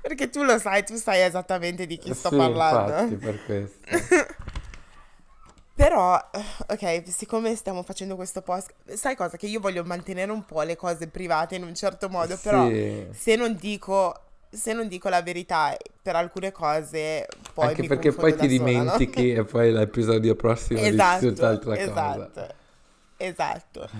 Perché 0.00 0.30
tu 0.30 0.44
lo 0.44 0.58
sai, 0.58 0.84
tu 0.84 0.94
sai 0.94 1.22
esattamente 1.22 1.84
di 1.86 1.98
chi 1.98 2.14
sto 2.14 2.30
Sì, 2.30 2.36
parlando. 2.36 2.92
infatti, 2.92 3.14
per 3.16 3.44
questo. 3.44 4.34
Però, 5.74 6.18
ok, 6.68 7.02
siccome 7.06 7.54
stiamo 7.54 7.82
facendo 7.82 8.16
questo 8.16 8.40
post, 8.40 8.72
sai 8.94 9.14
cosa? 9.14 9.36
Che 9.36 9.46
io 9.46 9.60
voglio 9.60 9.84
mantenere 9.84 10.32
un 10.32 10.44
po' 10.44 10.62
le 10.62 10.74
cose 10.74 11.06
private 11.08 11.56
in 11.56 11.64
un 11.64 11.74
certo 11.74 12.08
modo, 12.08 12.38
però 12.42 12.66
Sì. 12.68 13.06
se 13.12 13.36
non 13.36 13.54
dico... 13.56 14.20
Se 14.50 14.72
non 14.72 14.88
dico 14.88 15.08
la 15.08 15.22
verità 15.22 15.76
per 16.00 16.16
alcune 16.16 16.52
cose, 16.52 17.26
poi 17.52 17.68
Anche 17.68 17.86
perché 17.86 18.12
poi 18.12 18.32
ti 18.36 18.38
sola, 18.38 18.48
no? 18.48 18.96
dimentichi 18.96 19.32
e 19.32 19.44
poi 19.44 19.72
l'episodio 19.72 20.34
prossimo 20.34 20.78
dici 20.80 20.92
Esatto, 20.92 21.28
tutt'altra 21.28 21.76
cosa. 21.76 21.90
esatto, 21.90 22.54
esatto. 23.16 23.90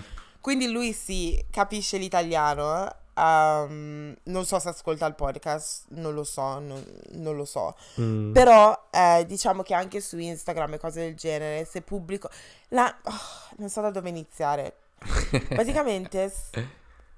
Quindi 0.41 0.71
lui 0.71 0.93
sì, 0.93 1.43
capisce 1.49 1.97
l'italiano. 1.97 2.89
ehm, 3.15 4.15
non 4.23 4.45
so 4.45 4.59
se 4.59 4.69
ascolta 4.69 5.05
il 5.05 5.15
podcast, 5.15 5.85
non 5.89 6.13
lo 6.13 6.23
so, 6.23 6.59
non, 6.59 6.83
non 7.13 7.35
lo 7.35 7.45
so. 7.45 7.75
Mm. 7.99 8.31
Però 8.31 8.87
eh, 8.91 9.25
diciamo 9.27 9.63
che 9.63 9.73
anche 9.73 9.99
su 9.99 10.17
Instagram 10.17 10.73
e 10.73 10.77
cose 10.77 11.01
del 11.01 11.15
genere, 11.15 11.65
se 11.65 11.81
pubblico... 11.81 12.29
La... 12.69 12.95
oh, 13.03 13.55
non 13.57 13.69
so 13.69 13.81
da 13.81 13.89
dove 13.89 14.09
iniziare. 14.09 14.75
Praticamente, 15.49 16.31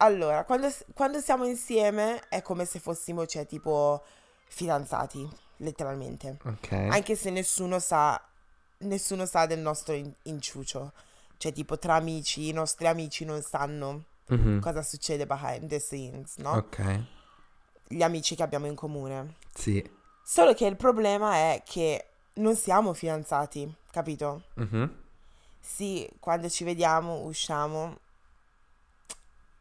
allora, 0.02 0.43
quando, 0.43 0.68
quando 0.93 1.20
siamo 1.22 1.45
insieme 1.45 2.22
è 2.30 2.41
come 2.41 2.66
se 2.66 2.80
fossimo, 2.80 3.26
cioè, 3.26 3.45
tipo, 3.45 4.04
fidanzati, 4.47 5.28
letteralmente. 5.58 6.38
Ok. 6.43 6.72
Anche 6.72 7.16
se 7.16 7.30
nessuno 7.30 7.80
sa, 7.80 8.22
nessuno 8.80 9.26
sa 9.26 9.45
del 9.45 9.60
nostro 9.60 9.93
in- 9.93 10.14
inciucio. 10.24 10.91
Cioè, 11.38 11.54
tipo, 11.54 11.78
tra 11.78 11.95
amici, 11.95 12.47
i 12.47 12.52
nostri 12.52 12.88
amici 12.88 13.24
non 13.26 13.41
sanno 13.41 14.04
Mhm. 14.28 14.60
cosa 14.60 14.84
succede 14.84 15.26
behind 15.26 15.68
the 15.70 15.80
scenes, 15.80 16.38
no? 16.38 16.52
Ok. 16.52 17.04
Gli 17.88 18.02
amici 18.04 18.36
che 18.36 18.43
abbiamo 18.43 18.68
in 18.68 18.76
comune. 18.76 19.36
Sì. 19.54 19.84
Solo 20.24 20.54
che 20.54 20.66
il 20.66 20.76
problema 20.76 21.34
è 21.36 21.64
che 21.66 22.06
non 22.36 22.56
siamo 22.56 22.93
fidanzati, 22.93 23.74
capito? 23.91 24.43
Mhm. 24.56 24.95
Sì, 25.60 26.08
quando 26.20 26.47
ci 26.50 26.64
vediamo, 26.64 27.22
usciamo, 27.22 28.00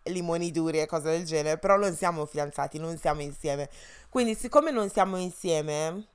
limoni 0.08 0.50
duri 0.50 0.80
e 0.80 0.86
cose 0.86 1.10
del 1.10 1.24
genere, 1.24 1.58
però 1.58 1.76
non 1.76 1.94
siamo 1.94 2.26
fidanzati, 2.26 2.78
non 2.78 2.96
siamo 2.98 3.20
insieme. 3.22 3.68
Quindi, 4.08 4.34
siccome 4.34 4.70
non 4.70 4.88
siamo 4.90 5.16
insieme, 5.16 6.06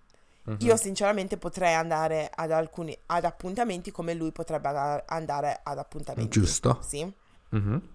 Mhm. 0.44 0.58
io 0.60 0.76
sinceramente 0.76 1.38
potrei 1.38 1.74
andare 1.74 2.30
ad 2.34 2.52
alcuni 2.52 2.98
ad 3.08 3.24
appuntamenti 3.26 3.92
come 3.92 4.14
lui 4.14 4.32
potrebbe 4.32 4.68
andare- 5.06 5.60
ad 5.64 5.78
appuntamenti. 5.78 6.30
Giusto. 6.40 6.80
Sì. 6.86 7.10
Mhm. 7.50 7.90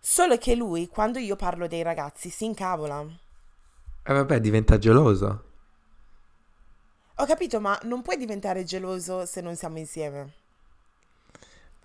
Solo 0.00 0.36
che 0.38 0.54
lui, 0.54 0.88
quando 0.88 1.18
io 1.18 1.36
parlo 1.36 1.66
dei 1.66 1.82
ragazzi, 1.82 2.28
si 2.30 2.44
incavola. 2.44 3.04
E 4.04 4.12
vabbè, 4.12 4.40
diventa 4.40 4.78
geloso. 4.78 5.42
Ho 7.16 7.24
capito, 7.24 7.60
ma 7.60 7.78
non 7.84 8.02
puoi 8.02 8.16
diventare 8.16 8.62
geloso 8.64 9.24
se 9.26 9.40
non 9.40 9.56
siamo 9.56 9.78
insieme. 9.78 10.32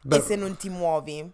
Beh, 0.02 0.18
e 0.18 0.22
se 0.22 0.36
non 0.36 0.56
ti 0.58 0.70
muovi. 0.70 1.32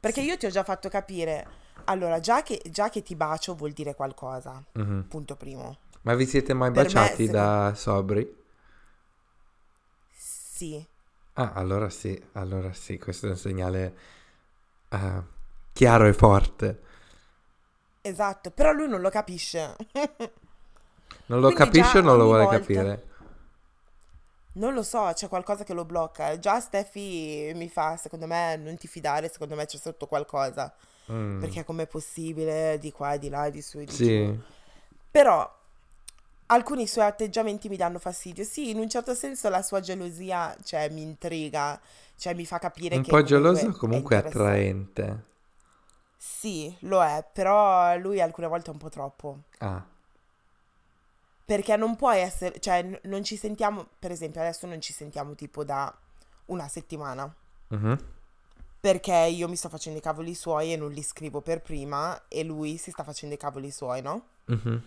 Perché 0.00 0.20
io 0.20 0.36
ti 0.36 0.46
ho 0.46 0.50
già 0.50 0.62
fatto 0.64 0.88
capire. 0.88 1.46
Allora, 1.84 2.20
già 2.20 2.42
che, 2.42 2.60
già 2.70 2.88
che 2.90 3.02
ti 3.02 3.14
bacio 3.16 3.54
vuol 3.54 3.72
dire 3.72 3.94
qualcosa. 3.94 4.62
mhm. 4.72 5.06
Punto 5.08 5.36
primo. 5.36 5.78
Ma 6.02 6.14
vi 6.14 6.26
siete 6.26 6.54
mai 6.54 6.70
Per 6.70 6.86
me, 6.86 6.92
baciati 6.92 7.26
secondo- 7.26 7.32
da 7.32 7.74
sobri? 7.74 8.36
Sì. 10.10 10.84
Ah, 11.34 11.52
allora 11.54 11.88
sì, 11.88 12.20
allora 12.32 12.72
sì, 12.72 12.98
questo 12.98 13.26
è 13.26 13.30
un 13.30 13.36
segnale 13.36 13.96
eh, 14.88 15.22
chiaro 15.72 16.06
e 16.06 16.12
forte. 16.12 16.82
Esatto, 18.00 18.50
però 18.50 18.72
lui 18.72 18.88
non 18.88 19.00
lo 19.00 19.10
capisce. 19.10 19.76
Non 21.26 21.40
lo 21.40 21.52
Quindi 21.52 21.54
capisce 21.54 21.98
o 21.98 22.02
non 22.02 22.16
lo 22.16 22.24
vuole 22.24 22.44
volta- 22.44 22.58
capire? 22.58 23.07
Non 24.58 24.74
lo 24.74 24.82
so, 24.82 25.10
c'è 25.14 25.28
qualcosa 25.28 25.64
che 25.64 25.72
lo 25.74 25.84
blocca. 25.84 26.38
Già 26.38 26.60
Steffi 26.60 27.52
mi 27.54 27.68
fa, 27.68 27.96
secondo 27.96 28.26
me, 28.26 28.56
non 28.56 28.76
ti 28.76 28.88
fidare, 28.88 29.28
secondo 29.28 29.54
me 29.54 29.66
c'è 29.66 29.78
sotto 29.78 30.06
qualcosa. 30.06 30.74
Mm, 31.12 31.40
Perché 31.40 31.64
com'è 31.64 31.86
possibile 31.86 32.78
di 32.78 32.90
qua, 32.92 33.16
di 33.16 33.28
là, 33.28 33.50
di 33.50 33.62
su 33.62 33.78
e 33.78 33.86
di 33.86 34.00
giù. 34.00 34.04
Sì, 34.04 34.38
Però 35.10 35.56
alcuni 36.46 36.86
suoi 36.86 37.04
atteggiamenti 37.06 37.68
mi 37.68 37.76
danno 37.76 37.98
fastidio. 37.98 38.44
Sì, 38.44 38.70
in 38.70 38.78
un 38.78 38.88
certo 38.88 39.14
senso 39.14 39.48
la 39.48 39.62
sua 39.62 39.80
gelosia, 39.80 40.56
cioè, 40.64 40.88
mi 40.90 41.02
intriga, 41.02 41.80
cioè 42.16 42.34
mi 42.34 42.44
fa 42.46 42.58
capire 42.58 42.96
un 42.96 43.02
che 43.02 43.10
po' 43.10 43.22
geloso 43.22 43.72
comunque 43.72 44.16
è 44.16 44.18
attraente. 44.18 45.24
Sì, 46.16 46.76
lo 46.80 47.02
è, 47.02 47.24
però 47.32 47.96
lui 47.96 48.20
alcune 48.20 48.46
volte 48.48 48.70
è 48.70 48.72
un 48.72 48.78
po' 48.78 48.88
troppo. 48.88 49.38
Ah, 49.60 49.84
Perché 51.48 51.76
non 51.76 51.96
puoi 51.96 52.18
essere, 52.20 52.60
cioè 52.60 53.00
non 53.04 53.24
ci 53.24 53.36
sentiamo, 53.36 53.86
per 53.98 54.10
esempio 54.10 54.40
adesso 54.42 54.66
non 54.66 54.80
ci 54.82 54.92
sentiamo 54.92 55.34
tipo 55.34 55.64
da 55.64 55.92
una 56.46 56.68
settimana. 56.68 57.34
mhm, 57.70 57.98
Perché 58.80 59.14
io 59.14 59.48
mi 59.48 59.54
sto 59.56 59.68
facendo 59.68 59.98
i 59.98 60.02
cavoli 60.02 60.34
suoi 60.34 60.72
e 60.72 60.76
non 60.76 60.90
li 60.90 61.02
scrivo 61.02 61.40
per 61.40 61.62
prima 61.62 62.26
e 62.28 62.42
lui 62.44 62.76
si 62.76 62.90
sta 62.90 63.04
facendo 63.04 63.34
i 63.34 63.38
cavoli 63.38 63.70
suoi, 63.70 64.02
no? 64.02 64.24
mhm. 64.48 64.82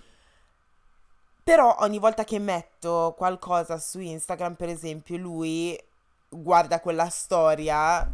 Però 1.43 1.75
ogni 1.79 1.97
volta 1.99 2.23
che 2.23 2.39
metto 2.39 3.13
qualcosa 3.17 3.77
su 3.79 3.99
Instagram, 3.99 4.55
per 4.55 4.69
esempio, 4.69 5.17
lui 5.17 5.77
guarda 6.29 6.79
quella 6.79 7.09
storia 7.09 8.09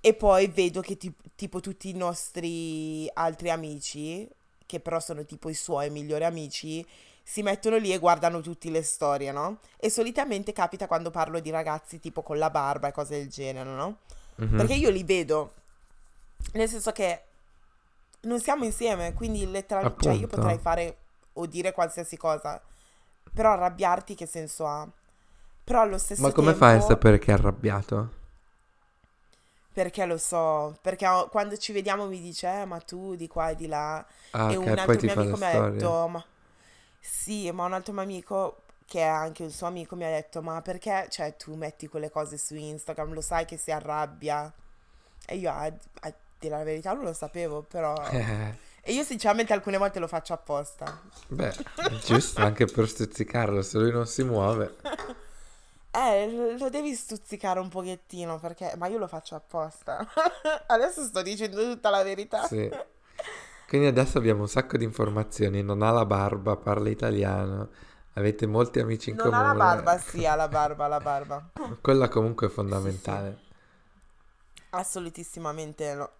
e 0.00 0.14
poi 0.14 0.48
vedo 0.48 0.80
che 0.80 0.96
ti- 0.96 1.12
tipo 1.34 1.60
tutti 1.60 1.88
i 1.88 1.94
nostri 1.94 3.08
altri 3.14 3.50
amici, 3.50 4.28
che 4.66 4.80
però 4.80 5.00
sono 5.00 5.24
tipo 5.24 5.48
i 5.48 5.54
suoi 5.54 5.90
migliori 5.90 6.24
amici, 6.24 6.84
si 7.22 7.42
mettono 7.42 7.76
lì 7.76 7.92
e 7.92 7.98
guardano 7.98 8.40
tutte 8.40 8.70
le 8.70 8.82
storie, 8.82 9.32
no? 9.32 9.58
E 9.78 9.90
solitamente 9.90 10.52
capita 10.52 10.86
quando 10.86 11.10
parlo 11.10 11.40
di 11.40 11.50
ragazzi 11.50 11.98
tipo 12.00 12.22
con 12.22 12.38
la 12.38 12.50
barba 12.50 12.88
e 12.88 12.92
cose 12.92 13.18
del 13.18 13.28
genere, 13.28 13.70
no? 13.70 13.98
mhm. 14.38 14.66
Perché 14.66 14.74
io 14.74 14.90
li 14.90 15.04
vedo, 15.04 15.54
nel 16.54 16.68
senso 16.68 16.92
che 16.92 17.22
non 18.22 18.40
siamo 18.40 18.64
insieme, 18.64 19.12
quindi 19.14 19.48
letteralmente, 19.50 19.98
cioè 20.00 20.14
io 20.14 20.26
potrei 20.26 20.58
fare 20.58 20.96
o 21.34 21.46
dire 21.46 21.72
qualsiasi 21.72 22.16
cosa, 22.16 22.60
però 23.32 23.52
arrabbiarti 23.52 24.14
che 24.14 24.26
senso 24.26 24.66
ha? 24.66 24.88
Però 25.64 25.80
allo 25.82 25.98
stesso 25.98 26.22
Ma 26.22 26.32
come 26.32 26.54
tempo, 26.54 26.54
fai 26.54 26.76
a 26.76 26.80
sapere 26.80 27.18
che 27.18 27.32
è 27.32 27.34
arrabbiato? 27.34 28.10
perché 29.72 30.04
lo 30.04 30.18
so, 30.18 30.76
perché 30.82 31.06
ho- 31.06 31.28
quando 31.28 31.56
ci 31.56 31.72
vediamo 31.72 32.06
mi 32.06 32.20
dice, 32.20 32.60
eh, 32.62 32.64
ma 32.66 32.78
tu 32.80 33.14
di 33.16 33.26
qua 33.26 33.50
e 33.50 33.56
di 33.56 33.66
là, 33.66 34.04
Ah, 34.32 34.50
e 34.50 34.56
ok, 34.56 34.66
un 34.66 34.76
altro 34.78 35.02
mio 35.02 35.12
amico 35.14 35.36
mi 35.36 35.44
ha 35.46 35.52
detto, 35.60 36.08
ma 36.08 36.22
sì, 37.02 37.50
ma 37.50 37.64
un 37.64 37.72
altro 37.72 37.92
mio 37.92 38.02
amico 38.02 38.58
che 38.86 39.00
è 39.00 39.04
anche 39.04 39.42
un 39.42 39.50
suo 39.50 39.66
amico 39.66 39.96
mi 39.96 40.04
ha 40.04 40.10
detto, 40.10 40.40
ma 40.40 40.62
perché, 40.62 41.06
cioè, 41.10 41.36
tu 41.36 41.54
metti 41.54 41.88
quelle 41.88 42.10
cose 42.10 42.38
su 42.38 42.54
Instagram, 42.54 43.12
lo 43.12 43.20
sai 43.20 43.44
che 43.44 43.56
si 43.56 43.72
arrabbia? 43.72 44.52
E 45.26 45.36
io, 45.36 45.50
a, 45.50 45.64
a 45.64 46.12
dire 46.38 46.56
la 46.56 46.62
verità, 46.62 46.92
non 46.92 47.04
lo 47.04 47.12
sapevo, 47.12 47.62
però... 47.62 47.94
E 48.84 48.92
io 48.94 49.04
sinceramente 49.04 49.52
alcune 49.52 49.78
volte 49.78 50.00
lo 50.00 50.08
faccio 50.08 50.32
apposta. 50.32 51.00
beh, 51.28 51.54
giusto 52.04 52.40
anche 52.40 52.64
per 52.66 52.88
stuzzicarlo, 52.88 53.62
se 53.62 53.78
lui 53.78 53.92
non 53.92 54.06
si 54.06 54.24
muove. 54.24 54.76
Eh, 55.94 56.26
lo- 56.32 56.56
lo 56.56 56.70
devi 56.70 56.94
stuzzicare 56.94 57.60
un 57.60 57.68
pochettino 57.68 58.38
perché... 58.38 58.72
Ma 58.78 58.86
io 58.86 58.96
lo 58.96 59.06
faccio 59.06 59.34
apposta. 59.34 60.02
Adesso 60.66 61.04
sto 61.04 61.20
dicendo 61.20 61.70
tutta 61.70 61.90
la 61.90 62.02
verità. 62.02 62.46
Sì. 62.46 62.66
Quindi 63.72 63.88
adesso 63.88 64.18
abbiamo 64.18 64.42
un 64.42 64.48
sacco 64.48 64.76
di 64.76 64.84
informazioni, 64.84 65.62
non 65.62 65.80
ha 65.80 65.90
la 65.90 66.04
barba, 66.04 66.56
parla 66.56 66.90
italiano, 66.90 67.70
avete 68.12 68.46
molti 68.46 68.80
amici 68.80 69.08
in 69.08 69.16
Non 69.16 69.30
comune. 69.30 69.42
ha 69.42 69.46
la 69.46 69.54
barba, 69.54 69.96
sì, 70.06 70.26
ha 70.26 70.34
la 70.34 70.46
barba, 70.46 70.88
la 70.88 71.00
barba. 71.00 71.50
Quella 71.80 72.08
comunque 72.08 72.48
è 72.48 72.50
fondamentale. 72.50 73.38
Assolutissimamente 74.68 75.94
no. 75.94 76.10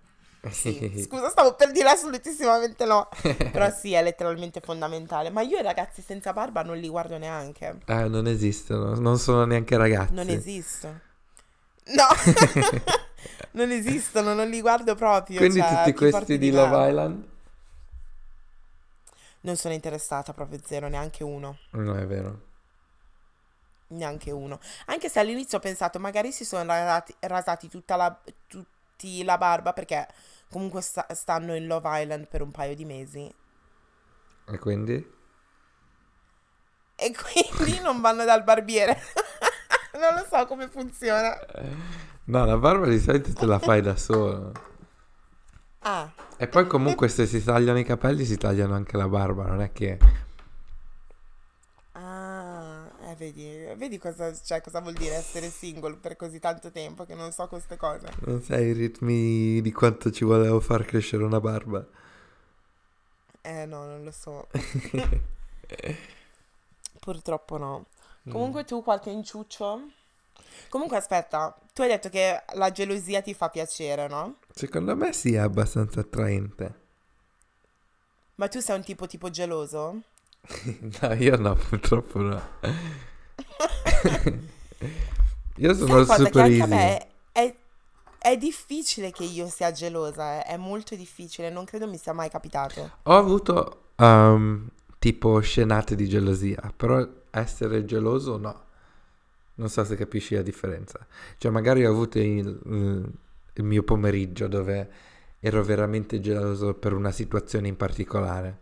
Sì. 0.48 0.94
Scusa, 1.06 1.28
stavo 1.28 1.54
per 1.54 1.72
dire 1.72 1.90
assolutissimamente 1.90 2.86
no. 2.86 3.10
Però 3.20 3.68
sì, 3.68 3.92
è 3.92 4.02
letteralmente 4.02 4.60
fondamentale. 4.60 5.28
Ma 5.28 5.42
io 5.42 5.58
i 5.58 5.62
ragazzi 5.62 6.00
senza 6.00 6.32
barba 6.32 6.62
non 6.62 6.78
li 6.78 6.88
guardo 6.88 7.18
neanche. 7.18 7.80
Eh, 7.84 8.08
non 8.08 8.28
esistono, 8.28 8.94
non 8.94 9.18
sono 9.18 9.44
neanche 9.44 9.76
ragazzi. 9.76 10.14
Non 10.14 10.30
esisto. 10.30 10.88
No, 11.84 12.06
non 13.52 13.70
esistono, 13.70 14.32
non 14.32 14.48
li 14.48 14.62
guardo 14.62 14.94
proprio. 14.94 15.36
Quindi 15.36 15.60
cioè, 15.60 15.84
tutti 15.84 15.92
questi 15.92 16.38
di? 16.38 16.50
Love 16.50 16.88
Island? 16.88 17.30
Non 19.42 19.56
sono 19.56 19.74
interessata 19.74 20.32
proprio 20.32 20.58
zero, 20.64 20.88
neanche 20.88 21.22
uno. 21.24 21.58
No, 21.72 21.94
è 21.96 22.06
vero. 22.06 22.40
neanche 23.88 24.30
uno. 24.30 24.58
Anche 24.86 25.08
se 25.08 25.20
all'inizio 25.20 25.58
ho 25.58 25.60
pensato, 25.60 25.98
magari 25.98 26.32
si 26.32 26.44
sono 26.44 26.64
rasati, 26.64 27.14
rasati 27.20 27.68
tutta 27.68 27.96
la, 27.96 28.20
tutti 28.46 29.22
la 29.24 29.36
barba 29.38 29.72
perché 29.72 30.06
comunque 30.50 30.80
sta- 30.80 31.06
stanno 31.14 31.54
in 31.54 31.66
Love 31.66 32.00
Island 32.02 32.26
per 32.28 32.42
un 32.42 32.50
paio 32.50 32.74
di 32.74 32.84
mesi. 32.84 33.32
E 34.46 34.58
quindi? 34.58 35.04
E 36.96 37.12
quindi 37.14 37.80
non 37.80 38.00
vanno 38.00 38.24
dal 38.24 38.44
barbiere. 38.44 38.98
non 39.98 40.14
lo 40.14 40.26
so 40.30 40.46
come 40.46 40.68
funziona. 40.68 41.36
No, 42.24 42.44
la 42.44 42.56
barba 42.56 42.86
di 42.86 42.98
solito 43.00 43.32
te 43.34 43.46
la 43.46 43.58
fai 43.58 43.80
da 43.82 43.96
solo. 43.96 44.52
Ah, 45.84 46.12
E 46.36 46.46
poi 46.46 46.66
comunque 46.66 47.08
se 47.08 47.26
si 47.26 47.42
tagliano 47.42 47.78
i 47.78 47.84
capelli 47.84 48.26
si 48.26 48.36
tagliano 48.36 48.74
anche 48.74 48.98
la 48.98 49.08
barba, 49.08 49.46
non 49.46 49.62
è 49.62 49.72
che... 49.72 49.98
ah, 51.94 52.90
eh, 53.00 53.14
vedi, 53.16 53.44
vedi 53.76 53.98
cosa, 53.98 54.32
cioè, 54.34 54.60
cosa 54.60 54.80
vuol 54.80 54.94
dire 54.94 55.14
essere 55.14 55.50
single 55.50 55.96
per 55.96 56.16
così 56.16 56.38
tanto 56.38 56.70
tempo 56.70 57.04
che 57.04 57.14
non 57.14 57.32
so 57.32 57.48
queste 57.48 57.76
cose. 57.76 58.20
Non 58.26 58.42
sai 58.42 58.68
i 58.68 58.72
ritmi 58.72 59.60
di 59.60 59.70
quanto 59.70 60.10
ci 60.10 60.24
volevo 60.24 60.60
far 60.60 60.84
crescere 60.84 61.24
una 61.24 61.40
barba. 61.40 61.86
Eh 63.44 63.66
no, 63.66 63.84
non 63.86 64.04
lo 64.04 64.10
so. 64.10 64.48
Purtroppo 67.00 67.58
no. 67.58 67.84
Comunque 68.26 68.64
tu 68.64 68.82
qualche 68.82 69.10
inciuccio? 69.10 69.90
Comunque 70.68 70.96
aspetta, 70.96 71.56
tu 71.72 71.82
hai 71.82 71.88
detto 71.88 72.08
che 72.08 72.42
la 72.54 72.70
gelosia 72.70 73.20
ti 73.22 73.34
fa 73.34 73.48
piacere, 73.48 74.08
no? 74.08 74.36
Secondo 74.54 74.96
me 74.96 75.12
sì, 75.12 75.34
è 75.34 75.38
abbastanza 75.38 76.00
attraente. 76.00 76.80
Ma 78.36 78.48
tu 78.48 78.60
sei 78.60 78.76
un 78.76 78.82
tipo 78.82 79.06
tipo 79.06 79.30
geloso? 79.30 80.02
No, 81.00 81.12
io 81.14 81.36
no, 81.36 81.54
purtroppo 81.54 82.18
no. 82.18 82.42
io 85.56 85.74
sono 85.74 85.98
il 85.98 86.06
super 86.06 86.46
easy. 86.46 86.66
me 86.66 87.06
è, 87.30 87.54
è 88.18 88.36
difficile 88.36 89.10
che 89.10 89.24
io 89.24 89.48
sia 89.48 89.72
gelosa, 89.72 90.38
eh. 90.38 90.42
È 90.42 90.56
molto 90.56 90.94
difficile, 90.94 91.50
non 91.50 91.64
credo 91.64 91.86
mi 91.86 91.98
sia 91.98 92.12
mai 92.12 92.28
capitato. 92.30 92.98
Ho 93.02 93.16
avuto 93.16 93.90
um, 93.96 94.68
tipo 94.98 95.40
scenate 95.40 95.94
di 95.94 96.08
gelosia, 96.08 96.72
però 96.74 97.06
essere 97.30 97.84
geloso 97.84 98.36
no. 98.36 98.70
Non 99.54 99.68
so 99.68 99.84
se 99.84 99.96
capisci 99.96 100.34
la 100.34 100.42
differenza. 100.42 101.06
Cioè 101.38 101.50
magari 101.50 101.84
ho 101.84 101.90
avuto 101.90 102.18
il, 102.18 103.12
il 103.54 103.64
mio 103.64 103.82
pomeriggio 103.82 104.48
dove 104.48 104.90
ero 105.40 105.62
veramente 105.62 106.20
geloso 106.20 106.74
per 106.74 106.92
una 106.92 107.10
situazione 107.10 107.68
in 107.68 107.76
particolare. 107.76 108.58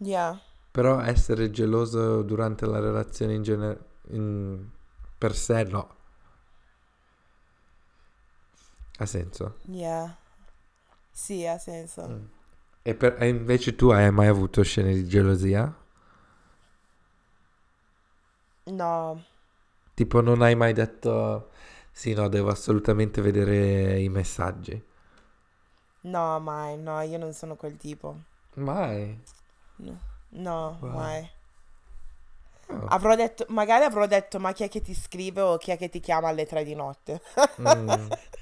Yeah. 0.00 0.40
Però 0.72 1.00
essere 1.00 1.50
geloso 1.50 2.22
durante 2.22 2.66
la 2.66 2.80
relazione 2.80 3.34
in 3.34 3.42
genere 3.42 3.78
per 5.18 5.34
sé 5.36 5.62
no. 5.64 5.96
Ha 8.98 9.06
senso? 9.06 9.54
Yeah. 9.68 10.16
Sì, 11.12 11.46
ha 11.46 11.58
senso. 11.58 12.08
Mm. 12.08 12.24
E, 12.82 12.94
per- 12.94 13.16
e 13.22 13.28
invece 13.28 13.74
tu 13.74 13.88
hai 13.90 14.10
mai 14.10 14.26
avuto 14.26 14.62
scene 14.62 14.92
di 14.94 15.06
gelosia? 15.06 15.74
No, 18.70 19.24
Tipo 19.94 20.20
non 20.20 20.42
hai 20.42 20.54
mai 20.56 20.72
detto 20.72 21.50
sì 21.92 22.12
no, 22.12 22.28
devo 22.28 22.50
assolutamente 22.50 23.20
vedere 23.20 24.00
i 24.00 24.08
messaggi. 24.08 24.82
no, 26.02 26.38
mai, 26.40 26.76
no, 26.76 27.00
io 27.00 27.16
non 27.16 27.32
sono 27.32 27.56
quel 27.56 27.76
tipo. 27.78 28.14
Mai. 28.56 29.18
No, 29.78 29.98
no, 30.30 30.78
Wow. 30.80 30.90
mai. 30.92 31.28
Oh. 32.70 32.92
Avrò 32.92 33.14
detto, 33.14 33.46
magari 33.48 33.84
avrò 33.84 34.06
detto, 34.06 34.38
ma 34.40 34.52
chi 34.52 34.64
è 34.64 34.68
che 34.68 34.80
ti 34.82 34.94
scrive 34.94 35.40
o 35.40 35.56
chi 35.56 35.70
è 35.70 35.76
che 35.78 35.88
ti 35.88 36.00
chiama 36.00 36.28
alle 36.28 36.44
tre 36.46 36.64
di 36.64 36.74
notte? 36.74 37.20
Mm. 37.58 38.10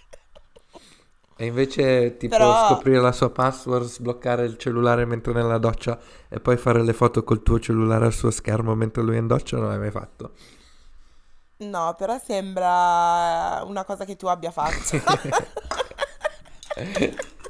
E 1.41 1.47
invece 1.47 2.17
tipo 2.17 2.37
Però- 2.37 2.67
scoprire 2.67 3.01
la 3.01 3.13
sua 3.13 3.31
password, 3.31 3.85
sbloccare 3.85 4.45
il 4.45 4.57
cellulare 4.59 5.05
mentre 5.05 5.33
nella 5.33 5.59
doccia 5.59 5.97
e 6.29 6.41
poi 6.41 6.57
fare 6.57 6.83
le 6.83 6.93
foto 6.93 7.23
col 7.23 7.45
tuo 7.45 7.61
cellulare 7.61 8.07
al 8.07 8.13
suo 8.13 8.33
schermo 8.33 8.75
mentre 8.75 9.05
lui 9.05 9.15
è 9.15 9.19
in 9.21 9.29
doccia 9.29 9.57
non 9.57 9.69
l'hai 9.69 9.79
mai 9.79 9.93
fatto. 9.93 10.33
No, 11.59 11.95
però 11.97 12.19
sembra 12.19 13.63
una 13.65 13.85
cosa 13.85 14.05
che 14.05 14.17
tu 14.17 14.27
abbia 14.27 14.51
fatto. 14.51 15.01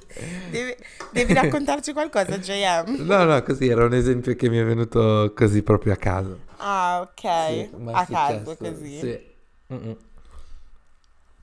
Devi, 0.50 0.74
devi 1.12 1.32
raccontarci 1.32 1.92
qualcosa, 1.92 2.38
JM. 2.38 3.04
No, 3.06 3.24
no, 3.24 3.42
così 3.42 3.68
era 3.68 3.84
un 3.84 3.94
esempio 3.94 4.34
che 4.34 4.48
mi 4.48 4.58
è 4.58 4.64
venuto 4.64 5.32
così 5.34 5.62
proprio 5.62 5.92
a 5.92 5.96
caso. 5.96 6.40
Ah, 6.56 7.00
ok. 7.02 7.20
Sì, 7.20 7.70
A 7.92 8.06
caso, 8.06 8.56
così. 8.56 8.98
Sì. 8.98 9.26
Mm-mm. 9.72 9.96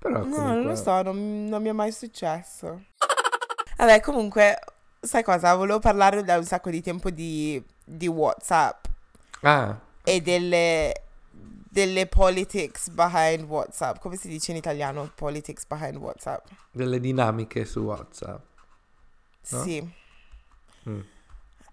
Però 0.06 0.20
No, 0.24 0.26
non 0.26 0.32
comunque... 0.36 0.64
lo 0.64 0.76
so, 0.76 1.02
non, 1.02 1.46
non 1.46 1.62
mi 1.64 1.70
è 1.70 1.72
mai 1.72 1.92
successo. 1.92 2.84
Vabbè, 3.78 4.02
comunque, 4.02 4.60
sai 5.00 5.24
cosa? 5.24 5.56
Volevo 5.56 5.80
parlare 5.80 6.24
da 6.24 6.38
un 6.38 6.44
sacco 6.46 6.70
di 6.70 6.82
tempo 6.82 7.10
di, 7.10 7.64
di 7.84 8.08
WhatsApp 8.08 8.86
Ah, 9.42 9.80
e 10.04 10.22
delle, 10.22 10.94
delle 11.32 12.06
politics 12.08 12.90
behind 12.90 13.44
WhatsApp. 13.46 13.98
Come 14.00 14.16
si 14.16 14.28
dice 14.28 14.52
in 14.52 14.58
italiano? 14.58 15.12
Politics 15.16 15.66
behind 15.66 15.98
WhatsApp. 15.98 16.46
delle 16.72 17.00
dinamiche 17.00 17.66
su 17.66 17.80
WhatsApp. 17.82 18.44
No? 19.50 19.62
Sì. 19.64 19.94
Mm. 20.90 21.00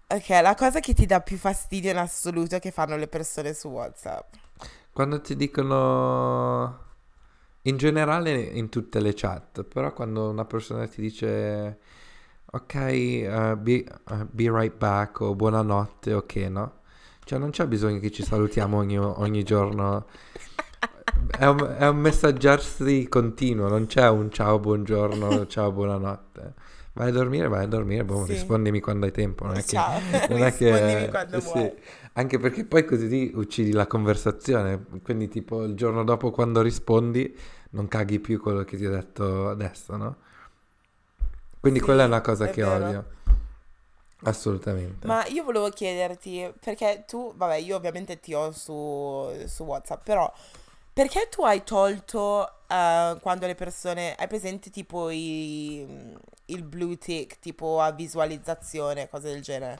Ok, 0.07 0.29
la 0.41 0.55
cosa 0.55 0.79
che 0.79 0.93
ti 0.93 1.05
dà 1.05 1.21
più 1.21 1.37
fastidio 1.37 1.91
in 1.91 1.97
assoluto 1.97 2.57
che 2.59 2.71
fanno 2.71 2.95
le 2.97 3.07
persone 3.07 3.53
su 3.53 3.67
WhatsApp. 3.69 4.33
Quando 4.91 5.21
ti 5.21 5.35
dicono... 5.35 6.81
In 7.65 7.77
generale 7.77 8.31
in 8.33 8.67
tutte 8.69 8.99
le 8.99 9.13
chat, 9.15 9.63
però 9.63 9.93
quando 9.93 10.29
una 10.29 10.43
persona 10.45 10.85
ti 10.85 10.99
dice 11.01 11.79
ok, 12.45 12.73
uh, 12.75 13.55
be, 13.57 13.85
uh, 14.09 14.27
be 14.29 14.51
right 14.51 14.75
back 14.75 15.21
o 15.21 15.33
buonanotte, 15.33 16.13
ok, 16.13 16.35
no? 16.49 16.71
Cioè 17.23 17.39
non 17.39 17.51
c'è 17.51 17.65
bisogno 17.67 17.99
che 17.99 18.11
ci 18.11 18.21
salutiamo 18.23 18.77
ogni, 18.77 18.97
ogni 18.97 19.43
giorno. 19.43 20.05
È 21.37 21.45
un, 21.45 21.75
è 21.79 21.87
un 21.87 21.97
messaggiarsi 21.97 23.07
continuo, 23.07 23.69
non 23.69 23.85
c'è 23.85 24.09
un 24.09 24.29
ciao, 24.29 24.59
buongiorno, 24.59 25.47
ciao, 25.47 25.71
buonanotte. 25.71 26.53
Vai 26.93 27.09
a 27.09 27.11
dormire, 27.11 27.47
vai 27.47 27.63
a 27.63 27.67
dormire, 27.67 28.03
boh, 28.03 28.25
Sì. 28.25 28.33
rispondimi 28.33 28.79
quando 28.81 29.05
hai 29.05 29.11
tempo. 29.11 29.45
Non 29.45 29.55
è 29.55 29.63
che, 29.63 29.75
Ciao, 29.77 29.99
non 30.29 30.43
è 30.43 30.53
che- 30.53 30.69
rispondimi 30.69 31.09
quando 31.09 31.39
sì. 31.39 31.49
vuoi. 31.51 31.71
Anche 32.13 32.37
perché 32.37 32.65
poi 32.65 32.85
così 32.85 33.31
uccidi 33.33 33.71
la 33.71 33.87
conversazione. 33.87 34.83
Quindi, 35.03 35.27
tipo, 35.29 35.63
il 35.63 35.73
giorno 35.75 36.03
dopo, 36.03 36.31
quando 36.31 36.61
rispondi, 36.61 37.35
non 37.71 37.87
caghi 37.87 38.19
più 38.19 38.39
quello 38.39 38.63
che 38.63 38.77
ti 38.77 38.85
ho 38.85 38.91
detto 38.91 39.49
adesso, 39.49 39.95
no? 39.97 40.15
Quindi, 41.59 41.79
Sì, 41.79 41.85
quella 41.85 42.03
è 42.03 42.05
una 42.05 42.21
cosa 42.21 42.45
è 42.45 42.49
che 42.51 42.61
vero. 42.61 42.85
odio. 42.85 43.05
Assolutamente. 44.25 45.05
Ma 45.07 45.25
io 45.27 45.43
volevo 45.43 45.69
chiederti, 45.69 46.53
perché 46.63 47.03
tu, 47.07 47.33
vabbè, 47.35 47.55
io 47.55 47.75
ovviamente 47.75 48.19
ti 48.19 48.33
ho 48.33 48.51
su, 48.51 49.29
su 49.47 49.63
WhatsApp, 49.63 50.03
però 50.03 50.31
perché 50.93 51.27
tu 51.29 51.43
hai 51.43 51.63
tolto 51.63 52.47
eh, 52.67 53.17
quando 53.21 53.45
le 53.47 53.55
persone, 53.55 54.15
hai 54.15 54.27
presente 54.27 54.69
tipo 54.69 55.09
i- 55.09 56.15
il 56.45 56.63
blue 56.63 56.97
tick, 56.97 57.39
tipo 57.39 57.81
a 57.81 57.91
visualizzazione, 57.91 59.09
cose 59.09 59.29
del 59.31 59.41
genere? 59.41 59.79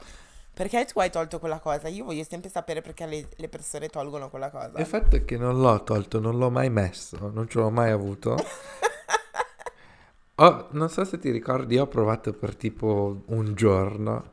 Perché 0.54 0.84
tu 0.84 1.00
hai 1.00 1.10
tolto 1.10 1.40
quella 1.40 1.58
cosa? 1.58 1.88
Io 1.88 2.04
voglio 2.04 2.22
sempre 2.22 2.48
sapere 2.48 2.80
perché 2.80 3.06
le, 3.06 3.28
le 3.34 3.48
persone 3.48 3.88
tolgono 3.88 4.30
quella 4.30 4.50
cosa. 4.50 4.78
Il 4.78 4.86
fatto 4.86 5.16
è 5.16 5.24
che 5.24 5.36
non 5.36 5.60
l'ho 5.60 5.82
tolto, 5.82 6.20
non 6.20 6.38
l'ho 6.38 6.48
mai 6.48 6.70
messo, 6.70 7.28
non 7.32 7.48
ce 7.48 7.58
l'ho 7.58 7.70
mai 7.70 7.90
avuto. 7.90 8.36
Ho- 10.36 10.68
non 10.70 10.88
so 10.88 11.04
se 11.04 11.18
ti 11.18 11.30
ricordi, 11.30 11.76
ho 11.78 11.86
provato 11.86 12.32
per 12.32 12.56
tipo 12.56 13.22
un 13.26 13.54
giorno, 13.54 14.32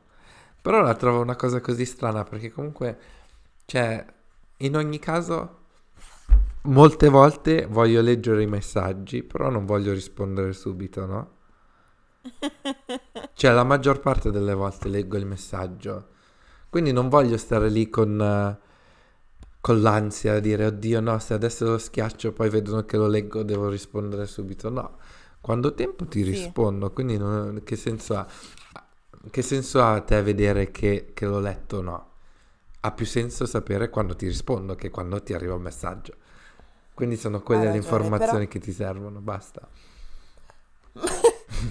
però 0.61 0.81
la 0.81 0.95
trovo 0.95 1.21
una 1.21 1.35
cosa 1.35 1.59
così 1.59 1.85
strana 1.85 2.23
perché 2.23 2.51
comunque, 2.51 2.97
cioè, 3.65 4.03
in 4.57 4.75
ogni 4.75 4.97
caso, 4.99 5.57
molte 6.63 7.09
volte 7.09 7.65
voglio 7.67 8.01
leggere 8.01 8.43
i 8.43 8.47
messaggi, 8.47 9.23
però 9.23 9.49
non 9.49 9.65
voglio 9.65 9.93
rispondere 9.93 10.53
subito, 10.53 11.05
no? 11.05 11.31
Cioè, 13.33 13.51
la 13.51 13.63
maggior 13.63 13.99
parte 13.99 14.29
delle 14.31 14.53
volte 14.53 14.87
leggo 14.87 15.17
il 15.17 15.25
messaggio, 15.25 16.09
quindi 16.71 16.91
non 16.91 17.07
voglio 17.09 17.37
stare 17.37 17.69
lì 17.69 17.87
con... 17.91 18.19
eh, 18.19 18.69
con 19.61 19.79
l'ansia 19.81 20.35
a 20.35 20.39
dire 20.39 20.65
oddio 20.65 20.99
no 21.01 21.19
se 21.19 21.35
adesso 21.35 21.65
lo 21.65 21.77
schiaccio 21.77 22.31
poi 22.33 22.49
vedono 22.49 22.83
che 22.85 22.97
lo 22.97 23.07
leggo 23.07 23.43
devo 23.43 23.69
rispondere 23.69 24.25
subito. 24.25 24.69
No 24.71 24.97
quando 25.39 25.69
ho 25.69 25.73
tempo 25.75 26.05
ti 26.07 26.23
Sì. 26.23 26.29
rispondo. 26.31 26.91
Quindi 26.91 27.17
non- 27.17 27.61
che 27.63 27.75
senso 27.75 28.15
ha? 28.17 28.27
Che 29.29 29.41
senso 29.43 29.81
ha 29.81 29.93
a 29.93 30.01
te 30.01 30.21
vedere 30.23 30.71
che, 30.71 31.11
che 31.13 31.25
l'ho 31.25 31.39
letto 31.39 31.77
o 31.77 31.81
no? 31.81 32.09
Ha 32.81 32.91
più 32.91 33.05
senso 33.05 33.45
sapere 33.45 33.89
quando 33.89 34.15
ti 34.15 34.25
rispondo 34.27 34.75
che 34.75 34.89
quando 34.89 35.21
ti 35.21 35.33
arriva 35.33 35.53
un 35.55 35.61
messaggio. 35.61 36.15
Quindi 36.93 37.17
sono 37.17 37.41
quelle 37.41 37.61
Hai 37.61 37.67
le 37.67 37.73
ragione, 37.77 37.77
informazioni 37.77 38.47
però- 38.47 38.51
che 38.51 38.59
ti 38.59 38.71
servono 38.71 39.19
basta 39.19 39.67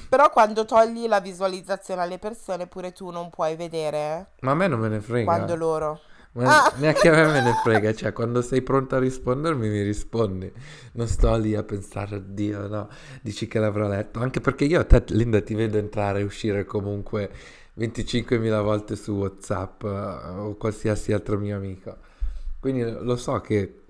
Però 0.08 0.30
quando 0.30 0.64
togli 0.64 1.06
la 1.06 1.20
visualizzazione 1.20 2.02
alle 2.02 2.18
persone, 2.18 2.66
pure 2.66 2.92
tu 2.92 3.10
non 3.10 3.30
puoi 3.30 3.56
vedere 3.56 4.30
ma 4.40 4.52
a 4.52 4.54
me 4.54 4.66
non 4.68 4.78
me 4.80 4.88
ne 4.88 5.00
frega 5.00 5.24
quando 5.24 5.56
loro... 5.56 6.00
Ma 6.32 6.64
Ah. 6.66 6.72
neanche 6.76 7.08
a 7.08 7.12
me 7.12 7.26
me 7.26 7.42
ne 7.42 7.54
frega, 7.60 7.92
cioè 7.92 8.12
quando 8.12 8.40
sei 8.40 8.62
pronto 8.62 8.94
a 8.94 9.00
rispondermi 9.00 9.68
mi 9.68 9.82
rispondi. 9.82 10.52
Non 10.92 11.08
sto 11.08 11.34
lì 11.36 11.56
a 11.56 11.64
pensare, 11.64 12.16
oddio, 12.16 12.68
no, 12.68 12.88
dici 13.20 13.48
che 13.48 13.58
l'avrò 13.58 13.88
letto. 13.88 14.20
Anche 14.20 14.40
perché 14.40 14.64
io 14.64 14.78
a 14.78 14.84
te, 14.84 15.02
Linda, 15.08 15.40
ti 15.42 15.54
vedo 15.54 15.76
entrare 15.76 16.20
e 16.20 16.22
uscire 16.22 16.64
comunque 16.64 17.30
25.000 17.76 18.62
volte 18.62 18.94
su 18.94 19.10
WhatsApp 19.14 19.82
eh, 19.82 19.88
o 19.88 20.54
qualsiasi 20.54 21.12
altro 21.12 21.36
mio 21.36 21.56
amico. 21.56 21.96
Quindi 22.60 22.88
lo 22.88 23.16
so 23.16 23.40
che 23.40 23.80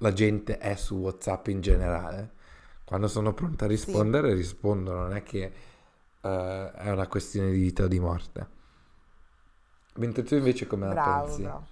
la 0.00 0.12
gente 0.12 0.58
è 0.58 0.74
su 0.74 0.96
WhatsApp 0.96 1.46
in 1.46 1.62
generale. 1.62 2.32
Quando 2.84 3.08
sono 3.08 3.32
pronta 3.34 3.64
a 3.64 3.68
rispondere, 3.68 4.34
rispondo, 4.34 4.92
non 4.92 5.14
è 5.14 5.22
che 5.22 5.52
eh, 6.20 6.70
è 6.72 6.90
una 6.90 7.06
questione 7.08 7.50
di 7.50 7.58
vita 7.60 7.84
o 7.84 7.88
di 7.88 7.98
morte. 8.00 8.48
Mentre 9.96 10.22
tu 10.24 10.34
invece 10.36 10.66
come 10.66 10.86
la 10.86 10.94
Bravo, 10.94 11.02
pensi? 11.02 11.42
bravo. 11.42 11.66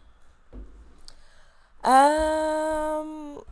Ehm, 1.85 3.43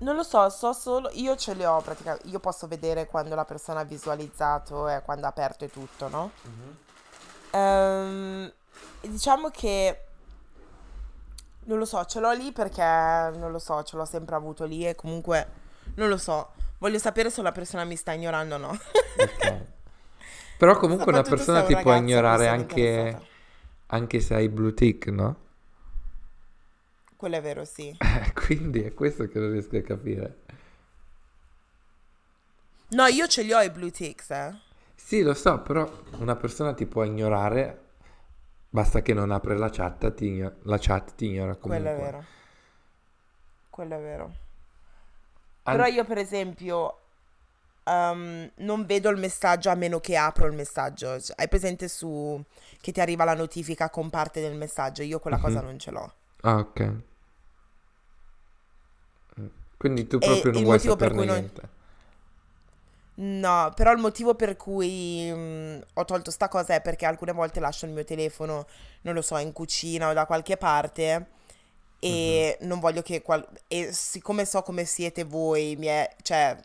non 0.00 0.14
lo 0.16 0.22
so, 0.22 0.48
so 0.48 0.72
solo, 0.72 1.08
io 1.12 1.36
ce 1.36 1.54
le 1.54 1.66
ho 1.66 1.80
praticamente, 1.82 2.26
io 2.28 2.38
posso 2.40 2.66
vedere 2.68 3.06
quando 3.06 3.34
la 3.34 3.44
persona 3.44 3.80
ha 3.80 3.84
visualizzato 3.84 4.88
e 4.88 5.02
quando 5.02 5.26
ha 5.26 5.30
aperto 5.30 5.64
e 5.64 5.70
tutto, 5.70 6.08
no? 6.08 6.32
Ehm, 7.52 8.52
diciamo 9.02 9.50
che, 9.50 10.04
non 11.64 11.78
lo 11.78 11.84
so, 11.84 12.04
ce 12.04 12.20
l'ho 12.20 12.32
lì 12.32 12.52
perché, 12.52 12.82
non 12.82 13.50
lo 13.50 13.58
so, 13.58 13.82
ce 13.82 13.96
l'ho 13.96 14.04
sempre 14.04 14.34
avuto 14.34 14.64
lì 14.64 14.86
e 14.86 14.94
comunque, 14.94 15.57
non 15.98 16.08
lo 16.08 16.16
so, 16.16 16.52
voglio 16.78 16.98
sapere 16.98 17.28
se 17.28 17.42
la 17.42 17.52
persona 17.52 17.84
mi 17.84 17.96
sta 17.96 18.12
ignorando 18.12 18.54
o 18.54 18.58
no. 18.58 18.68
Ok. 18.70 19.64
Però 20.56 20.76
comunque 20.76 21.12
una 21.12 21.22
persona 21.22 21.62
è 21.62 21.66
ti 21.66 21.74
un 21.74 21.82
può 21.82 21.94
ignorare 21.94 22.48
anche, 22.48 23.20
anche 23.86 24.20
se 24.20 24.34
hai 24.34 24.48
blue 24.48 24.74
tick, 24.74 25.08
no? 25.08 25.46
Quello 27.16 27.36
è 27.36 27.42
vero, 27.42 27.64
sì. 27.64 27.96
Quindi 28.34 28.82
è 28.82 28.94
questo 28.94 29.26
che 29.28 29.38
non 29.38 29.50
riesco 29.52 29.76
a 29.76 29.82
capire. 29.82 30.36
No, 32.90 33.06
io 33.06 33.26
ce 33.26 33.42
li 33.42 33.52
ho 33.52 33.60
i 33.60 33.70
blue 33.70 33.90
ticks, 33.90 34.30
eh. 34.30 34.56
Sì, 34.94 35.22
lo 35.22 35.34
so, 35.34 35.60
però 35.62 35.88
una 36.18 36.36
persona 36.36 36.74
ti 36.74 36.86
può 36.86 37.02
ignorare, 37.02 37.86
basta 38.68 39.02
che 39.02 39.14
non 39.14 39.30
apre 39.30 39.56
la 39.56 39.68
chat, 39.68 40.14
ti 40.14 40.26
igno- 40.26 40.56
la 40.62 40.78
chat 40.78 41.14
ti 41.14 41.26
ignora 41.26 41.56
Quello 41.56 41.84
comunque. 41.84 41.90
è 41.90 42.10
vero. 42.10 42.24
Quello 43.70 43.94
è 43.94 44.00
vero. 44.00 44.32
An- 45.68 45.76
Però 45.76 45.86
io, 45.86 46.04
per 46.04 46.18
esempio, 46.18 46.98
ehm, 47.84 48.50
non 48.56 48.86
vedo 48.86 49.08
il 49.10 49.18
messaggio 49.18 49.70
a 49.70 49.74
meno 49.74 50.00
che 50.00 50.16
apro 50.16 50.46
il 50.46 50.54
messaggio. 50.54 51.20
Cioè, 51.20 51.34
Hai 51.38 51.48
presente 51.48 51.88
su 51.88 52.42
che 52.80 52.92
ti 52.92 53.00
arriva 53.00 53.24
la 53.24 53.34
notifica 53.34 53.90
con 53.90 54.10
parte 54.10 54.40
del 54.40 54.54
messaggio? 54.56 55.02
Io 55.02 55.20
quella 55.20 55.38
cosa 55.38 55.60
Mhm. 55.60 55.66
non 55.66 55.78
ce 55.78 55.90
l'ho. 55.90 56.12
Ah, 56.42 56.56
ok. 56.58 56.92
Quindi 59.76 60.06
tu 60.08 60.18
E 60.18 60.26
proprio 60.26 60.52
non 60.52 60.60
il 60.60 60.66
vuoi 60.66 60.78
saperne 60.80 61.14
cui 61.16 61.26
non- 61.26 61.36
niente. 61.36 61.68
No, 63.20 63.72
però 63.74 63.90
il 63.92 63.98
motivo 63.98 64.34
per 64.36 64.56
cui 64.56 65.28
mm, 65.32 65.80
ho 65.94 66.04
tolto 66.04 66.30
sta 66.30 66.46
cosa 66.48 66.74
è 66.74 66.80
perché 66.80 67.04
alcune 67.04 67.32
volte 67.32 67.58
lascio 67.58 67.84
il 67.86 67.90
mio 67.92 68.04
telefono, 68.04 68.66
non 69.02 69.14
lo 69.14 69.22
so, 69.22 69.36
in 69.38 69.52
cucina 69.52 70.08
o 70.10 70.12
da 70.12 70.24
qualche 70.24 70.56
parte 70.56 71.26
e 72.00 72.56
non 72.62 72.80
voglio 72.80 73.02
che 73.02 73.22
qual- 73.22 73.46
e 73.68 73.92
siccome 73.92 74.44
so 74.44 74.62
come 74.62 74.84
siete 74.84 75.24
voi, 75.24 75.76
miei, 75.76 76.06
cioè 76.22 76.56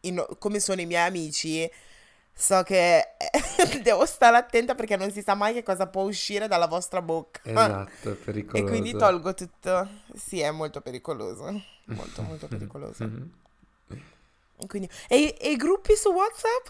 in- 0.00 0.24
come 0.38 0.60
sono 0.60 0.80
i 0.80 0.86
miei 0.86 1.06
amici, 1.06 1.68
so 2.32 2.62
che 2.62 3.02
devo 3.82 4.06
stare 4.06 4.36
attenta 4.36 4.74
perché 4.74 4.96
non 4.96 5.10
si 5.10 5.22
sa 5.22 5.34
mai 5.34 5.52
che 5.54 5.62
cosa 5.62 5.86
può 5.86 6.02
uscire 6.02 6.46
dalla 6.48 6.66
vostra 6.68 7.02
bocca. 7.02 7.40
Esatto, 7.44 8.10
è 8.10 8.12
E 8.12 8.16
pericoloso. 8.16 8.66
quindi 8.68 8.92
tolgo 8.92 9.34
tutto. 9.34 9.88
Sì, 10.14 10.40
è 10.40 10.50
molto 10.50 10.80
pericoloso. 10.80 11.44
Molto, 11.86 12.22
molto 12.22 12.46
pericoloso. 12.48 13.04
Mhm. 13.08 13.30
Quindi, 14.66 14.88
e, 15.08 15.36
e 15.38 15.50
i 15.50 15.56
gruppi 15.56 15.94
su 15.96 16.08
WhatsApp? 16.10 16.66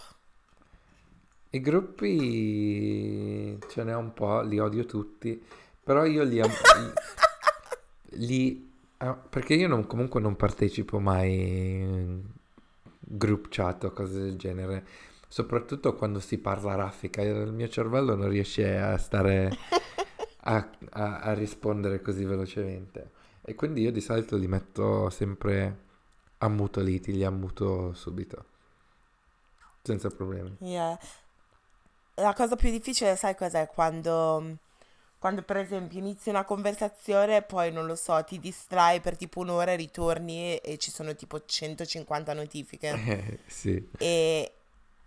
I 1.50 1.60
gruppi 1.60 3.58
ce 3.68 3.84
n'è 3.84 3.94
un 3.94 4.12
po', 4.12 4.40
li 4.42 4.58
odio 4.58 4.84
tutti, 4.84 5.40
però 5.82 6.04
io 6.04 6.24
li, 6.24 6.40
am- 6.40 6.50
li- 8.10 8.70
ah, 8.98 9.14
perché 9.14 9.54
io 9.54 9.68
non- 9.68 9.86
comunque 9.86 10.20
non 10.20 10.36
partecipo 10.36 10.98
mai 11.00 11.80
in 11.80 12.22
group 13.00 13.46
chat 13.50 13.84
o 13.84 13.92
cose 13.92 14.20
del 14.20 14.36
genere, 14.36 14.86
soprattutto 15.28 15.94
quando 15.94 16.20
si 16.20 16.38
parla 16.38 16.74
raffica, 16.74 17.22
il 17.22 17.52
mio 17.52 17.68
cervello 17.68 18.14
non 18.14 18.28
riesce 18.28 18.76
a 18.78 18.96
stare 18.98 19.56
a, 20.42 20.70
a- 20.90 21.18
a 21.20 21.32
rispondere 21.34 22.00
così 22.00 22.24
velocemente 22.24 23.10
e 23.42 23.54
quindi 23.54 23.82
io 23.82 23.92
di 23.92 24.00
solito 24.00 24.36
li 24.36 24.48
metto 24.48 25.08
sempre 25.10 25.84
ammutoliti, 26.38 27.12
li 27.12 27.24
ammuto 27.24 27.92
subito, 27.94 28.44
senza 29.82 30.10
problemi. 30.10 30.56
Yeah. 30.60 30.98
La 32.16 32.32
cosa 32.34 32.56
più 32.56 32.70
difficile, 32.70 33.16
sai 33.16 33.34
cos'è? 33.36 33.66
Quando, 33.68 34.58
quando 35.18 35.42
per 35.42 35.56
esempio 35.58 35.98
inizi 35.98 36.28
una 36.28 36.44
conversazione 36.44 37.36
e 37.38 37.42
poi, 37.42 37.72
non 37.72 37.86
lo 37.86 37.96
so, 37.96 38.22
ti 38.24 38.38
distrai 38.38 39.00
per 39.00 39.16
tipo 39.16 39.40
un'ora 39.40 39.72
e 39.72 39.76
ritorni 39.76 40.56
e 40.56 40.78
ci 40.78 40.90
sono 40.90 41.14
tipo 41.14 41.44
150 41.44 42.32
notifiche 42.34 42.88
Eh, 42.90 43.38
sì. 43.46 43.88
e 43.98 44.52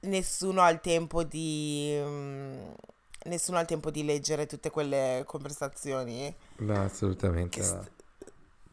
nessuno 0.02 0.62
ha 0.62 0.70
il 0.70 0.80
tempo 0.82 1.24
di... 1.24 1.98
mm, 2.02 2.72
Nessuno 3.26 3.58
ha 3.58 3.62
il 3.62 3.68
tempo 3.68 3.92
di 3.92 4.04
leggere 4.06 4.46
tutte 4.46 4.70
quelle 4.70 5.24
conversazioni 5.26 6.34
No, 6.60 6.84
assolutamente 6.84 7.60
che, 7.60 7.64
st- 7.64 7.90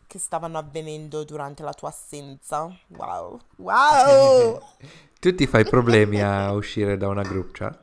che 0.07 0.19
stavano 0.19 0.59
avvenendo 0.59 1.25
durante 1.25 1.63
la 1.63 1.73
tua 1.73 1.89
assenza. 1.89 2.73
Wow. 2.89 3.41
Wow! 3.57 4.61
Tu 5.21 5.35
ti 5.35 5.47
fai 5.47 5.65
problemi 5.65 6.21
a 6.23 6.53
uscire 6.55 6.97
da 6.97 7.09
una 7.09 7.23
group 7.23 7.51
chat? 7.53 7.79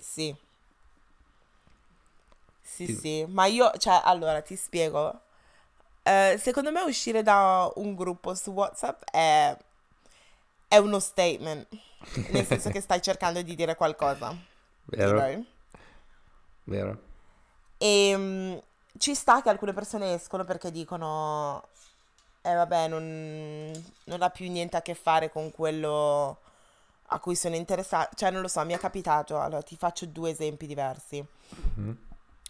Sì. 0.00 0.34
Sì, 2.78 2.86
Ti- 2.86 3.02
sì, 3.02 3.24
ma 3.28 3.46
io, 3.46 3.72
cioè, 3.78 4.00
allora 4.04 4.40
ti 4.40 4.54
spiego. 4.54 5.22
Eh, 6.02 6.36
secondo 6.40 6.70
me 6.72 6.82
uscire 6.82 7.22
da 7.22 7.70
un 7.76 7.94
gruppo 7.96 8.34
su 8.34 8.52
WhatsApp 8.52 9.02
è, 9.10 9.56
è 10.68 10.76
uno 10.78 10.98
statement, 11.00 11.66
nel 12.26 12.46
senso 12.46 12.70
che 12.70 12.80
stai 12.80 13.00
cercando 13.02 13.42
di 13.42 13.54
dire 13.54 13.74
qualcosa, 13.76 14.34
you 15.00 15.12
Vero? 15.12 15.14
know? 15.14 15.44
Vero? 16.66 16.98
E 17.78 18.14
mm, 18.16 18.56
ci 18.98 19.14
sta 19.14 19.42
che 19.42 19.48
alcune 19.48 19.72
persone 19.72 20.14
escono 20.14 20.44
perché 20.44 20.70
dicono, 20.70 21.68
eh 22.42 22.54
vabbè, 22.54 22.88
non, 22.88 23.72
non 24.04 24.22
ha 24.22 24.30
più 24.30 24.50
niente 24.50 24.76
a 24.76 24.82
che 24.82 24.94
fare 24.94 25.30
con 25.30 25.50
quello 25.52 26.38
a 27.10 27.20
cui 27.20 27.36
sono 27.36 27.56
interessati. 27.56 28.16
Cioè, 28.16 28.30
non 28.30 28.42
lo 28.42 28.48
so, 28.48 28.64
mi 28.64 28.74
è 28.74 28.78
capitato. 28.78 29.40
Allora, 29.40 29.62
ti 29.62 29.76
faccio 29.76 30.06
due 30.06 30.30
esempi 30.30 30.66
diversi. 30.66 31.24
Mhm. 31.76 31.98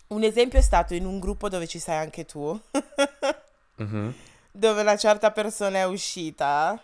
Un 0.08 0.22
esempio 0.22 0.58
è 0.58 0.62
stato 0.62 0.94
in 0.94 1.04
un 1.04 1.18
gruppo 1.18 1.48
dove 1.48 1.66
ci 1.66 1.78
sei 1.78 1.96
anche 1.96 2.24
tu, 2.24 2.58
Mhm. 3.76 4.14
dove 4.50 4.80
una 4.80 4.96
certa 4.96 5.30
persona 5.30 5.78
è 5.78 5.84
uscita 5.86 6.80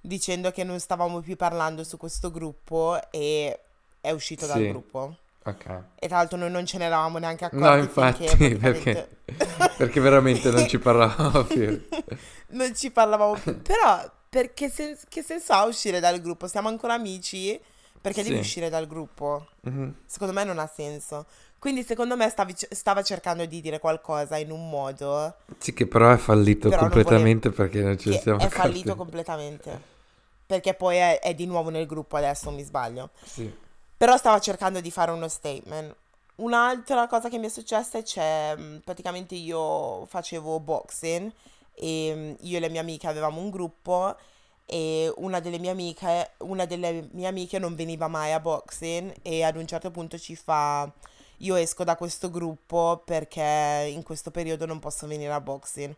dicendo 0.00 0.50
che 0.50 0.62
non 0.64 0.78
stavamo 0.78 1.20
più 1.20 1.36
parlando 1.36 1.82
su 1.84 1.96
questo 1.96 2.30
gruppo 2.30 3.00
e 3.10 3.58
è 4.00 4.10
uscito 4.10 4.46
dal 4.46 4.58
Sì. 4.58 4.68
gruppo. 4.68 5.16
Ok. 5.44 5.64
E 5.98 6.06
tra 6.08 6.18
l'altro 6.18 6.36
noi 6.38 6.50
non 6.50 6.64
ce 6.66 6.78
ne 6.78 6.84
eravamo 6.84 7.18
neanche 7.18 7.48
No, 7.52 7.66
accorti 7.66 7.84
infatti, 7.86 8.28
finché 8.28 8.56
perché, 8.56 9.08
praticamente 9.24 9.74
perché 9.78 10.00
veramente 10.00 10.50
non 10.50 10.68
ci 10.68 10.78
parlavamo 10.78 11.44
più. 11.44 11.88
non 12.50 12.74
ci 12.76 12.90
parlavamo 12.92 13.34
più. 13.34 13.60
Però, 13.62 14.08
perché 14.28 14.68
sen- 14.68 14.96
che 15.08 15.22
senso 15.22 15.52
ha 15.54 15.64
uscire 15.64 15.98
dal 15.98 16.20
gruppo? 16.20 16.46
Siamo 16.46 16.68
ancora 16.68 16.94
amici? 16.94 17.58
Perché 18.02 18.22
devi 18.22 18.34
Sì. 18.34 18.40
uscire 18.40 18.68
dal 18.68 18.86
gruppo? 18.86 19.46
Mhm. 19.62 19.94
Secondo 20.04 20.34
me 20.34 20.44
non 20.44 20.58
ha 20.58 20.66
senso. 20.66 21.24
Quindi 21.58 21.84
secondo 21.84 22.16
me 22.16 22.28
stavi- 22.28 22.54
stava 22.70 23.02
cercando 23.02 23.46
di 23.46 23.60
dire 23.60 23.78
qualcosa 23.78 24.36
in 24.36 24.50
un 24.50 24.68
modo 24.68 25.36
Sì, 25.58 25.72
che 25.72 25.86
però 25.86 26.12
è 26.12 26.16
fallito 26.16 26.68
Però 26.68 26.80
non 26.82 26.90
completamente 26.90 27.50
perché 27.50 27.80
non 27.80 27.96
ci 27.96 28.10
che 28.10 28.18
siamo 28.18 28.38
è 28.40 28.42
accorti. 28.46 28.60
fallito 28.60 28.96
completamente. 28.96 29.80
Perché 30.44 30.74
poi 30.74 30.96
è, 30.96 31.20
è 31.20 31.34
di 31.34 31.46
nuovo 31.46 31.70
nel 31.70 31.86
gruppo 31.86 32.16
adesso, 32.16 32.50
mi 32.50 32.62
sbaglio. 32.64 33.10
Sì. 33.24 33.50
Però 33.96 34.16
stava 34.16 34.40
cercando 34.40 34.80
di 34.80 34.90
fare 34.90 35.12
uno 35.12 35.28
statement. 35.28 35.94
Un'altra 36.36 37.06
cosa 37.06 37.28
che 37.28 37.38
mi 37.38 37.46
è 37.46 37.50
successa 37.50 37.98
è 37.98 38.02
c'è, 38.02 38.56
mh, 38.56 38.80
praticamente 38.84 39.36
io 39.36 40.04
facevo 40.06 40.58
boxing 40.58 41.30
e 41.74 42.14
mh, 42.40 42.44
io 42.44 42.56
e 42.56 42.60
le 42.60 42.68
mie 42.68 42.80
amiche 42.80 43.06
avevamo 43.06 43.40
un 43.40 43.50
gruppo 43.50 44.16
e 44.66 45.12
una 45.16 45.40
delle 45.40 45.58
mie 45.58 45.70
amiche, 45.70 46.32
una 46.38 46.64
delle 46.64 47.08
mie 47.12 47.26
amiche 47.26 47.58
non 47.58 47.74
veniva 47.74 48.08
mai 48.08 48.32
a 48.32 48.40
boxing 48.40 49.14
e 49.22 49.42
ad 49.42 49.56
un 49.56 49.66
certo 49.66 49.90
punto 49.90 50.18
ci 50.18 50.36
fa 50.36 50.90
io 51.38 51.56
esco 51.56 51.84
da 51.84 51.96
questo 51.96 52.30
gruppo 52.30 53.02
perché 53.04 53.90
in 53.92 54.02
questo 54.02 54.30
periodo 54.30 54.64
non 54.66 54.78
posso 54.78 55.06
venire 55.06 55.32
a 55.32 55.40
boxing. 55.40 55.94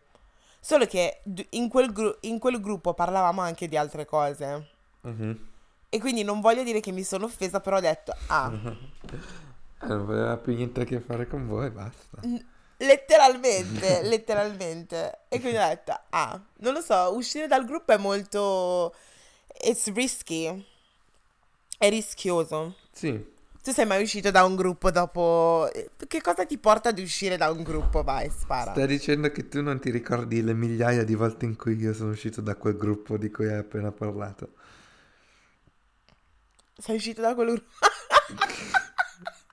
Solo 0.59 0.85
che 0.87 1.21
in 1.51 1.69
quel, 1.69 1.91
gru- 1.91 2.17
in 2.21 2.39
quel 2.39 2.59
gruppo 2.59 2.95
parlavamo 2.95 3.41
anche 3.41 3.67
di 3.67 3.77
altre 3.77 4.05
cose. 4.05 4.69
Mhm. 5.01 5.47
E 5.89 5.99
quindi 5.99 6.23
non 6.23 6.41
voglio 6.41 6.63
dire 6.63 6.79
che 6.79 6.91
mi 6.91 7.03
sono 7.03 7.25
offesa, 7.25 7.59
però 7.59 7.77
ho 7.77 7.81
detto, 7.81 8.15
ah, 8.27 8.51
Eh, 9.81 9.87
non 9.87 10.05
voleva 10.05 10.37
più 10.37 10.55
niente 10.55 10.81
a 10.81 10.83
che 10.85 10.99
fare 10.99 11.27
con 11.27 11.47
voi, 11.47 11.69
basta. 11.69 12.19
Letteralmente, 12.77 14.01
letteralmente. 14.03 15.19
E 15.29 15.39
quindi 15.39 15.57
ho 15.57 15.67
detto, 15.67 15.97
ah, 16.09 16.39
non 16.57 16.73
lo 16.73 16.81
so, 16.81 17.13
uscire 17.15 17.47
dal 17.47 17.65
gruppo 17.65 17.93
è 17.93 17.97
molto... 17.97 18.93
It's 19.63 19.91
risky. 19.93 20.65
È 21.77 21.89
rischioso. 21.89 22.75
Sì, 22.91 23.33
Tu 23.63 23.71
sei 23.71 23.85
mai 23.85 24.03
uscito 24.03 24.31
da 24.31 24.43
un 24.43 24.55
gruppo 24.55 24.91
dopo... 24.91 25.69
Che 26.07 26.21
cosa 26.21 26.45
ti 26.45 26.57
porta 26.57 26.89
ad 26.89 26.99
uscire 26.99 27.37
da 27.37 27.49
un 27.49 27.63
gruppo? 27.63 28.03
Vai, 28.03 28.29
spara. 28.29 28.71
stai 28.71 28.87
dicendo 28.87 29.31
che 29.31 29.47
tu 29.47 29.61
non 29.61 29.79
ti 29.79 29.89
ricordi 29.91 30.41
le 30.41 30.53
migliaia 30.53 31.03
di 31.03 31.15
volte 31.15 31.45
in 31.45 31.55
cui 31.55 31.75
io 31.75 31.93
sono 31.93 32.11
uscito 32.11 32.41
da 32.41 32.55
quel 32.55 32.77
gruppo 32.77 33.17
di 33.17 33.31
cui 33.31 33.47
hai 33.47 33.57
appena 33.57 33.91
parlato. 33.91 34.53
Sei 36.77 36.97
uscito 36.97 37.21
da 37.21 37.33
quel 37.33 37.47
gruppo? 37.47 37.71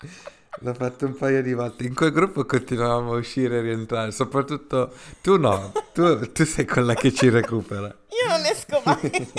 L'ho 0.60 0.74
fatto 0.74 1.06
un 1.06 1.16
paio 1.16 1.42
di 1.42 1.54
volte. 1.54 1.84
In 1.84 1.94
quel 1.94 2.12
gruppo 2.12 2.44
continuavamo 2.44 3.14
a 3.14 3.16
uscire 3.16 3.58
e 3.58 3.60
rientrare. 3.62 4.12
Soprattutto 4.12 4.92
tu 5.20 5.36
no, 5.38 5.72
tu, 5.92 6.30
tu 6.30 6.44
sei 6.44 6.66
quella 6.66 6.94
che 6.94 7.12
ci 7.12 7.28
recupera. 7.30 7.86
Io 8.08 8.28
non 8.28 8.44
esco 8.44 8.80
mai. 8.84 9.32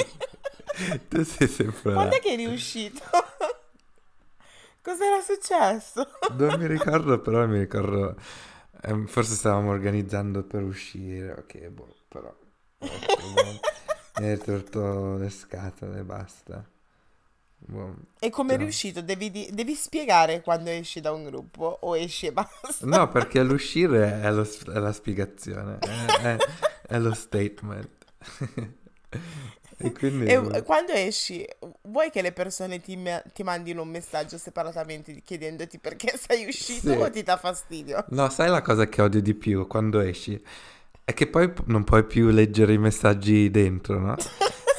Tu 1.08 1.24
sei 1.24 1.48
sempre 1.48 1.92
là. 1.92 1.96
Quando 1.98 2.16
è 2.16 2.20
che 2.20 2.32
eri 2.32 2.46
uscito? 2.46 3.04
Cos'era 4.82 5.22
successo? 5.22 6.08
Non 6.36 6.60
mi 6.60 6.66
ricordo, 6.66 7.20
però 7.20 7.46
mi 7.46 7.60
ricordo. 7.60 8.16
ehm, 8.82 9.06
forse 9.06 9.36
stavamo 9.36 9.70
organizzando 9.70 10.42
per 10.44 10.64
uscire. 10.64 11.32
Ok, 11.34 11.68
boh, 11.68 11.96
però. 12.08 12.36
boh, 12.80 13.60
mi 14.20 14.26
hai 14.26 14.40
rotto 14.44 15.16
le 15.18 15.30
scatole 15.30 16.00
e 16.00 16.04
basta. 16.04 16.68
Boh. 17.66 17.96
E 18.20 18.30
come 18.30 18.54
eri 18.54 18.64
Già. 18.64 18.70
uscito? 18.70 19.02
Devi, 19.02 19.50
devi 19.52 19.74
spiegare 19.74 20.42
quando 20.42 20.70
esci 20.70 21.00
da 21.02 21.12
un 21.12 21.24
gruppo 21.24 21.78
o 21.82 21.96
esci 21.98 22.26
e 22.28 22.32
basta. 22.34 22.86
No, 22.86 23.08
perché 23.12 23.42
l'uscire 23.44 24.22
è, 24.22 24.32
lo- 24.32 24.48
è 24.74 24.80
la 24.80 24.92
spiegazione, 24.92 25.78
è, 25.80 26.06
è- 26.36 26.38
è 26.88 27.00
lo 27.00 27.14
statement. 27.14 27.90
e 29.78 29.92
quindi... 29.92 30.26
E 30.26 30.40
boh. 30.42 30.64
quando 30.64 30.92
esci, 30.92 31.46
vuoi 31.84 32.10
che 32.10 32.22
le 32.22 32.32
persone 32.32 32.80
ti, 32.82 32.98
ti 33.34 33.44
mandino 33.44 33.82
un 33.82 33.90
messaggio 33.90 34.38
separatamente 34.38 35.22
chiedendoti 35.22 35.80
perché 35.80 36.16
sei 36.20 36.46
uscito 36.48 36.92
Sì. 36.92 36.98
o 36.98 37.10
ti 37.10 37.24
dà 37.24 37.38
fastidio? 37.38 38.06
No, 38.10 38.30
sai 38.30 38.50
la 38.50 38.62
cosa 38.62 38.88
che 38.88 39.02
odio 39.02 39.22
di 39.22 39.34
più 39.34 39.66
quando 39.68 40.00
esci? 40.00 40.42
È 41.06 41.14
che 41.14 41.28
poi 41.28 41.52
non 41.66 41.84
puoi 41.84 42.06
più 42.06 42.30
leggere 42.30 42.74
i 42.74 42.78
messaggi 42.78 43.50
dentro, 43.52 44.00
no? 44.00 44.16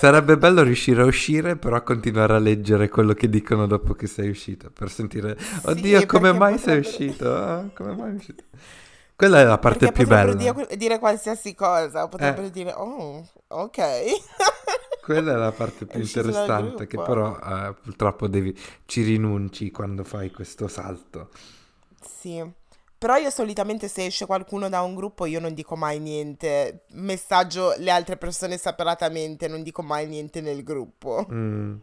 Sarebbe 0.04 0.36
bello 0.36 0.62
riuscire 0.62 1.00
a 1.00 1.06
uscire, 1.06 1.56
però 1.56 1.82
continuare 1.82 2.34
a 2.34 2.38
leggere 2.38 2.90
quello 2.90 3.14
che 3.14 3.26
dicono 3.26 3.66
dopo 3.66 3.94
che 3.94 4.06
sei 4.06 4.28
uscito, 4.28 4.70
per 4.70 4.90
sentire, 4.90 5.34
oddio, 5.62 6.04
come 6.04 6.30
mai 6.34 6.58
sei 6.58 6.82
potrebbero- 6.82 6.88
uscito? 7.06 7.34
Ah, 7.34 7.64
come 7.74 7.94
mai 7.94 8.08
sei 8.08 8.16
uscito? 8.16 8.44
Quella 9.16 9.40
è 9.40 9.44
la 9.44 9.56
parte 9.56 9.86
Perché 9.86 9.94
più 9.94 10.06
potrebbero 10.06 10.36
bella. 10.36 10.52
dire, 10.52 10.76
dire 10.76 10.98
qualsiasi 10.98 11.54
cosa, 11.54 12.04
Eh. 12.04 12.08
potrebbero 12.08 12.50
dire, 12.50 12.72
oh, 12.76 13.26
ok. 13.48 13.78
Quella 15.02 15.32
è 15.32 15.36
la 15.36 15.52
parte 15.52 15.86
più 15.86 15.98
interessante, 16.00 16.86
che 16.86 17.00
però 17.00 17.38
eh, 17.38 17.74
purtroppo 17.82 18.28
devi, 18.28 18.54
ci 18.84 19.00
rinunci 19.04 19.70
quando 19.70 20.04
fai 20.04 20.30
questo 20.30 20.68
salto. 20.68 21.30
Sì, 22.02 22.44
però 23.04 23.18
io 23.18 23.28
solitamente 23.28 23.86
se 23.86 24.06
esce 24.06 24.24
qualcuno 24.24 24.70
da 24.70 24.80
un 24.80 24.94
gruppo 24.94 25.26
io 25.26 25.38
non 25.38 25.52
dico 25.52 25.76
mai 25.76 25.98
niente, 25.98 26.86
messaggio 26.92 27.74
le 27.76 27.90
altre 27.90 28.16
persone 28.16 28.56
separatamente, 28.56 29.46
non 29.46 29.62
dico 29.62 29.82
mai 29.82 30.06
niente 30.06 30.40
nel 30.40 30.62
gruppo, 30.62 31.26
Mm, 31.30 31.76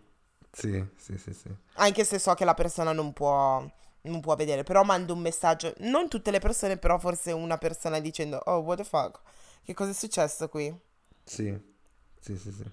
sì, 0.51 0.83
sì, 0.95 1.19
sì, 1.19 1.31
sì. 1.31 1.47
anche 1.73 2.03
se 2.05 2.17
so 2.17 2.33
che 2.33 2.43
la 2.43 2.55
persona 2.55 2.91
non 2.91 3.13
può, 3.13 3.63
non 4.01 4.19
può 4.19 4.35
vedere, 4.35 4.63
però 4.63 4.81
mando 4.81 5.13
un 5.13 5.19
messaggio, 5.19 5.75
non 5.81 6.09
tutte 6.09 6.31
le 6.31 6.39
persone, 6.39 6.77
però 6.77 6.97
forse 6.97 7.31
una 7.31 7.59
persona 7.59 7.99
dicendo, 7.99 8.41
oh, 8.45 8.57
what 8.57 8.77
the 8.79 8.83
fuck, 8.83 9.19
che 9.63 9.75
cosa 9.75 9.91
è 9.91 9.93
successo 9.93 10.49
qui? 10.49 10.75
Sì, 11.23 11.55
sì, 12.19 12.35
sì, 12.35 12.51
sì. 12.51 12.65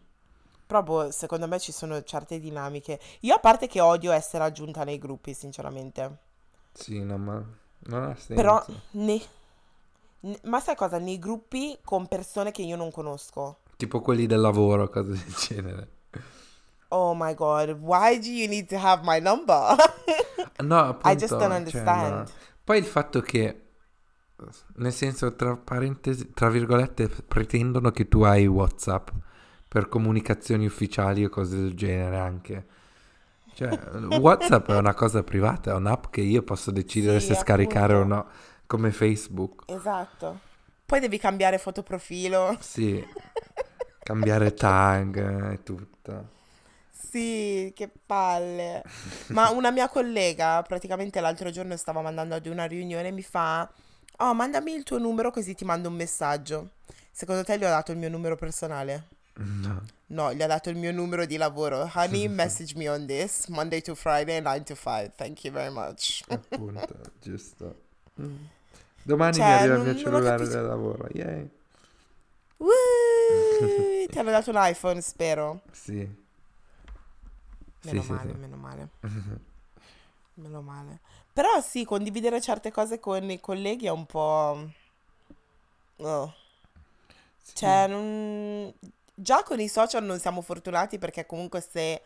Proprio, 0.67 1.11
secondo 1.11 1.47
me 1.47 1.59
ci 1.59 1.71
sono 1.73 2.03
certe 2.03 2.39
dinamiche. 2.41 2.99
Io 3.21 3.35
a 3.35 3.41
parte 3.41 3.67
che 3.67 3.83
odio 3.83 4.11
essere 4.13 4.45
aggiunta 4.45 4.85
nei 4.85 4.97
gruppi, 4.99 5.35
sinceramente. 5.35 6.17
Sì, 6.73 7.03
no, 7.03 7.19
ma 7.19 7.45
non 7.87 8.03
ha 8.03 8.15
senso. 8.15 8.35
Però, 8.35 8.65
ne- 8.93 9.23
ne- 10.21 10.41
ma 10.45 10.61
sai 10.61 10.77
cosa? 10.77 10.99
Nei 10.99 11.19
gruppi 11.19 11.79
con 11.85 12.07
persone 12.07 12.51
che 12.51 12.63
io 12.63 12.77
non 12.77 12.91
conosco. 12.91 13.61
Tipo 13.77 14.01
quelli 14.01 14.27
del 14.27 14.41
lavoro, 14.41 14.89
cose 14.89 15.11
del 15.13 15.35
genere. 15.39 15.89
Oh 16.89 17.15
my 17.15 17.35
god, 17.35 17.71
why 17.81 18.19
do 18.19 18.29
you 18.29 18.49
need 18.49 18.67
to 18.69 18.77
have 18.77 19.03
my 19.05 19.21
number? 19.21 19.77
No, 20.61 20.79
appunto, 20.79 21.09
I 21.09 21.15
just 21.15 21.37
don't 21.37 21.43
cioè, 21.51 21.57
understand. 21.57 22.13
no. 22.13 22.25
Poi 22.65 22.79
il 22.79 22.85
fatto 22.85 23.21
che, 23.21 23.67
nel 24.77 24.93
senso, 24.93 25.37
tra 25.37 25.57
parentesi, 25.57 26.33
tra 26.33 26.49
virgolette, 26.49 27.09
pretendono 27.09 27.91
che 27.93 28.09
tu 28.09 28.23
hai 28.23 28.47
WhatsApp 28.47 29.09
per 29.69 29.89
comunicazioni 29.89 30.67
ufficiali 30.67 31.25
o 31.25 31.29
cose 31.29 31.57
del 31.57 31.75
genere 31.75 32.19
anche. 32.19 32.67
Cioè, 33.59 33.77
WhatsApp 34.21 34.71
è 34.71 34.77
una 34.77 34.95
cosa 34.95 35.25
privata, 35.25 35.73
è 35.73 35.75
un'app 35.75 36.05
che 36.11 36.21
io 36.21 36.45
posso 36.45 36.71
decidere 36.71 37.19
Sì, 37.19 37.27
se 37.27 37.35
scaricare 37.35 37.95
o 37.95 38.03
appunto. 38.03 38.15
no, 38.15 38.29
come 38.67 38.93
Facebook. 38.93 39.65
Esatto. 39.67 40.39
Poi 40.87 41.01
devi 41.01 41.19
cambiare 41.19 41.59
fotoprofilo. 41.59 42.57
Sì, 42.61 43.05
cambiare 43.99 44.55
tag 44.55 45.51
e 45.55 45.63
tutto. 45.65 46.29
Sì, 46.89 47.73
che 47.75 47.91
palle. 48.07 48.85
Ma 49.31 49.51
una 49.51 49.73
mia 49.73 49.89
collega, 49.89 50.63
praticamente 50.63 51.19
l'altro 51.19 51.51
giorno 51.51 51.77
stava 51.77 52.01
mandando 52.01 52.37
ad 52.37 52.47
una 52.47 52.65
riunione 52.65 53.09
e 53.09 53.11
mi 53.11 53.23
fa: 53.23 53.69
Oh, 54.19 54.35
mandami 54.35 54.73
il 54.73 54.85
tuo 54.85 54.99
numero 54.99 55.33
così 55.33 55.57
ti 55.57 55.65
mando 55.65 55.89
un 55.89 55.97
messaggio. 55.97 56.75
Secondo 57.11 57.43
te 57.43 57.59
gli 57.59 57.65
ho 57.65 57.69
dato 57.69 57.91
il 57.91 57.99
mio 57.99 58.09
numero 58.09 58.37
personale? 58.37 59.09
No. 59.39 59.83
No, 60.07 60.33
gli 60.33 60.43
ho 60.43 60.47
dato 60.47 60.69
il 60.71 60.77
mio 60.77 60.91
numero 60.93 61.25
di 61.25 61.37
lavoro. 61.37 61.89
Honey, 61.95 62.27
message 62.29 62.75
me 62.77 62.89
on 62.89 63.07
this 63.07 63.47
Monday 63.49 63.81
to 63.83 63.95
Friday, 63.95 64.41
9 64.41 64.65
to 64.65 64.75
5. 64.75 65.13
Thank 65.17 65.45
you 65.45 65.53
very 65.53 65.73
much. 65.73 66.23
Appunto, 66.29 67.13
giusto. 67.21 67.83
Mm. 68.21 68.37
Domani 69.03 69.35
Cioè, 69.35 69.45
mi 69.47 69.53
arriva 69.53 69.75
il 69.77 69.81
mio 69.83 69.97
cellulare 69.97 70.47
del 70.49 70.65
lavoro. 70.65 71.07
Yay. 71.13 71.49
Woo! 72.57 72.69
Ti 74.11 74.19
hanno 74.19 74.31
dato 74.31 74.51
un 74.51 74.57
iPhone, 74.59 75.01
spero. 75.01 75.61
Sì. 75.71 76.27
Sì, 77.81 77.89
Meno 77.91 78.03
sì, 78.03 78.13
male, 78.13 78.33
sì. 78.33 78.39
meno 78.39 78.57
male. 78.57 78.89
Meno 80.35 80.61
male. 80.63 81.01
Però 81.33 81.61
sì, 81.61 81.85
condividere 81.85 82.41
certe 82.41 82.73
cose 82.73 82.99
con 82.99 83.31
i 83.31 83.39
colleghi 83.41 83.87
è 83.87 83.91
un 83.91 84.05
po'... 84.07 84.69
oh. 85.97 86.35
Sì. 87.41 87.55
Cioè, 87.55 87.87
non- 87.87 88.73
già 89.21 89.43
con 89.43 89.59
i 89.61 89.69
social 89.69 90.05
non 90.05 90.19
siamo 90.19 90.41
fortunati 90.41 90.99
perché 90.99 91.27
comunque 91.27 91.61
se 91.61 92.03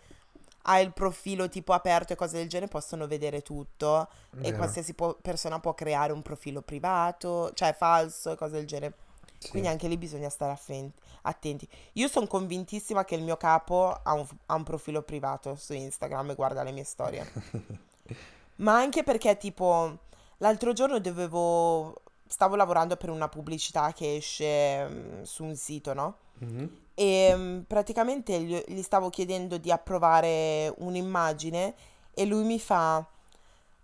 hai 0.63 0.85
il 0.85 0.93
profilo 0.93 1.49
tipo 1.49 1.73
aperto 1.73 2.13
e 2.13 2.17
cose 2.17 2.37
del 2.39 2.49
genere 2.49 2.71
possono 2.71 3.07
vedere 3.07 3.43
tutto 3.43 4.09
e 4.37 4.43
Vero. 4.43 4.57
qualsiasi 4.57 4.95
po- 4.95 5.19
persona 5.21 5.59
può 5.59 5.75
creare 5.75 6.13
un 6.13 6.23
profilo 6.23 6.63
privato, 6.63 7.53
cioè 7.55 7.75
falso 7.75 8.33
e 8.33 8.37
cose 8.37 8.53
del 8.53 8.67
genere. 8.67 8.95
Sì. 9.39 9.49
Quindi 9.51 9.69
anche 9.69 9.89
lì 9.89 9.97
bisogna 9.97 10.29
stare 10.29 10.53
affen- 10.53 10.93
attenti. 11.23 11.69
Io 11.95 12.07
sono 12.09 12.29
convintissima 12.29 13.05
che 13.05 13.17
il 13.17 13.23
mio 13.25 13.37
capo 13.37 13.93
ha 14.03 14.13
un, 14.13 14.25
ha 14.47 14.55
un 14.55 14.63
profilo 14.63 15.03
privato 15.03 15.57
su 15.57 15.73
Instagram 15.73 16.31
e 16.31 16.35
guarda 16.35 16.63
le 16.63 16.71
mie 16.71 16.85
storie. 16.85 17.29
Ma 18.57 18.77
anche 18.77 19.03
perché 19.03 19.37
tipo 19.37 19.99
l'altro 20.39 20.73
giorno 20.73 21.01
dovevo... 21.01 21.95
Stavo 22.25 22.57
lavorando 22.57 22.97
per 22.97 23.11
una 23.11 23.29
pubblicità 23.29 23.93
che 23.93 24.17
esce 24.17 24.89
mm, 24.89 25.23
su 25.23 25.45
un 25.45 25.55
sito, 25.55 25.93
no? 25.93 26.17
Mhm. 26.39 26.77
E 26.95 27.33
mm, 27.35 27.61
praticamente 27.63 28.41
gli, 28.41 28.63
gli 28.67 28.83
stavo 28.83 29.11
chiedendo 29.11 29.59
di 29.59 29.71
approvare 29.71 30.73
un'immagine 30.79 31.75
e 32.15 32.25
lui 32.27 32.45
mi 32.45 32.59
fa, 32.61 33.05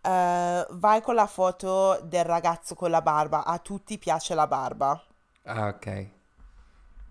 eh, 0.02 0.66
vai 0.70 1.00
con 1.02 1.14
la 1.14 1.26
foto 1.26 2.00
del 2.04 2.24
ragazzo 2.24 2.74
con 2.74 2.90
la 2.90 3.02
barba, 3.02 3.44
a 3.44 3.58
tutti 3.58 3.98
piace 3.98 4.34
la 4.34 4.46
barba. 4.46 5.02
Ah, 5.44 5.68
ok. 5.68 6.08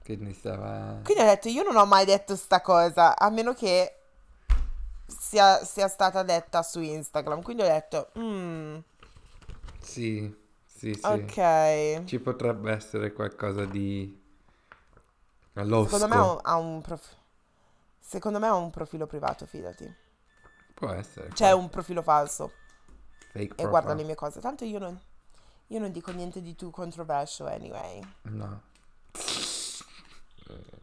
Quindi 0.03 0.33
stava... 0.33 0.99
Quindi 1.03 1.23
ho 1.23 1.25
detto, 1.25 1.49
io 1.49 1.63
non 1.63 1.75
ho 1.75 1.85
mai 1.85 2.05
detto 2.05 2.35
sta 2.35 2.61
cosa, 2.61 3.17
a 3.17 3.29
meno 3.29 3.53
che 3.53 3.93
sia, 5.07 5.63
sia 5.65 5.87
stata 5.87 6.23
detta 6.23 6.63
su 6.63 6.79
Instagram. 6.81 7.41
Quindi 7.41 7.63
ho 7.63 7.67
detto, 7.67 8.11
"Mm, 8.19 8.77
Sì, 9.81 10.33
sì, 10.65 10.93
sì. 10.93 11.07
ok. 11.07 12.03
Ci 12.05 12.19
potrebbe 12.19 12.71
essere 12.71 13.11
qualcosa 13.13 13.65
di... 13.65 14.25
Secondo 15.63 16.07
me 16.07 16.39
ha 16.43 16.55
un, 16.57 16.81
prof- 16.81 17.15
Secondo 17.99 18.39
me 18.39 18.47
ha 18.47 18.53
un 18.55 18.69
profilo 18.69 19.05
privato, 19.07 19.45
fidati. 19.45 19.91
Può 20.73 20.89
essere. 20.91 21.29
Cioè 21.33 21.51
un 21.51 21.69
profilo 21.69 22.01
falso. 22.01 22.51
Fake 23.31 23.41
E 23.43 23.47
profile. 23.47 23.69
guarda 23.69 23.93
le 23.93 24.03
mie 24.03 24.15
cose. 24.15 24.39
Tanto 24.39 24.63
io 24.65 24.77
non, 24.79 24.99
io 25.67 25.79
non 25.79 25.91
dico 25.91 26.11
niente 26.11 26.41
di 26.41 26.55
too 26.55 26.69
controversial 26.69 27.47
anyway. 27.49 27.99
No. 28.23 28.61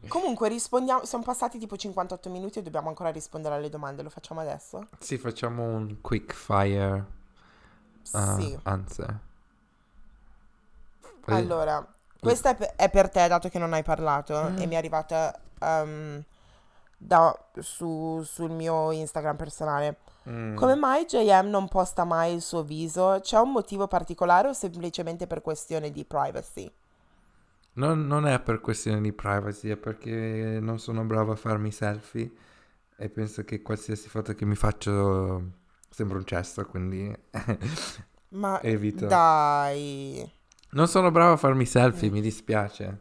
Comunque 0.07 0.49
rispondiamo. 0.49 1.05
Sono 1.05 1.23
passati 1.23 1.57
tipo 1.57 1.75
58 1.77 2.29
minuti 2.29 2.59
e 2.59 2.61
dobbiamo 2.61 2.89
ancora 2.89 3.09
rispondere 3.09 3.55
alle 3.55 3.69
domande. 3.69 4.03
Lo 4.03 4.09
facciamo 4.09 4.41
adesso? 4.41 4.87
Sì, 4.99 5.17
facciamo 5.17 5.63
un 5.63 6.01
quick 6.01 6.33
fire 6.33 7.05
Ah, 8.11 8.35
Sì. 8.37 8.59
anzi. 8.63 9.03
Allora, 11.27 11.94
questa 12.25 12.49
è, 12.51 12.55
pe- 12.55 12.73
è 12.75 12.89
per 12.89 13.09
te, 13.09 13.27
dato 13.27 13.49
che 13.49 13.59
non 13.59 13.73
hai 13.73 13.83
parlato, 13.83 14.51
Mm. 14.51 14.57
e 14.59 14.65
mi 14.67 14.75
è 14.75 14.77
arrivata 14.77 15.33
ehm, 15.59 16.23
da- 16.97 17.37
su- 17.59 18.21
sul 18.23 18.51
mio 18.51 18.91
Instagram 18.91 19.35
personale. 19.35 19.97
mm, 20.29 20.55
Come 20.55 20.75
mai 20.75 21.05
JM 21.05 21.49
non 21.49 21.67
posta 21.67 22.03
mai 22.03 22.33
il 22.35 22.41
suo 22.41 22.63
viso? 22.63 23.19
C'è 23.21 23.39
un 23.39 23.51
motivo 23.51 23.87
particolare 23.87 24.47
o 24.49 24.53
semplicemente 24.53 25.27
per 25.27 25.41
questione 25.41 25.91
di 25.91 26.03
privacy? 26.05 26.71
Non, 27.73 28.07
non 28.07 28.25
è 28.25 28.39
per 28.39 28.61
questione 28.61 29.01
di 29.01 29.11
privacy, 29.11 29.69
è 29.69 29.75
perché 29.77 30.59
non 30.61 30.79
sono 30.79 31.03
bravo 31.03 31.33
a 31.33 31.35
farmi 31.35 31.71
selfie 31.71 32.31
e 32.97 33.09
penso 33.09 33.43
che 33.43 33.61
qualsiasi 33.61 34.07
foto 34.07 34.33
che 34.33 34.45
mi 34.45 34.55
faccio 34.55 35.43
sembra 35.89 36.17
un 36.17 36.25
cesto, 36.25 36.65
quindi 36.65 37.13
Ma 38.29 38.61
evito. 38.63 39.05
dai, 39.07 40.29
Non 40.75 40.87
sono 40.89 41.09
bravo 41.09 41.33
a 41.33 41.37
farmi 41.37 41.65
selfie, 41.65 42.09
mi 42.09 42.19
dispiace. 42.19 42.99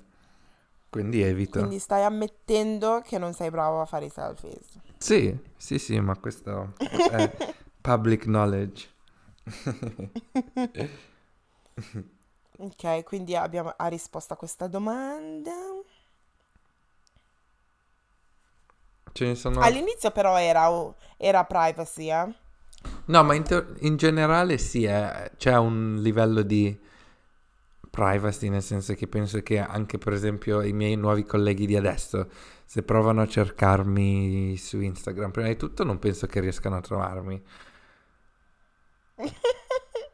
Quindi 0.88 1.22
evito. 1.22 1.58
quindi 1.58 1.80
stai 1.80 2.04
ammettendo 2.04 3.02
che 3.04 3.18
non 3.18 3.32
sei 3.32 3.50
bravo 3.50 3.80
a 3.80 3.84
fare 3.84 4.04
i 4.04 4.10
selfies. 4.10 4.78
Sì, 4.96 5.36
sì, 5.56 5.80
sì, 5.80 5.98
ma 5.98 6.16
questo 6.16 6.74
è 6.78 7.30
public 7.82 8.24
knowledge. 8.24 8.88
Ok, 12.56 13.02
quindi 13.02 13.34
abbiamo, 13.34 13.74
ha 13.76 13.88
risposto 13.88 14.34
a 14.34 14.36
questa 14.36 14.68
domanda. 14.68 15.50
Ce 19.12 19.26
ne 19.26 19.34
sono... 19.34 19.60
All'inizio 19.60 20.12
però 20.12 20.38
era, 20.38 20.70
era 21.16 21.44
privacy, 21.44 22.12
eh? 22.12 22.32
No, 23.06 23.24
ma 23.24 23.34
in, 23.34 23.42
te- 23.42 23.66
in 23.80 23.96
generale 23.96 24.58
sì, 24.58 24.84
è- 24.84 25.32
c'è 25.36 25.56
un 25.56 25.96
livello 26.00 26.42
di 26.42 26.78
privacy, 27.94 28.48
nel 28.48 28.62
senso 28.62 28.94
che 28.94 29.06
penso 29.06 29.40
che 29.40 29.60
anche 29.60 29.98
per 29.98 30.12
esempio 30.12 30.62
i 30.62 30.72
miei 30.72 30.96
nuovi 30.96 31.22
colleghi 31.22 31.64
di 31.64 31.76
adesso, 31.76 32.28
se 32.64 32.82
provano 32.82 33.22
a 33.22 33.28
cercarmi 33.28 34.56
su 34.56 34.80
Instagram, 34.80 35.30
prima 35.30 35.46
di 35.46 35.56
tutto 35.56 35.84
non 35.84 36.00
penso 36.00 36.26
che 36.26 36.40
riescano 36.40 36.74
a 36.74 36.80
trovarmi. 36.80 37.40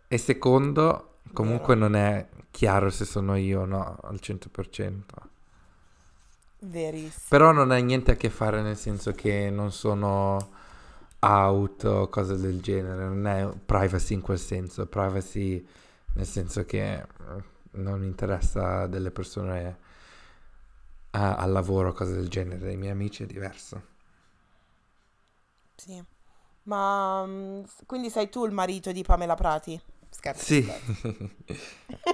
E 0.08 0.18
secondo, 0.18 1.20
comunque 1.32 1.74
non 1.74 1.96
è 1.96 2.28
chiaro 2.50 2.90
se 2.90 3.06
sono 3.06 3.34
io 3.36 3.62
o 3.62 3.64
no 3.64 3.96
al 4.02 4.18
100%. 4.20 5.02
Verissimo. 6.58 7.24
Però 7.30 7.52
non 7.52 7.70
ha 7.70 7.78
niente 7.78 8.10
a 8.10 8.16
che 8.16 8.28
fare 8.28 8.60
nel 8.60 8.76
senso 8.76 9.12
che 9.12 9.48
non 9.48 9.72
sono 9.72 10.50
out 11.20 11.84
o 11.84 12.08
cose 12.08 12.36
del 12.36 12.60
genere, 12.60 13.04
non 13.04 13.26
è 13.26 13.48
privacy 13.64 14.12
in 14.12 14.20
quel 14.20 14.38
senso, 14.38 14.84
privacy 14.84 15.66
nel 16.12 16.26
senso 16.26 16.66
che 16.66 17.06
non 17.72 18.04
interessa 18.04 18.86
delle 18.86 19.10
persone 19.10 19.78
a- 21.12 21.36
al 21.36 21.52
lavoro 21.52 21.92
cose 21.92 22.14
del 22.14 22.28
genere, 22.28 22.58
dei 22.58 22.76
miei 22.76 22.90
amici 22.92 23.22
è 23.22 23.26
diverso. 23.26 23.80
Sì. 25.76 26.02
Ma 26.64 27.24
mm, 27.26 27.62
quindi 27.86 28.10
sei 28.10 28.28
tu 28.28 28.44
il 28.46 28.52
marito 28.52 28.92
di 28.92 29.02
Pamela 29.02 29.34
Prati? 29.34 29.80
Scherzo. 30.10 30.44
Sì. 30.44 30.66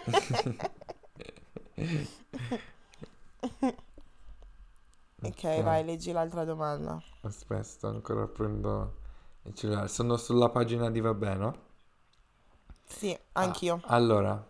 Ok, 5.23 5.61
vai, 5.63 5.85
leggi 5.85 6.11
l'altra 6.11 6.45
domanda. 6.45 7.03
Aspetta, 7.25 7.89
ancora 7.89 8.27
prendo 8.27 8.95
il 9.43 9.53
cellulare. 9.55 9.89
Sono 9.89 10.17
sulla 10.17 10.49
pagina 10.49 10.91
di 10.91 11.01
Vabbè, 11.01 11.35
no? 11.35 11.65
Sì, 12.85 13.17
anch'io. 13.35 13.41
Ah, 13.41 13.61
allora. 13.83 14.45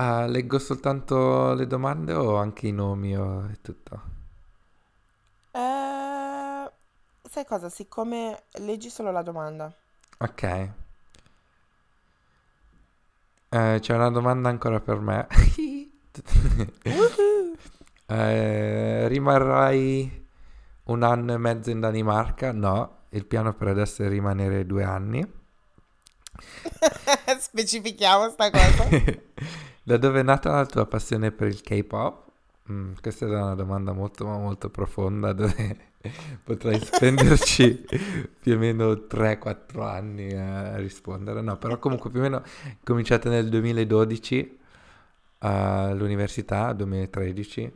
Ah, 0.00 0.26
leggo 0.26 0.60
soltanto 0.60 1.54
le 1.54 1.66
domande 1.66 2.12
o 2.12 2.36
anche 2.36 2.68
i 2.68 2.72
nomi 2.72 3.16
o 3.16 3.48
è 3.48 3.60
tutto? 3.60 4.02
Eh, 5.50 6.70
sai 7.28 7.44
cosa? 7.44 7.68
Siccome 7.68 8.44
leggi 8.60 8.90
solo 8.90 9.10
la 9.10 9.22
domanda. 9.22 9.74
Ok. 10.18 10.42
Eh, 13.48 13.78
c'è 13.80 13.94
una 13.94 14.10
domanda 14.10 14.48
ancora 14.48 14.80
per 14.80 15.00
me. 15.00 15.26
Eh, 18.10 19.06
rimarrai 19.06 20.28
un 20.84 21.02
anno 21.02 21.34
e 21.34 21.36
mezzo 21.36 21.68
in 21.68 21.80
Danimarca? 21.80 22.52
No, 22.52 23.00
il 23.10 23.26
piano 23.26 23.52
per 23.52 23.68
adesso 23.68 24.02
è 24.02 24.08
rimanere 24.08 24.64
due 24.64 24.82
anni. 24.82 25.30
Specifichiamo 27.38 28.30
sta 28.30 28.50
cosa. 28.50 28.88
Da 29.88 29.96
dove 29.96 30.20
è 30.20 30.22
nata 30.22 30.50
la 30.50 30.66
tua 30.66 30.84
passione 30.84 31.32
per 31.32 31.48
il 31.48 31.62
K-pop? 31.62 32.26
Mm, 32.70 32.92
questa 33.00 33.24
è 33.24 33.28
una 33.30 33.54
domanda 33.54 33.92
molto 33.92 34.26
ma 34.26 34.36
molto 34.36 34.68
profonda 34.68 35.32
dove 35.32 35.78
potrei 36.44 36.78
spenderci 36.78 37.86
più 38.38 38.56
o 38.56 38.58
meno 38.58 39.06
3-4 39.06 39.80
anni 39.80 40.30
a 40.34 40.76
rispondere. 40.76 41.40
No, 41.40 41.56
però 41.56 41.78
comunque 41.78 42.10
più 42.10 42.18
o 42.18 42.22
meno 42.22 42.42
cominciate 42.84 43.30
nel 43.30 43.48
2012 43.48 44.58
all'università, 45.38 46.74
2013. 46.74 47.72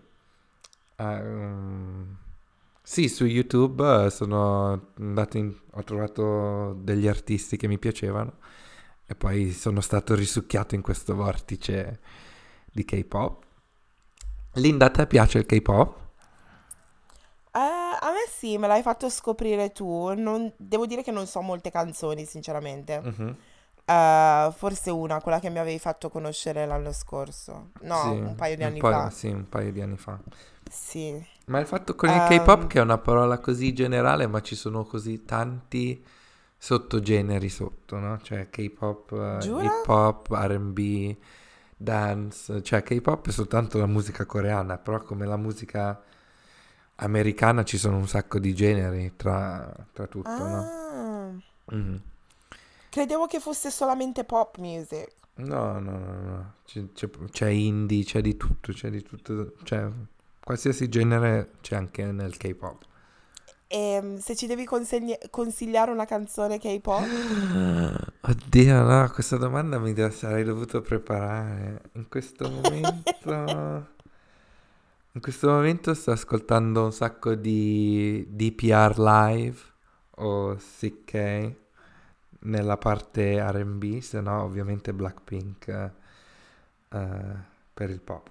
Ehm, 0.96 2.16
sì, 2.82 3.08
su 3.08 3.24
YouTube 3.24 4.04
eh, 4.04 4.10
sono 4.10 4.88
andato 4.98 5.38
in- 5.38 5.54
ho 5.70 5.82
trovato 5.82 6.74
degli 6.74 7.08
artisti 7.08 7.56
che 7.56 7.68
mi 7.68 7.78
piacevano 7.78 8.34
e 9.12 9.14
poi 9.14 9.52
sono 9.52 9.80
stato 9.82 10.14
risucchiato 10.14 10.74
in 10.74 10.80
questo 10.80 11.14
vortice 11.14 12.00
di 12.72 12.84
K-pop. 12.84 13.44
Linda, 14.54 14.86
a 14.86 14.90
te 14.90 15.06
piace 15.06 15.38
il 15.38 15.46
K-pop? 15.46 15.98
Eh, 17.54 17.58
a 17.58 18.10
me 18.10 18.26
sì, 18.30 18.56
me 18.58 18.66
l'hai 18.66 18.82
fatto 18.82 19.08
scoprire 19.10 19.72
tu. 19.72 20.12
Non- 20.14 20.52
devo 20.56 20.86
dire 20.86 21.02
che 21.02 21.10
non 21.10 21.26
so 21.26 21.40
molte 21.42 21.70
canzoni, 21.70 22.24
sinceramente. 22.24 23.00
Mhm. 23.02 23.36
Eh, 23.84 24.52
forse 24.56 24.90
una, 24.90 25.20
quella 25.20 25.40
che 25.40 25.50
mi 25.50 25.58
avevi 25.58 25.78
fatto 25.78 26.08
conoscere 26.10 26.66
l'anno 26.66 26.92
scorso. 26.92 27.72
No, 27.80 27.96
Sì, 28.00 28.08
un 28.24 28.34
paio 28.34 28.56
di 28.56 28.64
anni 28.64 28.82
po'- 28.82 28.88
fa. 28.88 29.10
Sì, 29.10 29.28
un 29.28 29.48
paio 29.48 29.70
di 29.72 29.80
anni 29.80 29.96
fa. 29.96 30.20
Sì. 30.70 31.24
Ma 31.46 31.58
il 31.60 31.66
fatto 31.66 31.94
con 31.94 32.10
il 32.12 32.14
Ehm, 32.14 32.22
K-pop 32.22 32.66
che 32.66 32.78
è 32.78 32.82
una 32.82 32.98
parola 32.98 33.38
così 33.38 33.72
generale, 33.72 34.26
ma 34.26 34.40
ci 34.40 34.54
sono 34.54 34.84
così 34.84 35.24
tanti 35.24 36.04
sottogeneri 36.64 37.48
sotto, 37.48 37.98
no? 37.98 38.20
Cioè 38.22 38.48
K-pop, 38.48 39.10
eh, 39.12 39.38
Giura? 39.40 39.64
hip 39.64 39.88
hop, 39.88 40.28
R&B, 40.30 41.16
dance, 41.76 42.62
cioè 42.62 42.84
K-pop 42.84 43.26
è 43.26 43.32
soltanto 43.32 43.78
la 43.78 43.86
musica 43.86 44.24
coreana, 44.26 44.78
però 44.78 45.00
come 45.02 45.26
la 45.26 45.36
musica 45.36 46.00
americana 46.96 47.64
ci 47.64 47.78
sono 47.78 47.96
un 47.96 48.06
sacco 48.06 48.38
di 48.38 48.54
generi 48.54 49.14
tra, 49.16 49.74
tra 49.92 50.06
tutto, 50.06 50.28
no? 50.30 50.60
Ah, 50.60 51.74
Mhm. 51.74 52.00
credevo 52.90 53.26
che 53.26 53.40
fosse 53.40 53.68
solamente 53.72 54.22
pop 54.22 54.58
music. 54.58 55.10
No, 55.34 55.80
no, 55.80 55.98
no, 55.98 56.20
no. 56.22 56.52
C'è, 56.64 56.84
c'è- 56.92 57.10
c'è 57.32 57.48
indie, 57.48 58.04
c'è 58.04 58.20
di 58.20 58.36
tutto, 58.36 58.72
c'è 58.72 58.88
di 58.88 59.02
tutto, 59.02 59.54
cioè 59.64 59.88
qualsiasi 60.44 60.88
genere 60.88 61.54
c'è 61.60 61.74
anche 61.74 62.04
nel 62.12 62.36
K-pop. 62.36 62.84
E 63.74 64.16
se 64.20 64.36
ci 64.36 64.46
devi 64.46 64.66
consegli- 64.66 65.16
consigliare 65.30 65.90
una 65.90 66.04
canzone 66.04 66.58
K-pop, 66.58 67.06
Oddio, 68.20 68.82
no, 68.82 69.10
questa 69.10 69.38
domanda 69.38 69.78
mi 69.78 69.94
de- 69.94 70.10
sarei 70.10 70.44
dovuto 70.44 70.82
preparare. 70.82 71.80
In 71.92 72.06
questo 72.08 72.50
momento... 72.50 73.90
In 75.14 75.20
questo 75.20 75.48
momento 75.48 75.92
sto 75.92 76.12
ascoltando 76.12 76.84
un 76.84 76.92
sacco 76.92 77.34
di 77.34 78.26
DPR 78.30 78.98
Live 78.98 79.58
o 80.16 80.56
CK 80.56 81.54
nella 82.44 82.78
parte 82.78 83.38
R&B, 83.38 83.98
se 84.00 84.22
no 84.22 84.42
ovviamente 84.42 84.94
Blackpink 84.94 85.68
eh, 85.68 85.90
per 87.74 87.90
il 87.90 88.00
pop. 88.00 88.30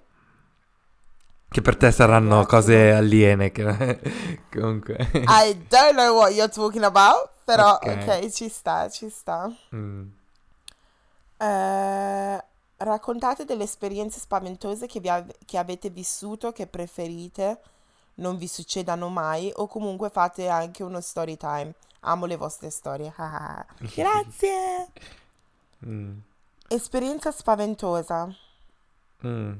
Che 1.52 1.60
per 1.60 1.76
te 1.76 1.90
saranno 1.92 2.46
cose 2.46 2.92
aliene, 2.92 3.52
che 3.52 3.62
comunque... 4.50 4.96
I 5.12 5.66
don't 5.68 5.92
know 5.92 6.16
what 6.16 6.32
you're 6.32 6.50
talking 6.50 6.82
about, 6.82 7.28
però 7.44 7.74
Ok. 7.74 7.86
ok, 7.86 8.30
ci 8.30 8.48
sta, 8.48 8.88
ci 8.88 9.10
sta. 9.10 9.54
Mm. 9.74 10.06
Eh, 11.36 12.44
raccontate 12.78 13.44
delle 13.44 13.64
esperienze 13.64 14.18
spaventose 14.18 14.86
che, 14.86 14.98
vi 14.98 15.10
ave- 15.10 15.36
che 15.44 15.58
avete 15.58 15.90
vissuto, 15.90 16.52
che 16.52 16.66
preferite 16.66 17.60
non 18.14 18.38
vi 18.38 18.48
succedano 18.48 19.08
mai, 19.08 19.52
o 19.56 19.66
comunque 19.66 20.08
fate 20.08 20.48
anche 20.48 20.82
uno 20.82 21.00
story 21.02 21.36
time. 21.36 21.74
Amo 22.00 22.24
le 22.26 22.36
vostre 22.36 22.70
storie. 22.70 23.12
Grazie. 23.94 24.88
Mm. 25.84 26.16
Esperienza 26.68 27.32
spaventosa. 27.32 28.32
Mm. 29.26 29.52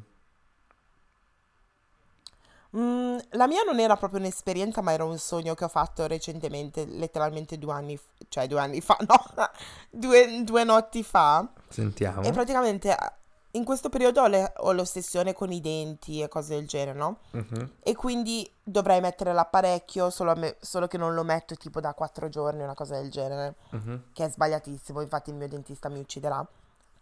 Mm, 2.74 3.18
la 3.32 3.46
mia 3.46 3.62
non 3.64 3.78
era 3.80 3.96
proprio 3.96 4.18
un'esperienza, 4.20 4.80
ma 4.80 4.92
era 4.92 5.04
un 5.04 5.18
sogno 5.18 5.54
che 5.54 5.64
ho 5.64 5.68
fatto 5.68 6.06
recentemente, 6.06 6.86
letteralmente 6.86 7.58
due 7.58 7.72
anni, 7.74 7.96
f- 7.98 8.04
cioè 8.28 8.46
due 8.46 8.60
anni 8.60 8.80
fa, 8.80 8.96
no, 9.06 9.50
due, 9.90 10.42
due 10.42 10.64
notti 10.64 11.02
fa. 11.02 11.46
Sentiamo. 11.68 12.22
E 12.22 12.32
praticamente 12.32 12.90
eh, 12.90 13.12
in 13.52 13.64
questo 13.64 13.90
periodo 13.90 14.22
ho, 14.22 14.26
le- 14.26 14.54
ho 14.56 14.72
l'ossessione 14.72 15.34
con 15.34 15.52
i 15.52 15.60
denti 15.60 16.22
e 16.22 16.28
cose 16.28 16.54
del 16.54 16.66
genere, 16.66 16.96
no? 16.98 17.18
Mhm. 17.32 17.72
E 17.82 17.94
quindi 17.94 18.50
dovrei 18.62 19.02
mettere 19.02 19.34
l'apparecchio, 19.34 20.08
solo, 20.08 20.34
me- 20.34 20.56
solo 20.60 20.86
che 20.86 20.96
non 20.96 21.12
lo 21.12 21.24
metto 21.24 21.54
tipo 21.56 21.78
da 21.78 21.92
quattro 21.92 22.30
giorni, 22.30 22.62
una 22.62 22.74
cosa 22.74 22.94
del 22.98 23.10
genere, 23.10 23.54
Mhm. 23.70 24.04
che 24.14 24.24
è 24.24 24.30
sbagliatissimo, 24.30 25.02
infatti 25.02 25.28
il 25.28 25.36
mio 25.36 25.48
dentista 25.48 25.90
mi 25.90 25.98
ucciderà. 25.98 26.42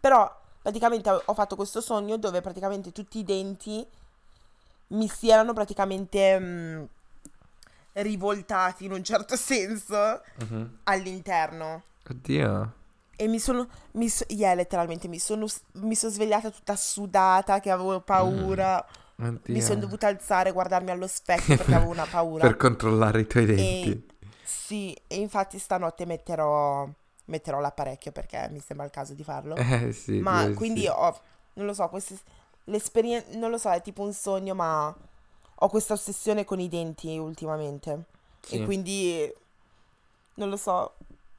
Però 0.00 0.28
praticamente 0.60 1.10
ho 1.24 1.34
fatto 1.34 1.54
questo 1.54 1.80
sogno 1.80 2.16
dove 2.16 2.40
praticamente 2.40 2.90
tutti 2.90 3.18
i 3.18 3.24
denti 3.24 3.86
mi 4.90 5.08
si 5.08 5.30
erano 5.30 5.52
praticamente 5.52 6.38
mm, 6.38 6.84
rivoltati 7.94 8.84
in 8.84 8.92
un 8.92 9.02
certo 9.04 9.36
senso 9.36 10.22
Mhm. 10.42 10.78
all'interno. 10.84 11.82
Oddio. 12.08 12.74
E 13.16 13.28
mi 13.28 13.38
sono, 13.38 13.68
mi 13.92 14.08
so- 14.08 14.24
yeah, 14.28 14.54
letteralmente, 14.54 15.06
mi 15.06 15.18
sono, 15.18 15.46
mi 15.72 15.94
sono 15.94 16.12
svegliata 16.12 16.50
tutta 16.50 16.74
sudata, 16.76 17.60
che 17.60 17.70
avevo 17.70 18.00
paura. 18.00 18.84
Oddio. 19.18 19.54
Mi 19.54 19.60
sono 19.60 19.80
dovuta 19.80 20.06
alzare, 20.06 20.52
guardarmi 20.52 20.90
allo 20.90 21.06
specchio 21.06 21.56
perché 21.56 21.74
avevo 21.74 21.90
una 21.90 22.06
paura. 22.10 22.46
Per 22.46 22.56
controllare 22.56 23.20
i 23.20 23.26
tuoi 23.26 23.44
denti. 23.44 24.08
Sì, 24.42 24.96
e 25.06 25.16
infatti 25.16 25.58
stanotte 25.58 26.06
metterò, 26.06 26.88
metterò 27.26 27.60
l'apparecchio 27.60 28.12
perché 28.12 28.48
mi 28.50 28.60
sembra 28.60 28.86
il 28.86 28.92
caso 28.92 29.12
di 29.12 29.22
farlo. 29.22 29.54
Eh 29.56 29.92
sì, 29.92 30.20
Ma 30.20 30.40
direi 30.40 30.54
quindi 30.54 30.80
sì. 30.82 30.86
ho, 30.86 31.20
non 31.54 31.66
lo 31.66 31.74
so, 31.74 31.86
queste, 31.88 32.16
l'esperienza, 32.64 33.36
non 33.38 33.50
lo 33.50 33.58
so, 33.58 33.70
è 33.70 33.82
tipo 33.82 34.02
un 34.02 34.12
sogno, 34.12 34.54
ma 34.54 34.94
ho 35.62 35.68
questa 35.68 35.94
ossessione 35.94 36.44
con 36.44 36.60
i 36.60 36.68
denti 36.68 37.16
ultimamente. 37.18 38.04
Sì. 38.40 38.56
E 38.56 38.60
quindi, 38.60 39.32
non 40.34 40.48
lo 40.48 40.56
so, 40.56 40.94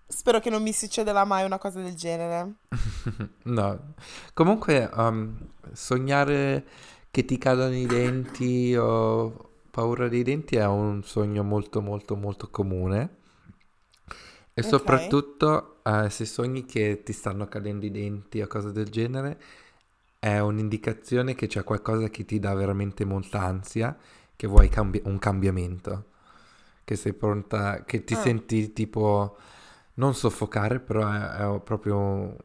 spero 0.08 0.40
che 0.40 0.50
non 0.50 0.62
mi 0.62 0.74
succederà 0.74 1.24
mai 1.26 1.44
una 1.46 1.58
cosa 1.58 1.82
del 1.82 1.96
genere. 1.96 2.54
No, 3.44 3.94
comunque 4.34 4.90
um, 4.94 5.38
sognare 5.74 6.66
che 7.12 7.26
ti 7.26 7.38
cadono 7.38 7.76
i 7.76 7.86
denti 7.86 8.76
o 8.76 9.50
paura 9.72 10.08
dei 10.08 10.24
denti 10.24 10.56
è 10.58 10.66
un 10.66 11.04
sogno 11.04 11.44
molto 11.44 11.82
molto 11.82 12.16
molto 12.16 12.50
comune 12.50 13.18
e 14.54 14.62
Ok. 14.62 14.68
soprattutto 14.70 15.82
eh, 15.84 16.10
se 16.10 16.26
sogni 16.26 16.66
che 16.66 17.02
ti 17.04 17.14
stanno 17.14 17.48
cadendo 17.48 17.86
i 17.86 17.92
denti 17.92 18.42
o 18.42 18.48
cose 18.48 18.72
del 18.72 18.90
genere 18.90 19.40
è 20.22 20.40
un'indicazione 20.40 21.36
che 21.36 21.48
c'è 21.48 21.66
qualcosa 21.66 22.10
che 22.10 22.26
ti 22.26 22.40
dà 22.40 22.54
veramente 22.56 23.06
molta 23.06 23.42
ansia, 23.42 23.98
che 24.38 24.48
vuoi 24.48 24.70
cambi- 24.70 25.02
un 25.06 25.20
cambiamento, 25.20 26.06
che 26.86 26.96
sei 26.98 27.14
pronta, 27.14 27.84
che 27.86 28.06
ti 28.06 28.16
Ah. 28.16 28.18
senti 28.18 28.74
tipo 28.74 29.38
non 29.96 30.16
soffocare, 30.16 30.80
però 30.82 31.10
è, 31.12 31.56
è 31.56 31.62
proprio 31.62 32.38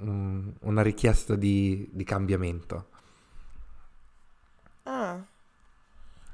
un- 0.00 0.52
una 0.62 0.82
richiesta 0.82 1.36
di, 1.36 1.88
di 1.92 2.04
cambiamento. 2.04 2.88
Ah. 4.86 5.24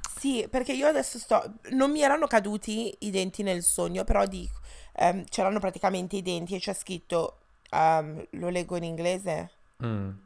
Sì, 0.01 0.47
perché 0.51 0.73
io 0.73 0.87
adesso 0.89 1.19
sto... 1.19 1.55
Non 1.71 1.91
mi 1.93 2.03
erano 2.03 2.27
caduti 2.27 2.95
i 3.01 3.11
denti 3.11 3.43
nel 3.43 3.63
sogno, 3.63 4.05
però 4.05 4.27
di... 4.27 4.49
ehm, 4.95 5.25
c'erano 5.27 5.61
praticamente 5.61 6.17
i 6.17 6.23
denti 6.23 6.55
e 6.57 6.59
c'è 6.59 6.75
scritto... 6.75 7.39
ehm, 7.71 8.27
lo 8.33 8.49
leggo 8.49 8.77
in 8.77 8.85
inglese. 8.85 9.51
Mm. 9.83 10.19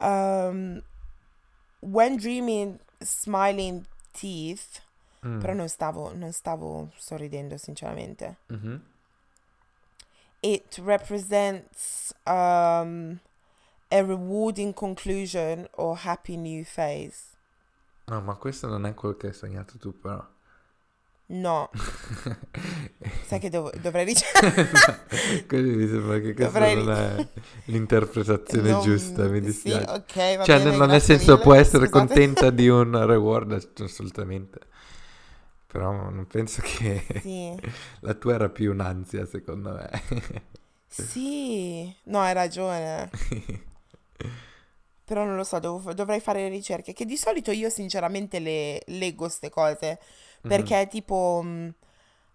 Um, 0.00 0.82
when 1.80 2.16
dreaming 2.16 2.78
smiling 3.02 3.86
teeth, 4.12 4.80
Mm. 5.24 5.40
però 5.40 5.54
non 5.54 5.68
stavo, 5.68 6.12
non 6.14 6.32
stavo 6.32 6.90
sorridendo 6.96 7.56
sinceramente. 7.56 8.36
Mhm. 8.48 8.82
It 10.42 10.76
represents 10.84 12.12
um, 12.26 13.18
a 13.90 14.02
rewarding 14.02 14.74
conclusion 14.74 15.66
or 15.72 15.96
happy 15.96 16.36
new 16.36 16.62
phase. 16.64 17.32
No, 18.06 18.20
ma 18.20 18.34
questo 18.34 18.66
non 18.68 18.84
è 18.84 18.92
quello 18.92 19.16
che 19.16 19.28
hai 19.28 19.32
sognato 19.32 19.78
tu, 19.78 19.98
però. 19.98 20.22
No, 21.34 21.68
sai 23.26 23.40
che 23.40 23.48
dov- 23.50 23.74
dovrei 23.78 24.04
ricevere... 24.12 24.68
Quindi 25.46 25.76
mi 25.76 25.86
sembra 25.88 26.18
che 26.20 26.34
questa 26.34 26.60
Dovrei- 26.60 26.74
non 26.74 26.90
è 26.90 27.28
l'interpretazione 27.66 28.70
Non- 28.70 28.80
giusta, 28.82 29.28
mi 29.28 29.40
sì, 29.40 29.44
dispiace. 29.46 29.90
ok, 29.90 30.36
va 30.36 30.44
Cioè, 30.44 30.58
bene, 30.58 30.76
non 30.76 30.88
nel 30.88 31.00
senso 31.00 31.32
mille, 31.32 31.42
può 31.42 31.54
essere 31.54 31.88
scusate. 31.88 31.88
contenta 31.88 32.50
di 32.50 32.68
un 32.68 32.92
reward, 33.06 33.52
assolutamente. 33.80 34.58
Però 35.66 35.90
non 36.10 36.26
penso 36.28 36.62
che 36.62 37.04
Sì, 37.12 37.60
la 38.00 38.14
tua 38.14 38.34
era 38.34 38.48
più 38.48 38.70
un'ansia, 38.70 39.26
secondo 39.26 39.72
me. 39.72 39.90
sì, 40.86 41.94
no, 42.04 42.20
hai 42.20 42.32
ragione. 42.32 43.10
Però 45.04 45.24
non 45.24 45.36
lo 45.36 45.44
so, 45.44 45.58
dovrei 45.58 46.20
fare 46.20 46.40
le 46.42 46.48
ricerche. 46.48 46.94
Che 46.94 47.04
di 47.04 47.16
solito 47.16 47.50
io 47.50 47.68
sinceramente 47.68 48.38
le 48.38 48.82
leggo 48.86 49.24
queste 49.26 49.50
cose. 49.50 49.98
Mhm. 50.44 50.48
Perché 50.48 50.86
tipo 50.88 51.40
mh, 51.42 51.74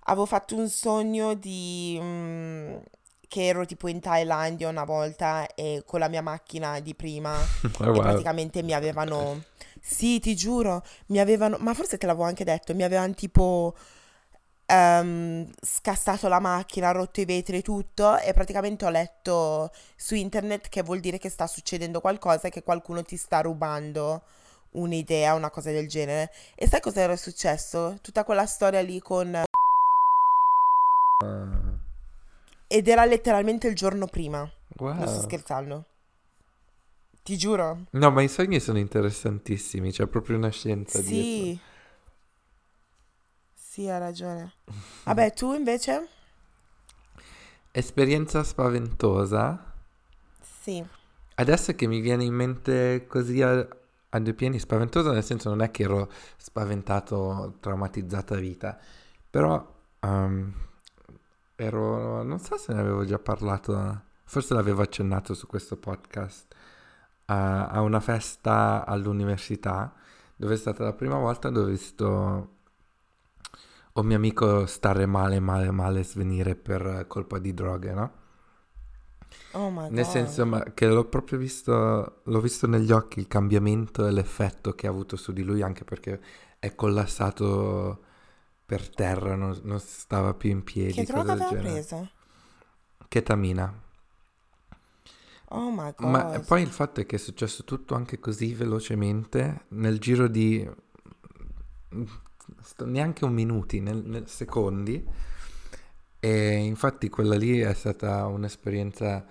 avevo 0.06 0.26
fatto 0.26 0.56
un 0.56 0.68
sogno 0.70 1.34
di 1.36 2.00
mh, 2.00 2.82
che 3.28 3.46
ero 3.48 3.66
tipo 3.66 3.88
in 3.88 4.00
Thailandia 4.00 4.68
una 4.70 4.84
volta 4.84 5.48
e 5.54 5.84
con 5.86 6.00
la 6.00 6.08
mia 6.08 6.22
macchina 6.22 6.80
di 6.80 6.96
prima 6.96 7.38
Oh, 7.82 7.92
e 7.92 7.92
wow. 7.94 8.02
praticamente 8.02 8.64
mi 8.64 8.74
avevano 8.74 9.44
sì, 9.82 10.20
ti 10.20 10.36
giuro, 10.36 10.84
mi 11.08 11.20
avevano 11.20 11.58
ma 11.60 11.74
forse 11.74 11.98
te 11.98 12.06
l'avevo 12.08 12.26
anche 12.26 12.44
detto, 12.44 12.74
mi 12.76 12.84
avevano 12.84 13.14
tipo 13.14 13.76
ehm, 14.66 15.50
scassato 15.62 16.28
la 16.28 16.40
macchina, 16.40 16.92
rotto 16.92 17.22
i 17.22 17.26
vetri 17.26 17.58
e 17.58 17.62
tutto 17.62 18.18
e 18.20 18.34
praticamente 18.34 18.86
ho 18.86 18.90
letto 18.90 19.72
su 19.96 20.16
internet 20.16 20.70
che 20.70 20.82
vuol 20.84 21.00
dire 21.00 21.18
che 21.18 21.30
sta 21.30 21.48
succedendo 21.48 22.02
qualcosa 22.02 22.48
e 22.48 22.52
che 22.52 22.64
qualcuno 22.64 23.04
ti 23.04 23.18
sta 23.18 23.42
rubando 23.42 24.24
un'idea, 24.72 25.34
una 25.34 25.50
cosa 25.50 25.72
del 25.72 25.88
genere. 25.88 26.32
E 26.56 26.68
sai 26.68 26.82
cosa 26.82 27.02
era 27.02 27.16
successo? 27.16 27.98
Tutta 28.02 28.24
quella 28.24 28.46
storia 28.46 28.82
lì 28.82 29.00
con... 29.00 29.44
Ed 32.68 32.88
era 32.88 33.06
letteralmente 33.06 33.68
il 33.68 33.76
giorno 33.76 34.06
prima. 34.06 34.40
Non 34.78 35.02
sto 35.02 35.12
wow. 35.12 35.22
scherzando. 35.22 35.86
Ti 37.24 37.38
giuro. 37.38 37.86
No, 37.92 38.12
ma 38.12 38.22
i 38.22 38.28
sogni 38.28 38.60
sono 38.60 38.78
interessantissimi, 38.78 39.92
c'è 39.92 40.08
proprio 40.08 40.38
una 40.38 40.50
scienza 40.50 41.00
dietro. 41.02 41.24
Sì. 41.24 41.60
Sì, 43.54 43.88
hai 43.88 44.00
ragione. 44.00 44.54
Vabbè, 45.04 45.34
tu 45.34 45.54
invece? 45.54 46.08
Esperienza 47.72 48.44
spaventosa. 48.44 49.76
Sì. 50.42 50.84
Adesso 51.36 51.76
che 51.76 51.88
mi 51.88 52.00
viene 52.02 52.24
in 52.24 52.34
mente 52.34 53.06
così 53.08 53.42
a, 53.42 53.68
a 54.10 54.20
due 54.20 54.34
piani, 54.34 54.60
spaventosa 54.60 55.12
nel 55.12 55.24
senso 55.24 55.50
non 55.50 55.62
è 55.62 55.72
che 55.72 55.84
ero 55.84 56.12
spaventato, 56.38 57.56
traumatizzato 57.60 58.34
a 58.34 58.38
vita, 58.38 58.78
però 59.30 59.76
ehm, 60.00 60.54
ero, 61.56 62.24
non 62.24 62.40
so 62.40 62.58
se 62.58 62.74
ne 62.74 62.80
avevo 62.80 63.06
già 63.06 63.20
parlato, 63.20 64.02
forse 64.24 64.54
l'avevo 64.54 64.82
accennato 64.82 65.34
su 65.34 65.48
questo 65.48 65.78
podcast, 65.78 66.56
a, 67.26 67.68
a 67.68 67.82
una 67.82 68.00
festa 68.00 68.86
all'università, 68.86 69.94
dove 70.36 70.54
è 70.54 70.58
stata 70.58 70.84
la 70.84 70.94
prima 70.94 71.18
volta 71.18 71.50
dove 71.50 71.68
ho 71.68 71.70
visto 71.70 72.58
un 73.94 74.06
mio 74.06 74.16
amico 74.16 74.66
stare 74.66 75.06
male, 75.06 75.40
male, 75.40 75.72
male, 75.72 76.04
svenire 76.04 76.56
per 76.56 77.06
colpa 77.08 77.38
di 77.40 77.54
droghe, 77.54 77.94
no? 77.94 78.12
Oh 79.54 79.70
my 79.70 79.90
Nel 79.90 80.06
God. 80.06 80.14
senso 80.14 80.46
ma 80.46 80.64
che 80.74 80.88
l'ho 80.88 81.06
proprio 81.06 81.40
visto, 81.40 82.22
l'ho 82.24 82.42
visto 82.42 82.68
negli 82.68 82.92
occhi 82.92 83.20
il 83.20 83.28
cambiamento 83.28 84.06
e 84.08 84.12
l'effetto 84.12 84.74
che 84.76 84.86
ha 84.88 84.90
avuto 84.92 85.16
su 85.16 85.32
di 85.34 85.44
lui, 85.44 85.62
anche 85.64 85.84
perché 85.84 86.22
è 86.60 86.76
collassato 86.76 88.04
per 88.66 88.90
terra, 88.90 89.36
non, 89.36 89.60
non 89.64 89.80
stava 89.80 90.34
più 90.36 90.52
in 90.52 90.64
piedi, 90.64 90.94
Che 90.94 91.04
droga 91.06 91.32
aveva 91.34 91.50
genere. 91.50 91.62
preso? 91.72 92.10
Ketamina. 93.10 93.68
Oh 95.52 95.70
my 95.72 95.92
Ma 95.98 96.24
God. 96.24 96.46
poi 96.46 96.62
il 96.64 96.70
fatto 96.70 97.02
è 97.02 97.06
che 97.06 97.18
è 97.18 97.20
successo 97.20 97.64
tutto 97.64 97.94
anche 97.96 98.20
così 98.20 98.54
velocemente, 98.54 99.66
nel 99.70 100.00
giro 100.00 100.28
di 100.28 100.68
sto- 102.62 102.86
neanche 102.86 103.26
un 103.26 103.34
minuti, 103.34 103.80
nel, 103.80 104.04
nel- 104.06 104.28
secondi. 104.28 105.06
E 106.20 106.56
infatti 106.56 107.10
quella 107.10 107.36
lì 107.36 107.60
è 107.60 107.74
stata 107.74 108.26
un'esperienza, 108.28 109.26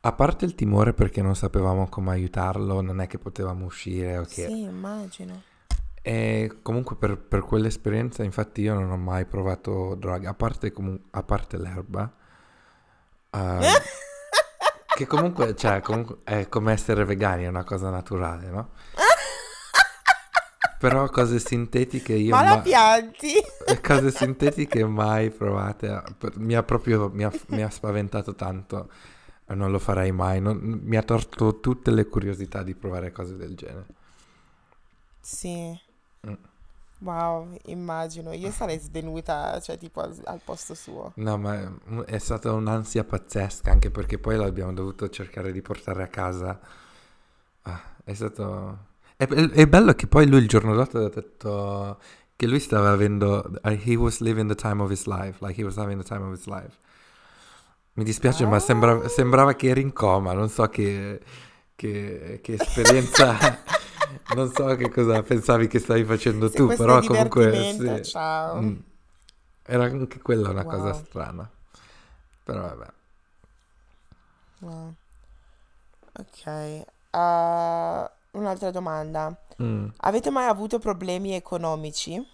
a 0.00 0.12
parte 0.12 0.44
il 0.44 0.54
timore 0.54 0.92
perché 0.94 1.22
non 1.22 1.34
sapevamo 1.34 1.88
come 1.88 2.12
aiutarlo, 2.12 2.80
non 2.80 3.00
è 3.00 3.06
che 3.06 3.18
potevamo 3.18 3.64
uscire 3.64 4.18
o 4.18 4.22
che... 4.22 4.46
Sì, 4.46 4.62
immagino. 4.62 5.42
E 6.02 6.58
comunque 6.62 6.96
per, 6.96 7.18
per 7.18 7.40
quell'esperienza, 7.42 8.22
infatti 8.22 8.62
io 8.62 8.74
non 8.74 8.90
ho 8.90 8.96
mai 8.96 9.26
provato 9.26 9.94
droga, 9.96 10.30
a 10.30 10.34
parte, 10.34 10.72
comu- 10.72 11.00
a 11.10 11.22
parte 11.22 11.58
l'erba, 11.58 12.10
eh, 13.30 13.60
che 14.96 15.06
comunque, 15.06 15.54
cioè, 15.56 15.80
comunque 15.80 16.18
è 16.24 16.48
come 16.48 16.72
essere 16.72 17.04
vegani, 17.04 17.44
è 17.44 17.48
una 17.48 17.64
cosa 17.64 17.90
naturale, 17.90 18.48
no? 18.48 18.70
Però 20.80 21.06
cose 21.10 21.38
sintetiche 21.38 22.14
io 22.14 22.34
Ma 22.34 22.42
la 22.42 22.54
ma- 22.56 22.60
pianti? 22.62 23.34
cose 23.82 24.10
sintetiche 24.16 24.84
mai 24.86 25.30
provate. 25.30 26.02
Per- 26.16 26.38
Mi 26.38 26.54
ha 26.54 26.62
proprio 26.62 27.10
mi 27.10 27.22
ha, 27.24 27.30
mi 27.48 27.62
ha 27.62 27.68
spaventato 27.70 28.34
tanto. 28.34 28.88
Non 29.48 29.70
lo 29.70 29.78
farei 29.78 30.10
mai. 30.12 30.40
Non- 30.40 30.58
mi 30.82 30.96
ha 30.96 31.02
torto 31.02 31.60
tutte 31.60 31.90
le 31.90 32.06
curiosità 32.06 32.62
di 32.62 32.74
provare 32.74 33.12
cose 33.12 33.36
del 33.36 33.54
genere. 33.56 33.86
Sì. 35.20 35.78
Mm. 36.26 36.32
Wow, 36.98 37.56
immagino. 37.66 38.32
Io 38.32 38.50
sarei 38.50 38.78
svenuta, 38.78 39.58
cioè 39.60 39.78
tipo 39.78 40.00
al, 40.00 40.18
al 40.24 40.40
posto 40.44 40.74
suo. 40.74 41.12
No, 41.16 41.36
ma 41.38 41.54
è- 41.58 42.04
è 42.06 42.18
stata 42.18 42.52
un'ansia 42.52 43.04
pazzesca, 43.04 43.70
anche 43.70 43.90
perché 43.90 44.18
poi 44.18 44.36
l'abbiamo 44.36 44.72
dovuto 44.72 45.08
cercare 45.10 45.52
di 45.52 45.62
portare 45.62 46.02
a 46.02 46.08
casa. 46.08 46.58
Ah, 47.62 47.82
è 48.04 48.14
stato... 48.14 48.88
È, 49.20 49.26
è 49.26 49.66
bello 49.66 49.92
che 49.94 50.06
poi 50.06 50.26
lui 50.26 50.38
il 50.40 50.48
giorno 50.48 50.74
dopo 50.74 50.96
ha 50.98 51.08
detto 51.10 51.98
che 52.36 52.46
lui 52.46 52.58
stava 52.58 52.90
avendo... 52.90 53.50
uh, 53.62 53.68
He 53.84 53.94
was 53.96 54.20
living 54.20 54.48
the 54.48 54.54
time 54.54 54.80
of 54.82 54.90
his 54.90 55.04
life, 55.04 55.44
like 55.44 55.60
he 55.60 55.64
was 55.64 55.76
having 55.76 55.98
the 56.00 56.06
time 56.08 56.22
of 56.24 56.32
his 56.32 56.46
life. 56.46 56.78
Mi 57.94 58.04
dispiace, 58.04 58.46
ma 58.46 58.58
sembra- 58.58 59.02
Ah. 59.04 59.08
sembrava 59.08 59.52
che 59.54 59.68
eri 59.68 59.82
in 59.82 59.92
coma, 59.92 60.32
non 60.32 60.48
so 60.48 60.66
che, 60.68 61.20
che, 61.74 62.40
che 62.42 62.54
esperienza... 62.54 63.36
non 64.34 64.50
so 64.52 64.74
che 64.76 64.88
cosa 64.90 65.22
pensavi 65.22 65.66
che 65.68 65.78
stavi 65.78 66.04
facendo 66.04 66.48
Se 66.48 66.56
tu, 66.56 66.66
però 66.74 67.00
comunque... 67.00 67.74
sì. 67.78 68.02
ciao. 68.10 68.60
Mm. 68.62 68.76
Era 69.64 69.84
anche 69.84 70.20
quella 70.20 70.48
una 70.48 70.64
cosa 70.64 70.90
Wow. 70.92 71.04
strana. 71.04 71.50
Però 72.42 72.60
vabbè. 72.60 72.86
Wow. 74.60 74.94
Ok. 76.18 76.84
Uh, 77.12 78.08
un'altra 78.32 78.70
domanda. 78.70 79.36
Mm. 79.60 79.90
Avete 79.98 80.30
mai 80.30 80.46
avuto 80.46 80.78
problemi 80.78 81.34
economici? 81.34 82.24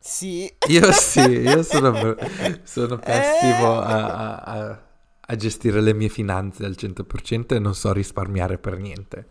Sì. 0.00 0.50
Io 0.68 0.90
sì, 0.92 1.20
io 1.20 1.62
sono, 1.62 1.92
sono 2.64 2.98
pessimo 2.98 3.80
Eh. 3.80 3.82
a, 3.82 4.36
a- 4.36 4.80
a- 5.20 5.36
gestire 5.36 5.80
le 5.80 5.92
mie 5.94 6.08
finanze 6.08 6.64
al 6.64 6.74
100% 6.76 7.54
e 7.54 7.58
non 7.60 7.74
so 7.74 7.92
risparmiare 7.92 8.58
per 8.58 8.78
niente. 8.78 9.28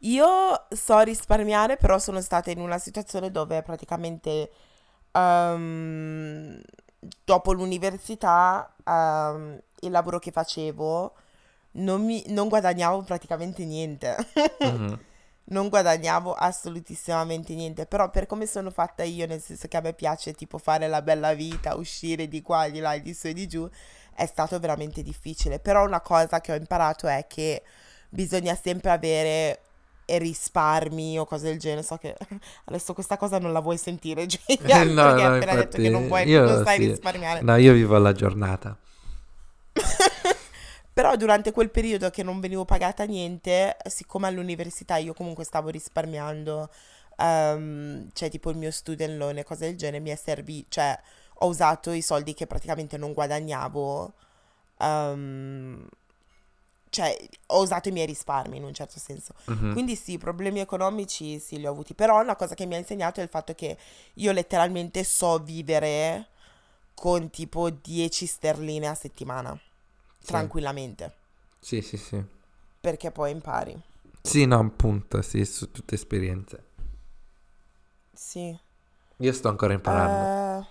Io 0.00 0.66
so 0.70 1.00
risparmiare, 1.00 1.76
però 1.76 1.98
sono 1.98 2.20
stata 2.20 2.50
in 2.50 2.60
una 2.60 2.78
situazione 2.78 3.30
dove 3.30 3.62
praticamente 3.62 4.50
ehm, 5.12 6.60
dopo 7.24 7.52
l'università 7.52 8.74
ehm, 8.84 9.60
il 9.80 9.90
lavoro 9.90 10.18
che 10.18 10.30
facevo 10.30 11.14
non, 11.76 12.04
mi- 12.04 12.24
non 12.28 12.48
guadagnavo 12.48 13.02
praticamente 13.02 13.64
niente. 13.64 14.16
Mhm. 14.60 14.98
Non 15.48 15.68
guadagnavo 15.68 16.32
assolutissimamente 16.32 17.54
niente, 17.54 17.86
però 17.86 18.10
per 18.10 18.26
come 18.26 18.46
sono 18.46 18.72
fatta 18.72 19.04
io, 19.04 19.28
nel 19.28 19.40
senso 19.40 19.68
che 19.68 19.76
a 19.76 19.80
me 19.80 19.92
piace 19.92 20.32
tipo 20.32 20.58
fare 20.58 20.88
la 20.88 21.02
bella 21.02 21.34
vita, 21.34 21.76
uscire 21.76 22.26
di 22.26 22.42
qua, 22.42 22.68
di 22.68 22.80
là, 22.80 22.98
di 22.98 23.14
su 23.14 23.28
e 23.28 23.32
di 23.32 23.46
giù, 23.46 23.68
è 24.12 24.26
stato 24.26 24.58
veramente 24.58 25.02
difficile. 25.02 25.60
Però 25.60 25.84
una 25.84 26.00
cosa 26.00 26.40
che 26.40 26.50
ho 26.50 26.56
imparato 26.56 27.06
è 27.06 27.26
che 27.28 27.62
bisogna 28.08 28.56
sempre 28.56 28.90
avere 28.90 29.60
risparmi 30.06 31.16
o 31.18 31.24
cose 31.26 31.44
del 31.44 31.58
genere. 31.60 31.84
So 31.84 31.96
che 31.96 32.16
adesso 32.66 32.92
questa 32.92 33.16
cosa 33.16 33.38
non 33.38 33.52
la 33.52 33.60
vuoi 33.60 33.78
sentire, 33.78 34.26
Gioia, 34.26 34.56
No, 34.58 34.66
perché 34.66 34.92
no, 34.94 35.02
hai 35.06 35.22
appena 35.22 35.54
detto 35.54 35.76
che 35.78 35.90
non, 35.90 36.08
vuoi, 36.08 36.28
io 36.28 36.44
non 36.44 36.64
sai 36.64 36.80
sì. 36.80 36.88
risparmiare. 36.88 37.42
No, 37.42 37.54
io 37.54 37.72
vivo 37.72 37.94
alla 37.94 38.12
giornata. 38.12 38.76
Però 40.96 41.14
durante 41.14 41.52
quel 41.52 41.70
periodo 41.70 42.08
che 42.08 42.22
non 42.22 42.40
venivo 42.40 42.64
pagata 42.64 43.04
niente, 43.04 43.76
siccome 43.86 44.28
all'università 44.28 44.96
io 44.96 45.12
comunque 45.12 45.44
stavo 45.44 45.68
risparmiando, 45.68 46.70
ehm, 47.18 48.08
cioè 48.14 48.30
tipo 48.30 48.48
il 48.48 48.56
mio 48.56 48.70
student 48.70 49.18
loan 49.18 49.36
e 49.36 49.44
cose 49.44 49.66
del 49.66 49.76
genere, 49.76 50.00
mi 50.00 50.08
è 50.08 50.16
servito, 50.16 50.68
cioè 50.70 50.98
ho 51.40 51.48
usato 51.48 51.90
i 51.92 52.00
soldi 52.00 52.32
che 52.32 52.46
praticamente 52.46 52.96
non 52.96 53.12
guadagnavo, 53.12 54.14
ehm, 54.78 55.86
cioè 56.88 57.28
ho 57.48 57.60
usato 57.60 57.90
i 57.90 57.92
miei 57.92 58.06
risparmi 58.06 58.56
in 58.56 58.64
un 58.64 58.72
certo 58.72 58.98
senso. 58.98 59.34
Mhm. 59.48 59.72
Quindi 59.72 59.96
sì, 59.96 60.16
problemi 60.16 60.60
economici 60.60 61.38
sì 61.40 61.58
li 61.58 61.66
ho 61.66 61.72
avuti, 61.72 61.92
però 61.94 62.22
una 62.22 62.36
cosa 62.36 62.54
che 62.54 62.64
mi 62.64 62.74
ha 62.74 62.78
insegnato 62.78 63.20
è 63.20 63.22
il 63.22 63.28
fatto 63.28 63.54
che 63.54 63.76
io 64.14 64.32
letteralmente 64.32 65.04
so 65.04 65.36
vivere 65.40 66.28
con 66.94 67.28
tipo 67.28 67.68
10 67.68 68.24
sterline 68.24 68.86
a 68.88 68.94
settimana. 68.94 69.60
Tranquillamente, 70.26 71.12
Sì, 71.60 71.80
sì, 71.82 71.96
sì. 71.96 72.22
perché 72.80 73.10
poi 73.10 73.30
impari. 73.32 73.80
Sì, 74.22 74.44
no, 74.44 74.58
appunto, 74.58 75.22
sì, 75.22 75.44
su 75.44 75.70
tutte 75.70 75.94
esperienze. 75.94 76.64
Sì. 78.12 78.58
Io 79.18 79.32
sto 79.32 79.48
ancora 79.48 79.72
imparando. 79.74 80.30
Eh... 80.60 80.66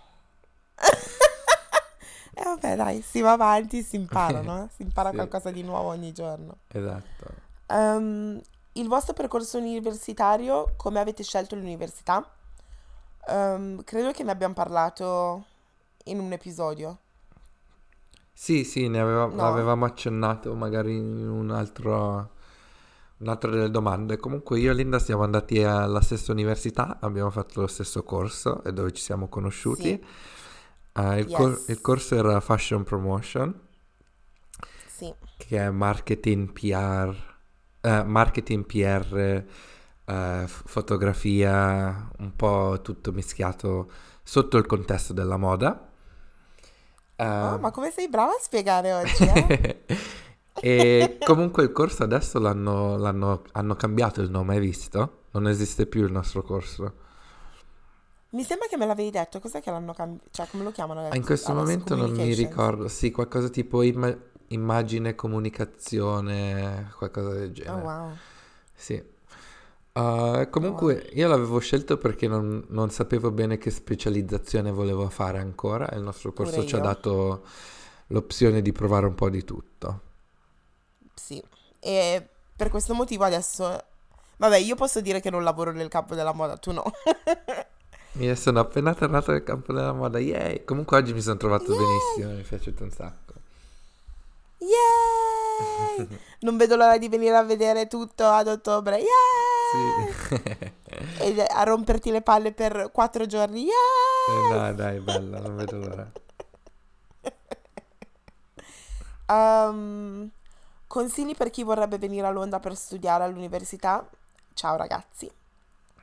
E 2.38 2.44
vabbè, 2.44 2.76
dai, 2.76 3.02
si 3.02 3.22
va 3.22 3.32
avanti, 3.32 3.82
si 3.82 3.96
impara, 3.96 4.42
no? 4.42 4.70
Si 4.76 4.82
impara 4.82 5.10
Sì. 5.16 5.16
qualcosa 5.16 5.52
di 5.52 5.64
nuovo 5.64 5.90
ogni 5.90 6.12
giorno. 6.12 6.58
Esatto. 6.68 7.44
Ehm, 7.68 8.42
il 8.74 8.88
vostro 8.88 9.14
percorso 9.14 9.58
universitario, 9.58 10.74
come 10.76 11.00
avete 11.00 11.24
scelto 11.24 11.56
l'università? 11.56 12.30
Ehm, 13.28 13.84
credo 13.84 14.12
che 14.12 14.24
ne 14.24 14.32
abbiamo 14.32 14.54
parlato 14.54 15.46
in 16.06 16.20
un 16.20 16.32
episodio. 16.34 17.00
Sì, 18.38 18.64
sì, 18.66 18.88
ne 18.90 19.00
aveva- 19.00 19.28
No. 19.28 19.48
avevamo 19.48 19.86
accennato 19.86 20.54
magari 20.56 20.96
in 20.98 21.28
un 21.28 21.52
altro, 21.52 22.32
un'altra 23.18 23.50
delle 23.50 23.72
domande. 23.72 24.18
Comunque 24.18 24.60
io 24.60 24.72
e 24.72 24.74
Linda 24.76 25.00
siamo 25.00 25.24
andati 25.24 25.64
alla 25.64 26.02
stessa 26.02 26.32
università, 26.34 26.98
abbiamo 27.00 27.30
fatto 27.32 27.62
lo 27.62 27.68
stesso 27.68 28.04
corso 28.04 28.62
e 28.64 28.74
dove 28.74 28.92
ci 28.92 29.02
siamo 29.02 29.30
conosciuti. 29.30 29.84
Sì. 29.84 30.04
Eh, 30.98 31.20
il, 31.20 31.30
cor- 31.32 31.52
Yes. 31.52 31.68
il 31.70 31.82
corso 31.82 32.16
era 32.16 32.40
Fashion 32.42 32.84
Promotion, 32.84 33.54
Sì, 34.88 35.14
che 35.38 35.58
è 35.60 35.70
marketing 35.70 36.52
PR, 36.52 37.16
eh, 37.82 38.04
marketing 38.04 38.66
PR, 38.66 39.46
eh, 40.06 40.44
fotografia, 40.48 42.10
un 42.20 42.36
po' 42.36 42.80
tutto 42.82 43.12
mischiato 43.12 43.90
sotto 44.24 44.58
il 44.58 44.66
contesto 44.66 45.14
della 45.14 45.38
moda. 45.38 45.90
Oh, 47.18 47.58
ma 47.60 47.72
come 47.72 47.92
sei 47.92 48.10
brava 48.10 48.32
a 48.32 48.40
spiegare 48.42 48.92
oggi, 48.94 49.24
eh? 49.26 49.86
e 50.60 51.20
comunque 51.24 51.64
il 51.64 51.72
corso 51.72 52.04
adesso 52.04 52.40
l'hanno, 52.40 52.98
l'hanno- 52.98 53.44
hanno 53.54 53.76
cambiato 53.76 54.22
il 54.22 54.30
nome, 54.30 54.56
hai 54.56 54.60
visto? 54.62 55.24
Non 55.32 55.48
esiste 55.48 55.86
più 55.86 56.04
il 56.06 56.12
nostro 56.12 56.42
corso. 56.44 56.94
Mi 58.30 58.44
sembra 58.44 58.68
che 58.68 58.76
me 58.78 58.86
l'avevi 58.86 59.12
detto, 59.12 59.40
cos'è 59.40 59.62
che 59.62 59.72
l'hanno 59.72 59.94
cambiato? 59.94 60.28
Cioè, 60.32 60.48
come 60.50 60.64
lo 60.64 60.72
chiamano 60.72 61.00
Ah, 61.00 61.04
adesso? 61.04 61.18
In 61.18 61.24
questo 61.26 61.52
Adesso 61.52 61.62
momento 61.62 61.96
non 61.96 62.12
mi 62.12 62.34
ricordo, 62.34 62.88
sì, 62.90 63.12
qualcosa 63.12 63.50
tipo 63.50 63.82
imma- 63.82 64.16
immagine, 64.48 65.16
comunicazione, 65.16 66.92
qualcosa 66.98 67.30
del 67.34 67.50
Oh, 67.50 67.54
genere. 67.54 67.82
wow. 67.82 68.18
Sì. 68.74 69.14
Uh, 69.96 70.50
comunque 70.50 71.10
io 71.14 71.26
l'avevo 71.30 71.58
scelto 71.60 71.98
perché 71.98 72.28
non, 72.28 72.66
non 72.68 72.90
sapevo 72.90 73.32
bene 73.32 73.58
che 73.58 73.72
specializzazione 73.72 74.70
volevo 74.70 75.08
fare 75.08 75.38
ancora 75.38 75.90
e 75.90 75.96
il 75.96 76.02
nostro 76.02 76.34
corso 76.34 76.56
Pure 76.56 76.68
ci 76.68 76.76
ha 76.76 76.80
dato 76.80 77.46
l'opzione 78.08 78.62
di 78.62 78.74
provare 78.74 79.06
un 79.06 79.16
po' 79.16 79.30
di 79.30 79.46
tutto. 79.46 80.02
Sì, 81.14 81.42
e 81.80 82.28
per 82.56 82.70
questo 82.70 82.94
motivo 82.94 83.24
adesso... 83.24 83.84
Vabbè, 84.36 84.58
io 84.58 84.76
posso 84.76 85.00
dire 85.00 85.22
che 85.22 85.30
non 85.30 85.44
lavoro 85.44 85.72
nel 85.72 85.88
campo 85.88 86.14
della 86.14 86.34
moda, 86.34 86.58
tu 86.58 86.74
no. 86.74 86.84
Io 88.20 88.36
sono 88.36 88.60
appena 88.62 88.94
tornato 88.94 89.32
nel 89.32 89.44
campo 89.44 89.74
della 89.74 89.94
moda, 89.94 90.20
yay! 90.20 90.64
Comunque 90.66 90.98
oggi 90.98 91.14
mi 91.14 91.22
sono 91.22 91.38
trovato 91.38 91.74
Yay! 91.74 91.78
benissimo, 91.78 92.34
mi 92.34 92.42
è 92.42 92.46
piaciuto 92.46 92.84
un 92.84 92.92
sacco. 92.92 93.34
Yay! 94.58 96.08
Non 96.46 96.58
vedo 96.58 96.76
l'ora 96.76 96.98
di 96.98 97.08
venire 97.08 97.36
a 97.36 97.44
vedere 97.44 97.88
tutto 97.88 98.26
ad 98.26 98.48
ottobre. 98.48 98.98
Yay! 98.98 99.55
Sì. 99.76 100.10
E 101.18 101.46
a 101.50 101.64
romperti 101.64 102.12
le 102.12 102.22
palle 102.22 102.52
per 102.54 102.90
quattro 102.92 103.26
giorni. 103.26 103.68
Eh, 104.26 104.42
Yay! 104.42 104.50
no, 104.50 104.74
dai, 104.74 105.00
bello, 105.00 105.40
non 105.40 105.56
vedo 105.56 105.78
l'ora. 105.78 106.12
Ehm, 109.28 110.30
consigli 110.88 111.36
per 111.36 111.50
chi 111.50 111.64
vorrebbe 111.64 111.98
venire 111.98 112.28
a 112.28 112.32
Londra 112.32 112.60
per 112.60 112.76
studiare 112.76 113.24
all'università? 113.24 114.08
Ciao 114.54 114.76
ragazzi. 114.78 115.30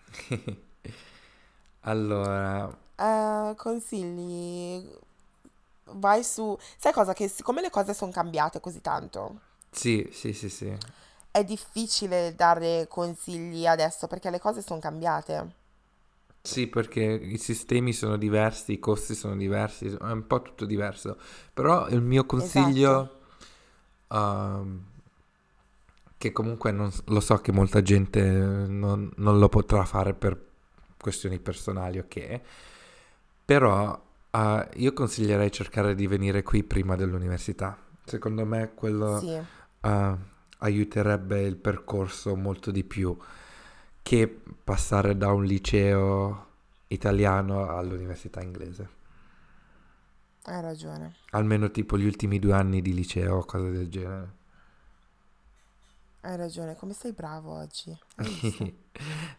Allora, 1.85 2.71
Eh, 2.97 3.55
consigli. 3.57 4.89
Vai 5.95 6.23
su. 6.25 6.57
Sai 6.79 6.93
cosa? 6.93 7.13
Che 7.13 7.29
siccome 7.29 7.61
le 7.61 7.71
cose 7.71 7.95
sono 7.95 8.13
cambiate 8.13 8.61
così 8.61 8.81
tanto, 8.81 9.41
sì, 9.71 10.09
sì, 10.13 10.33
sì, 10.33 10.49
sì. 10.49 10.77
È 11.33 11.43
difficile 11.45 12.35
dare 12.37 12.87
consigli 12.89 13.67
adesso 13.67 14.07
perché 14.07 14.31
le 14.31 14.39
cose 14.39 14.63
sono 14.63 14.79
cambiate. 14.81 15.55
Sì, 16.45 16.67
perché 16.69 17.01
i 17.03 17.39
sistemi 17.39 17.93
sono 17.93 18.17
diversi, 18.17 18.73
i 18.73 18.79
costi 18.81 19.15
sono 19.15 19.37
diversi, 19.37 19.87
è 19.87 20.11
un 20.11 20.27
po' 20.27 20.43
tutto 20.43 20.65
diverso. 20.67 21.17
Però 21.55 21.89
il 21.89 22.01
mio 22.03 22.27
consiglio, 22.27 22.91
Esatto. 22.91 23.21
ehm, 24.09 24.85
che 26.19 26.33
comunque 26.33 26.71
non 26.71 26.91
lo 27.07 27.21
so 27.21 27.37
che 27.39 27.51
molta 27.53 27.83
gente 27.83 28.23
non, 28.23 29.11
non 29.17 29.39
lo 29.39 29.49
potrà 29.49 29.85
fare 29.85 30.15
per 30.15 30.39
questioni 30.97 31.41
personali, 31.41 31.99
ok? 31.99 32.41
Però 33.45 34.01
eh, 34.31 34.69
io 34.77 34.93
consiglierei 34.93 35.51
cercare 35.51 35.95
di 35.95 36.07
venire 36.07 36.43
qui 36.43 36.63
prima 36.63 36.97
dell'università. 36.97 37.77
Secondo 38.05 38.45
me 38.47 38.73
quello 38.75 39.19
Sì, 39.21 39.47
eh, 39.81 40.17
aiuterebbe 40.63 41.41
il 41.43 41.57
percorso 41.57 42.35
molto 42.37 42.71
di 42.71 42.85
più 42.85 43.17
che 44.03 44.43
passare 44.65 45.17
da 45.17 45.33
un 45.33 45.45
liceo 45.45 46.47
italiano 46.89 47.69
all'università 47.77 48.43
inglese. 48.43 48.89
hai 50.45 50.61
ragione. 50.63 51.17
Almeno 51.31 51.71
tipo 51.73 51.99
gli 51.99 52.07
ultimi 52.07 52.39
due 52.39 52.53
anni 52.53 52.81
di 52.81 52.95
liceo 52.95 53.39
o 53.39 53.45
cose 53.45 53.71
del 53.73 53.89
genere. 53.91 54.33
Hai 56.23 56.37
ragione. 56.37 56.75
Come 56.75 56.95
sei 56.95 57.13
bravo 57.13 57.53
oggi? 57.53 57.97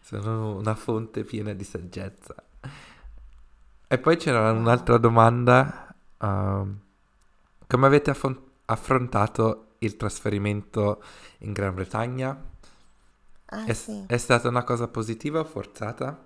Sono 0.00 0.56
una 0.56 0.74
fonte 0.74 1.24
piena 1.24 1.52
di 1.54 1.64
saggezza. 1.64 2.34
E 3.86 3.98
poi 3.98 4.16
c'era 4.16 4.50
un'altra 4.52 4.98
domanda. 4.98 5.94
ehm, 6.18 6.78
come 7.66 7.86
avete 7.86 8.10
affon- 8.10 8.40
affrontato 8.66 9.73
il 9.86 9.96
trasferimento 9.96 11.02
in 11.38 11.52
Gran 11.52 11.74
Bretagna? 11.74 12.36
Ah, 13.46 13.64
È, 13.64 13.72
sì. 13.72 14.04
è 14.06 14.16
stata 14.16 14.48
una 14.48 14.64
cosa 14.64 14.88
positiva 14.88 15.40
o 15.40 15.44
forzata? 15.44 16.24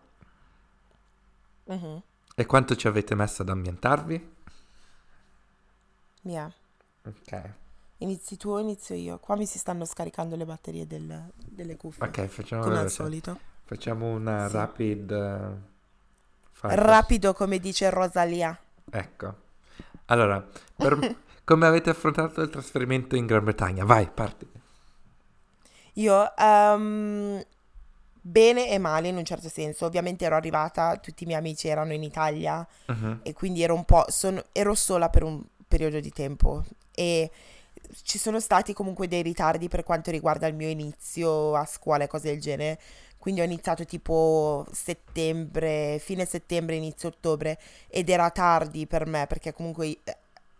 Mhm. 1.66 2.02
E 2.34 2.46
quanto 2.46 2.74
ci 2.74 2.86
avete 2.86 3.14
messo 3.14 3.42
ad 3.42 3.50
ambientarvi? 3.50 4.34
Mia. 6.24 6.52
Ok, 7.06 7.32
Inizi 7.98 8.36
tu 8.36 8.50
o 8.50 8.58
inizio 8.60 8.94
io? 8.94 9.18
Qua 9.18 9.36
mi 9.36 9.46
si 9.46 9.58
stanno 9.58 9.84
scaricando 9.84 10.36
le 10.36 10.44
batterie 10.44 10.86
del- 10.86 11.30
delle 11.36 11.76
cuffie. 11.76 12.06
ok, 12.06 12.26
facciamo, 12.26 12.62
come 12.62 12.78
al 12.78 12.90
solito. 12.90 13.38
Facciamo 13.64 14.06
una 14.14 14.48
Sì. 14.48 14.52
rapid 14.56 15.56
fire. 16.52 16.74
Rapido, 16.76 17.32
come 17.34 17.58
dice 17.58 17.90
Rosalia. 17.90 18.58
Ecco. 18.90 19.34
Allora, 20.06 20.46
per- 20.76 20.98
come 21.48 21.66
avete 21.66 21.88
affrontato 21.88 22.42
il 22.42 22.50
trasferimento 22.50 23.16
in 23.16 23.24
Gran 23.24 23.42
Bretagna? 23.42 23.82
Vai, 23.86 24.06
parti. 24.10 24.46
Io, 25.94 26.36
ehm, 26.36 27.42
bene 28.20 28.68
e 28.70 28.78
male 28.78 29.08
in 29.08 29.16
un 29.16 29.24
certo 29.24 29.48
senso. 29.48 29.86
Ovviamente 29.86 30.24
ero 30.24 30.36
arrivata, 30.36 30.96
tutti 30.98 31.24
i 31.24 31.26
miei 31.26 31.38
amici 31.38 31.68
erano 31.68 31.92
in 31.92 32.02
Italia 32.02 32.66
Mhm, 32.86 33.20
e 33.22 33.32
quindi 33.32 33.62
ero 33.62 33.74
un 33.74 33.84
po', 33.84 34.04
sono- 34.08 34.44
ero 34.52 34.74
sola 34.74 35.08
per 35.08 35.22
un 35.24 35.42
periodo 35.66 36.00
di 36.00 36.10
tempo 36.10 36.64
e 36.94 37.30
ci 38.02 38.18
sono 38.18 38.40
stati 38.40 38.72
comunque 38.72 39.08
dei 39.08 39.22
ritardi 39.22 39.68
per 39.68 39.82
quanto 39.84 40.10
riguarda 40.10 40.46
il 40.46 40.54
mio 40.54 40.68
inizio 40.68 41.54
a 41.54 41.64
scuola 41.64 42.04
e 42.04 42.06
cose 42.08 42.28
del 42.30 42.40
genere. 42.40 42.78
Quindi 43.18 43.40
ho 43.40 43.44
iniziato 43.44 43.84
tipo 43.84 44.66
settembre, 44.72 45.98
fine 45.98 46.24
settembre, 46.24 46.76
inizio 46.76 47.08
ottobre 47.08 47.58
ed 47.88 48.08
era 48.08 48.30
tardi 48.30 48.86
per 48.86 49.06
me 49.06 49.26
perché 49.26 49.52
comunque 49.52 49.86
eh, 50.04 50.16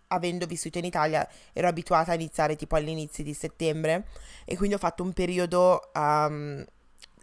avendo 0.09 0.47
vissuto 0.47 0.79
in 0.79 0.85
Italia 0.85 1.27
ero 1.53 1.69
abituata 1.69 2.13
a 2.13 2.15
iniziare 2.15 2.57
tipo 2.57 2.77
all'inizio 2.77 3.23
di 3.25 3.35
settembre 3.35 4.07
e 4.45 4.57
quindi 4.57 4.75
ho 4.75 4.79
fatto 4.79 5.03
un 5.03 5.13
periodo 5.13 5.93
ehm, 5.93 6.65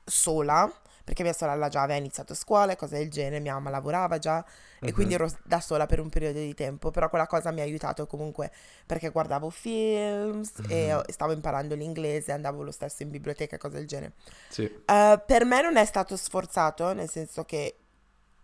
sola 0.04 0.72
perché 1.04 1.22
mia 1.22 1.34
sorella 1.34 1.70
già 1.70 1.84
aveva 1.84 2.00
iniziato 2.00 2.34
scuola 2.34 2.72
e 2.72 2.76
cose 2.76 2.98
del 2.98 3.12
genere, 3.12 3.40
mia 3.40 3.54
mamma 3.54 3.70
lavorava 3.70 4.18
già 4.18 4.44
e 4.82 4.92
quindi 4.92 5.14
mhm. 5.14 5.22
ero 5.22 5.32
da 5.44 5.60
sola 5.60 5.86
per 5.86 6.00
un 6.00 6.10
periodo 6.10 6.40
di 6.40 6.56
tempo, 6.56 6.90
però 6.90 7.10
quella 7.10 7.28
cosa 7.28 7.52
mi 7.52 7.60
ha 7.60 7.64
aiutato 7.64 8.08
comunque 8.08 8.52
perché 8.88 9.10
guardavo 9.10 9.52
films 9.52 10.62
e 10.68 10.92
Mhm. 10.94 11.04
stavo 11.08 11.32
imparando 11.32 11.76
l'inglese, 11.76 12.32
andavo 12.32 12.64
lo 12.64 12.72
stesso 12.72 13.04
in 13.04 13.12
biblioteca 13.12 13.56
e 13.56 13.60
cose 13.60 13.76
del 13.78 13.88
genere. 13.88 14.14
Sì, 14.48 14.70
Eh, 14.88 15.22
per 15.26 15.46
me 15.46 15.62
non 15.62 15.78
è 15.78 15.86
stato 15.86 16.16
sforzato, 16.18 16.94
nel 16.94 17.10
senso 17.10 17.44
che 17.44 17.76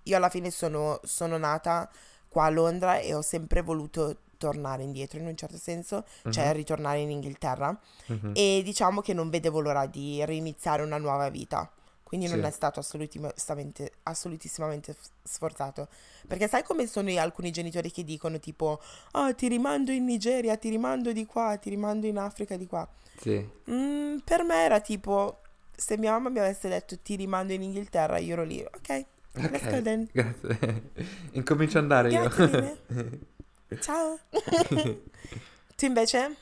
io 0.03 0.15
alla 0.17 0.29
fine 0.29 0.49
sono, 0.51 0.99
sono 1.03 1.37
nata 1.37 1.89
qua 2.27 2.45
a 2.45 2.49
Londra 2.49 2.97
e 2.97 3.13
ho 3.13 3.21
sempre 3.21 3.61
voluto 3.61 4.17
tornare 4.41 4.81
indietro 4.81 5.19
in 5.19 5.27
un 5.27 5.37
certo 5.37 5.57
senso, 5.57 6.03
cioè 6.31 6.47
mhm, 6.47 6.53
ritornare 6.53 6.99
in 6.99 7.11
Inghilterra 7.11 7.79
mhm. 8.07 8.31
e 8.33 8.61
diciamo 8.63 9.01
che 9.01 9.13
non 9.13 9.29
vedevo 9.29 9.59
l'ora 9.59 9.85
di 9.85 10.25
riniziare 10.25 10.81
una 10.81 10.97
nuova 10.97 11.29
vita. 11.29 11.71
Quindi 12.03 12.27
non 12.27 12.41
Sì. 12.41 12.45
è 12.47 12.51
stato 12.51 12.79
assolutissimamente, 12.81 13.91
assolutissimamente 14.03 14.95
sforzato. 15.23 15.87
Perché 16.27 16.49
sai 16.49 16.61
come 16.61 16.85
sono 16.85 17.09
alcuni 17.17 17.51
genitori 17.51 17.89
che 17.89 18.03
dicono 18.03 18.37
tipo, 18.37 18.81
ah, 19.11 19.31
ti 19.33 19.47
rimando 19.47 19.91
in 19.91 20.03
Nigeria, 20.03 20.57
ti 20.57 20.67
rimando 20.69 21.13
di 21.13 21.25
qua, 21.25 21.55
ti 21.57 21.69
rimando 21.69 22.07
in 22.07 22.17
Africa 22.17 22.57
di 22.57 22.65
qua. 22.67 22.85
Sì, 23.17 23.47
Mm, 23.71 24.17
per 24.25 24.43
me 24.43 24.55
era 24.55 24.81
tipo, 24.81 25.39
se 25.73 25.97
mia 25.97 26.11
mamma 26.11 26.27
mi 26.29 26.39
avesse 26.39 26.67
detto 26.67 26.97
ti 26.99 27.15
rimando 27.15 27.53
in 27.53 27.61
Inghilterra, 27.61 28.17
io 28.17 28.33
ero 28.33 28.43
lì, 28.43 28.59
ok, 28.61 29.05
let's 29.33 29.69
go 29.69 29.77
ok, 29.77 29.81
then. 29.81 30.09
grazie. 30.11 30.91
Incomincio 31.31 31.77
ad 31.77 31.83
andare 31.83 32.11
io. 32.11 32.29
Ciao. 33.79 34.19
tu 35.75 35.85
invece? 35.85 36.35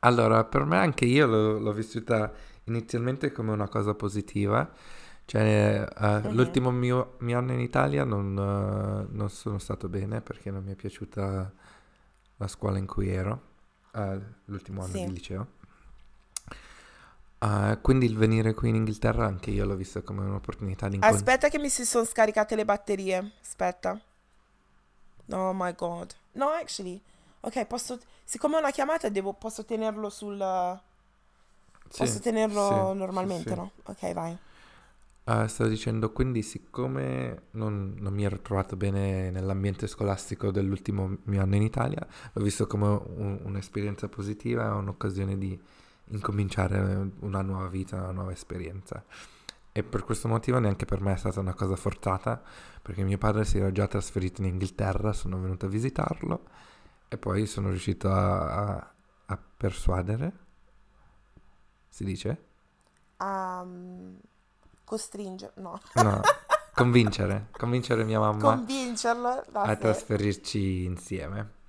Allora, 0.00 0.44
per 0.44 0.64
me 0.64 0.76
anche 0.78 1.04
io 1.04 1.26
l'ho, 1.26 1.58
l'ho 1.58 1.72
vissuta 1.72 2.32
inizialmente 2.64 3.30
come 3.32 3.52
una 3.52 3.68
cosa 3.68 3.94
positiva. 3.94 4.68
Cioè, 5.24 5.86
eh, 5.96 6.20
Mhm. 6.20 6.32
l'ultimo 6.34 6.70
mio, 6.72 7.14
mio 7.20 7.38
anno 7.38 7.52
in 7.52 7.60
Italia 7.60 8.04
non, 8.04 8.36
eh, 8.36 9.06
non 9.14 9.30
sono 9.30 9.58
stato 9.58 9.88
bene 9.88 10.20
perché 10.20 10.50
non 10.50 10.64
mi 10.64 10.72
è 10.72 10.74
piaciuta 10.74 11.52
la 12.36 12.48
scuola 12.48 12.78
in 12.78 12.86
cui 12.86 13.08
ero, 13.08 13.40
eh, 13.94 14.18
l'ultimo 14.46 14.82
anno 14.82 14.92
Sì. 14.94 15.04
di 15.04 15.12
liceo. 15.12 15.46
Quindi 17.80 18.06
il 18.06 18.16
venire 18.16 18.54
qui 18.54 18.68
in 18.68 18.76
Inghilterra 18.76 19.26
anche 19.26 19.50
io 19.50 19.64
l'ho 19.64 19.74
visto 19.74 20.02
come 20.02 20.20
un'opportunità 20.24 20.88
di 20.88 20.94
incontrare. 20.96 21.16
Aspetta 21.24 21.48
che 21.48 21.58
mi 21.58 21.68
si 21.68 21.84
sono 21.84 22.04
scaricate 22.04 22.54
le 22.54 22.64
batterie. 22.64 23.32
Aspetta. 23.40 24.00
Oh 25.32 25.52
my 25.54 25.74
god. 25.76 26.14
No, 26.32 26.48
actually. 26.50 27.00
Ok, 27.40 27.66
posso... 27.66 27.98
Siccome 28.24 28.56
è 28.56 28.58
una 28.58 28.70
chiamata, 28.70 29.08
devo... 29.08 29.32
posso 29.32 29.64
tenerlo 29.64 30.08
sul... 30.10 30.38
Posso 31.96 32.20
tenerlo 32.20 32.92
normalmente, 32.94 33.54
no? 33.54 33.72
Ok, 33.84 34.12
vai. 34.12 34.36
Eh, 35.24 35.46
stavo 35.46 35.68
dicendo, 35.70 36.10
quindi 36.10 36.42
siccome 36.42 37.42
non, 37.52 37.94
non 37.98 38.12
mi 38.12 38.24
ero 38.24 38.40
trovato 38.40 38.76
bene 38.76 39.30
nell'ambiente 39.30 39.86
scolastico 39.86 40.50
dell'ultimo 40.50 41.18
mio 41.24 41.42
anno 41.42 41.54
in 41.54 41.62
Italia, 41.62 42.04
l'ho 42.32 42.42
visto 42.42 42.66
come 42.66 42.86
un- 42.88 43.40
un'esperienza 43.44 44.08
positiva 44.08 44.74
un'occasione 44.74 45.38
di 45.38 45.56
incominciare 46.08 47.10
una 47.20 47.42
nuova 47.42 47.68
vita, 47.68 47.96
una 47.96 48.10
nuova 48.10 48.32
esperienza. 48.32 49.04
E 49.74 49.82
per 49.82 50.04
questo 50.04 50.28
motivo 50.28 50.58
neanche 50.58 50.84
per 50.84 51.00
me 51.00 51.14
è 51.14 51.16
stata 51.16 51.40
una 51.40 51.54
cosa 51.54 51.76
forzata, 51.76 52.42
perché 52.82 53.02
mio 53.04 53.16
padre 53.18 53.44
si 53.44 53.58
era 53.58 53.72
già 53.72 53.86
trasferito 53.88 54.42
in 54.42 54.48
Inghilterra, 54.48 55.12
sono 55.14 55.40
venuto 55.40 55.66
a 55.66 55.68
visitarlo 55.70 56.44
e 57.08 57.16
poi 57.18 57.46
sono 57.46 57.70
riuscito 57.70 58.10
a, 58.10 58.76
a- 58.76 58.94
a 59.26 59.38
persuadere, 59.56 60.32
si 61.88 62.04
dice? 62.04 62.44
Um, 63.20 64.18
costringere... 64.84 65.52
No. 65.56 65.80
No, 65.94 66.20
convincere, 66.74 67.48
convincere 67.56 68.04
mia 68.04 68.18
mamma 68.18 68.52
Convincerlo. 68.54 69.42
a 69.60 69.72
it. 69.72 69.78
trasferirci 69.78 70.84
insieme. 70.84 71.60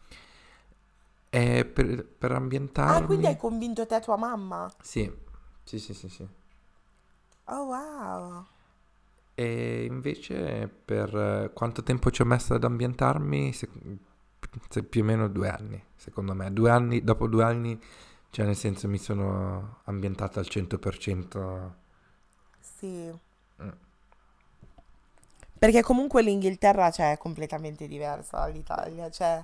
E 1.30 1.66
per, 1.66 2.06
per 2.06 2.32
Ah, 2.32 2.36
ambientarmi... 2.38 3.06
quindi 3.06 3.26
hai 3.28 3.36
convinto 3.36 3.86
te 3.86 3.96
e 3.98 4.00
tua 4.00 4.16
mamma? 4.16 4.72
Sì, 4.82 5.12
sì, 5.64 5.80
sì, 5.80 5.94
sì, 5.94 6.10
sì. 6.10 6.28
Oh, 7.46 7.64
wow. 7.66 8.46
E 9.36 9.86
invece 9.86 10.68
per 10.68 11.16
eh, 11.16 11.52
quanto 11.54 11.84
tempo 11.84 12.12
ci 12.12 12.22
ho 12.22 12.26
messo 12.26 12.54
ad 12.54 12.64
ambientarmi? 12.64 13.52
Se- 13.52 13.70
se 14.70 14.84
più 14.84 15.02
o 15.02 15.06
meno 15.06 15.28
due 15.28 15.50
anni, 15.50 15.84
secondo 15.96 16.34
me. 16.34 16.52
Due 16.54 16.70
anni, 16.70 17.04
dopo 17.04 17.28
due 17.28 17.44
anni, 17.44 17.82
cioè 18.30 18.46
nel 18.46 18.56
senso 18.56 18.88
mi 18.88 18.98
sono 18.98 19.80
ambientato 19.86 20.40
al 20.40 20.46
100%. 20.48 21.72
Sì. 22.60 23.12
Mm. 23.62 23.70
Perché 25.58 25.82
comunque 25.82 26.22
l'Inghilterra, 26.22 26.92
cioè, 26.92 27.14
è 27.14 27.18
completamente 27.18 27.88
diversa 27.88 28.40
dall'Italia. 28.40 29.10
Cioè, 29.10 29.44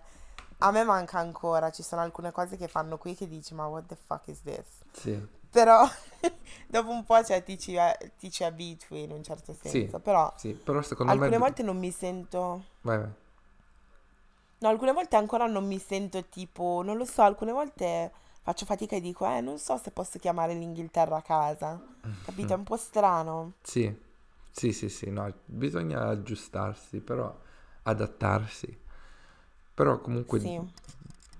a 0.59 0.71
me 0.71 0.83
manca 0.83 1.17
ancora. 1.19 1.71
Ci 1.71 1.81
sono 1.81 2.01
alcune 2.01 2.31
cose 2.31 2.57
che 2.57 2.67
fanno 2.67 2.97
qui 2.97 3.15
che 3.15 3.27
dici, 3.27 3.53
ma 3.53 3.65
what 3.67 3.85
the 3.87 3.95
fuck 3.95 4.27
is 4.27 4.41
this? 4.41 4.67
Sì, 4.91 5.27
Però 5.51 5.87
dopo 6.67 6.89
un 6.89 7.03
po', 7.03 7.23
cioè, 7.23 7.43
ti 7.43 7.57
ci, 7.57 7.77
ti 8.17 8.31
ci 8.31 8.43
abitui 8.43 9.03
in 9.03 9.11
un 9.11 9.23
certo 9.23 9.53
Sì. 9.53 9.69
senso. 9.69 9.99
Però 9.99 10.31
sì, 10.37 10.53
però 10.53 10.81
secondo 10.81 11.11
alcune 11.11 11.31
me... 11.31 11.37
volte 11.37 11.63
non 11.63 11.77
mi 11.77 11.91
sento... 11.91 12.65
Vai, 12.81 12.97
vai. 12.97 13.09
No, 14.61 14.67
alcune 14.67 14.91
volte 14.91 15.15
ancora 15.15 15.45
non 15.47 15.65
mi 15.65 15.79
sento 15.79 16.23
tipo... 16.25 16.81
Non 16.83 16.97
lo 16.97 17.05
so, 17.05 17.21
alcune 17.21 17.51
volte 17.51 18.11
faccio 18.41 18.65
fatica 18.65 18.95
e 18.95 19.01
dico, 19.01 19.25
eh, 19.27 19.41
non 19.41 19.57
so 19.57 19.77
se 19.77 19.91
posso 19.91 20.19
chiamare 20.19 20.53
l'Inghilterra 20.53 21.17
a 21.17 21.21
casa. 21.21 21.81
Capito? 22.25 22.53
È 22.53 22.57
un 22.57 22.63
po' 22.63 22.77
strano. 22.77 23.53
Sì, 23.61 23.93
sì, 24.51 24.73
sì, 24.73 24.89
sì, 24.89 25.09
no, 25.09 25.31
bisogna 25.45 26.07
aggiustarsi, 26.07 26.99
però 26.99 27.33
adattarsi. 27.83 28.77
Però 29.73 29.99
comunque 30.01 30.39
Sì. 30.39 30.59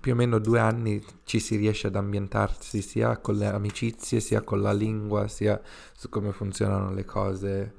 Più 0.00 0.12
o 0.12 0.16
meno 0.16 0.38
due 0.38 0.58
anni 0.58 1.04
ci 1.24 1.38
si 1.40 1.56
riesce 1.56 1.88
ad 1.88 1.96
ambientarsi 1.96 2.80
sia 2.80 3.18
con 3.18 3.36
le 3.36 3.46
amicizie, 3.46 4.20
sia 4.20 4.40
con 4.42 4.62
la 4.62 4.72
lingua, 4.72 5.28
sia 5.28 5.60
su 5.94 6.08
come 6.08 6.32
funzionano 6.32 6.90
le 6.92 7.04
cose. 7.04 7.74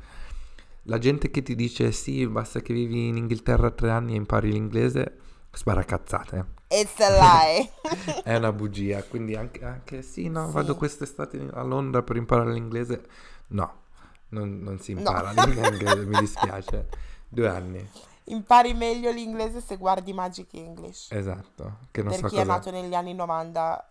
La 0.84 0.98
gente 1.00 1.32
che 1.32 1.42
ti 1.42 1.56
dice 1.56 1.92
sì, 1.92 2.26
basta 2.28 2.60
che 2.62 2.74
vivi 2.74 3.08
in 3.08 3.18
Inghilterra 3.18 3.72
tre 3.72 3.90
anni 3.92 4.14
e 4.14 4.18
impari 4.18 4.52
l'inglese, 4.52 5.18
spara 5.52 5.84
cazzate. 5.84 6.46
It's 6.70 7.00
a 7.00 7.10
lie. 7.10 7.70
È 8.24 8.36
una 8.36 8.52
bugia, 8.54 9.04
quindi 9.04 9.36
anche, 9.36 9.64
anche 9.66 10.02
sì, 10.02 10.30
no, 10.30 10.48
Sì. 10.48 10.54
vado 10.54 10.76
quest'estate 10.76 11.50
a 11.54 11.62
Londra 11.64 12.02
per 12.04 12.16
imparare 12.16 12.54
l'inglese. 12.54 13.04
No, 13.48 13.82
non, 14.30 14.60
non 14.62 14.80
si 14.80 14.94
No. 14.94 15.00
impara 15.00 15.32
l'inglese, 15.32 16.06
mi 16.06 16.18
dispiace. 16.20 16.88
Due 17.28 17.48
anni, 17.48 17.90
Impari 18.26 18.74
meglio 18.74 19.12
l'inglese 19.12 19.62
se 19.62 19.78
guardi 19.78 20.14
Magic 20.14 20.54
English. 20.54 21.12
esatto, 21.12 21.78
che 21.92 22.02
non 22.04 22.12
per 22.12 22.20
so 22.22 22.28
chi 22.28 22.36
è 22.36 22.40
cosa... 22.40 22.52
nato 22.52 22.72
negli 22.72 22.94
anni 22.94 23.14
90, 23.14 23.90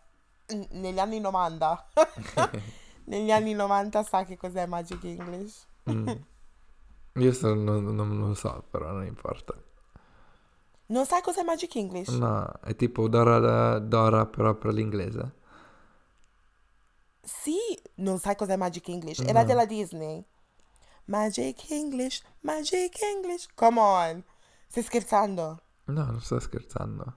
n- 0.54 0.66
negli 0.80 0.98
anni 0.98 1.20
90, 1.20 1.88
negli 3.04 3.30
anni 3.30 3.52
90 3.54 4.02
sa 4.04 4.24
che 4.24 4.36
cos'è 4.36 4.66
Magic 4.66 5.02
English. 5.04 5.66
Mm. 5.90 6.08
Io 7.14 7.32
so- 7.32 7.54
non, 7.54 7.84
non 7.94 8.18
lo 8.18 8.34
so, 8.34 8.64
però 8.70 8.92
non 8.92 9.04
importa. 9.04 9.52
Non 10.86 11.06
sai 11.06 11.20
cos'è 11.22 11.42
Magic 11.42 11.74
English? 11.76 12.08
No, 12.08 12.50
è 12.62 12.74
tipo 12.76 13.08
Dora, 13.08 13.78
Dora 13.78 14.26
però 14.26 14.54
per 14.54 14.72
l'inglese. 14.72 15.32
Sì, 17.22 17.56
non 17.96 18.18
sai 18.18 18.34
cos'è 18.36 18.56
Magic 18.56 18.88
English. 18.88 19.20
Era 19.20 19.40
No. 19.40 19.46
della 19.46 19.66
Disney. 19.66 20.24
Magic 21.10 21.68
English, 21.70 22.22
Magic 22.42 23.02
English. 23.02 23.48
Come 23.56 23.80
on. 23.80 24.24
Stai 24.68 24.84
scherzando? 24.84 25.60
No, 25.86 26.04
non 26.04 26.20
sto 26.20 26.38
scherzando. 26.38 27.14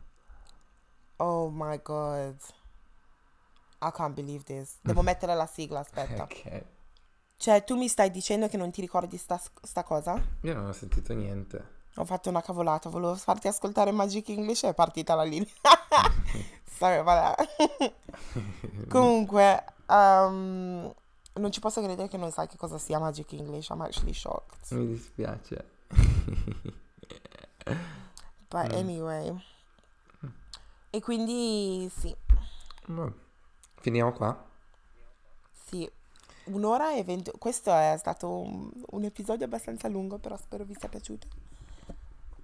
Oh 1.17 1.51
my 1.51 1.79
god. 1.83 2.35
I 3.81 3.91
can't 3.91 4.15
believe 4.15 4.43
this. 4.45 4.77
Devo 4.81 5.03
mettere 5.03 5.35
la 5.35 5.45
sigla, 5.45 5.81
aspetta. 5.81 6.23
Ok. 6.23 6.63
Cioè, 7.37 7.63
tu 7.63 7.75
mi 7.75 7.87
stai 7.87 8.09
dicendo 8.09 8.47
che 8.47 8.57
non 8.57 8.71
ti 8.71 8.81
ricordi 8.81 9.15
sta, 9.17 9.39
sta 9.61 9.83
cosa? 9.83 10.19
Io 10.41 10.53
non 10.55 10.65
ho 10.65 10.73
sentito 10.73 11.13
niente. 11.13 11.81
Ho 11.97 12.05
fatto 12.05 12.29
una 12.29 12.41
cavolata, 12.41 12.89
volevo 12.89 13.13
farti 13.13 13.47
ascoltare 13.47 13.91
Magic 13.91 14.27
English 14.29 14.63
e 14.63 14.69
è 14.69 14.73
partita 14.73 15.13
la 15.13 15.21
linea. 15.21 15.51
Sorry, 16.65 17.03
vabbè. 17.03 17.93
Comunque, 18.89 19.63
um, 19.85 20.91
non 21.35 21.51
ci 21.51 21.59
posso 21.59 21.81
credere 21.81 22.07
che 22.07 22.17
non 22.17 22.31
sai 22.31 22.47
che 22.47 22.57
cosa 22.57 22.77
sia 22.77 22.99
Magic 22.99 23.31
English. 23.33 23.69
I'm 23.69 23.81
actually 23.81 24.13
shocked. 24.13 24.71
Mi 24.77 24.87
dispiace. 24.87 25.65
But 28.49 28.71
Mm. 28.71 28.77
anyway. 28.77 29.43
E 30.89 31.01
quindi 31.01 31.89
sì, 31.95 32.15
Boh. 32.85 33.13
Finiamo 33.81 34.11
qua? 34.13 34.45
sì. 35.65 35.89
Un'ora 36.45 36.93
e 36.93 37.03
venti. 37.05 37.31
Questo 37.39 37.71
è 37.73 37.95
stato 37.97 38.29
un, 38.29 38.69
un 38.91 39.03
episodio 39.05 39.45
abbastanza 39.45 39.87
lungo, 39.87 40.17
però 40.17 40.35
spero 40.37 40.65
vi 40.65 40.75
sia 40.77 40.89
piaciuto. 40.89 41.25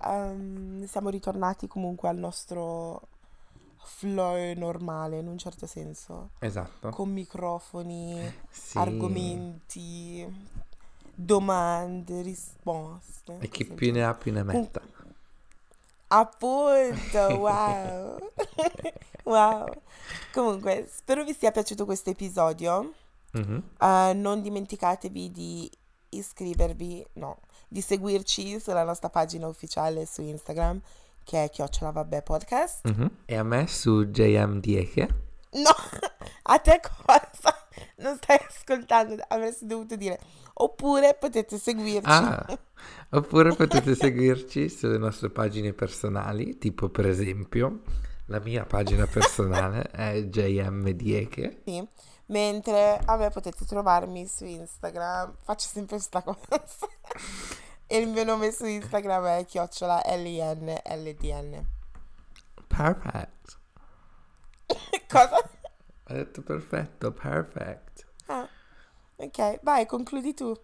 Um, 0.01 0.85
siamo 0.87 1.09
ritornati 1.09 1.67
comunque 1.67 2.07
al 2.07 2.15
nostro 2.17 3.01
flow 3.81 4.53
normale, 4.55 5.17
in 5.19 5.27
un 5.27 5.37
certo 5.37 5.65
senso. 5.65 6.31
Esatto. 6.39 6.89
Con 6.89 7.09
microfoni, 7.11 8.31
Sì. 8.49 8.77
argomenti, 8.77 10.25
domande, 11.13 12.21
risposte. 12.21 13.37
E 13.39 13.49
chi 13.49 13.65
più 13.65 13.91
ne 13.91 14.03
ha 14.05 14.13
più 14.13 14.31
ne 14.31 14.43
metta. 14.43 14.81
Appunto, 16.07 17.19
wow. 17.37 18.17
wow. 19.23 19.67
Comunque, 20.33 20.89
spero 20.91 21.23
vi 21.23 21.33
sia 21.33 21.51
piaciuto 21.51 21.85
questo 21.85 22.09
episodio. 22.09 22.93
Mhm. 23.31 23.63
Eh, 23.79 24.13
non 24.13 24.41
dimenticatevi 24.41 25.31
di 25.31 25.69
iscrivervi, 26.09 27.05
no, 27.13 27.37
di 27.67 27.81
seguirci 27.81 28.59
sulla 28.59 28.83
nostra 28.83 29.09
pagina 29.09 29.47
ufficiale 29.47 30.07
su 30.07 30.21
Instagram, 30.23 30.81
che 31.29 31.43
è 31.43 31.49
Chiocciola 31.51 31.91
Vabbè 31.91 32.23
Podcast. 32.23 32.89
Mhm. 32.89 33.11
E 33.25 33.37
a 33.37 33.43
me 33.43 33.67
su 33.67 34.05
JM 34.05 34.59
Dieke. 34.59 35.07
No, 35.51 35.69
a 36.41 36.57
te 36.57 36.81
cosa? 36.81 37.67
Non 37.97 38.15
stai 38.15 38.39
ascoltando, 38.47 39.15
avresti 39.27 39.67
dovuto 39.67 39.95
dire. 39.95 40.19
Oppure 40.53 41.15
potete 41.19 41.59
seguirci. 41.59 42.09
Ah, 42.09 42.43
oppure 43.11 43.53
potete 43.53 43.93
seguirci 43.93 44.69
sulle 44.69 44.97
nostre 44.97 45.29
pagine 45.29 45.71
personali, 45.73 46.57
tipo 46.57 46.89
per 46.89 47.05
esempio 47.05 47.81
la 48.25 48.39
mia 48.39 48.65
pagina 48.65 49.05
personale 49.05 49.83
è 49.93 50.19
JM 50.23 50.89
Dieke. 50.89 51.61
Sì, 51.63 51.87
mentre 52.27 52.99
a 53.05 53.17
me 53.17 53.29
potete 53.29 53.65
trovarmi 53.65 54.25
su 54.25 54.45
Instagram, 54.45 55.35
faccio 55.43 55.67
sempre 55.67 55.97
questa 55.97 56.23
cosa. 56.23 56.87
E 57.91 57.97
il 57.97 58.07
mio 58.07 58.23
nome 58.23 58.51
su 58.51 58.65
Instagram 58.65 59.25
è 59.39 59.45
chiocciola 59.45 60.03
LINLDN. 60.05 61.65
Perfect. 62.67 63.59
Cosa? 65.09 65.37
Ho 65.37 66.13
detto 66.13 66.43
perfetto, 66.43 67.11
perfect. 67.11 68.05
Ah, 68.27 68.47
ok, 69.15 69.59
vai, 69.63 69.87
concludi 69.87 70.35
tu. 70.35 70.55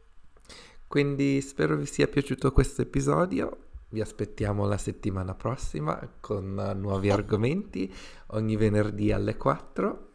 Quindi 0.88 1.42
spero 1.42 1.76
vi 1.76 1.88
sia 1.88 2.08
piaciuto 2.08 2.52
questo 2.52 2.84
episodio. 2.84 3.58
Vi 3.90 4.02
aspettiamo 4.02 4.68
la 4.68 4.78
settimana 4.78 5.34
prossima 5.34 6.00
con 6.20 6.54
nuovi 6.76 7.10
argomenti 7.12 7.92
ogni 8.28 8.56
venerdì 8.56 9.12
alle 9.12 9.36
4 9.36 10.12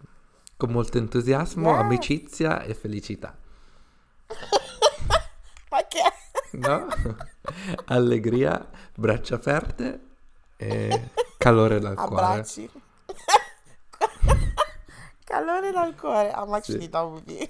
con 0.56 0.70
molto 0.70 0.98
entusiasmo, 0.98 1.70
Yes. 1.70 1.80
amicizia 1.80 2.62
e 2.62 2.74
felicità. 2.74 3.36
Ma 5.70 5.86
che? 5.88 6.02
No? 6.58 6.88
Allegria, 7.86 8.68
braccia 8.94 9.36
aperte 9.36 10.00
e 10.56 11.10
calore 11.38 11.78
dal 11.78 11.94
cuore. 12.06 12.24
Abbracci. 12.24 12.70
Calore 15.24 15.70
dal 15.70 15.94
cuore. 15.94 16.32
How 16.32 16.44
much 16.46 16.64
Sì. 16.64 16.88
would 16.92 17.24
be? 17.24 17.48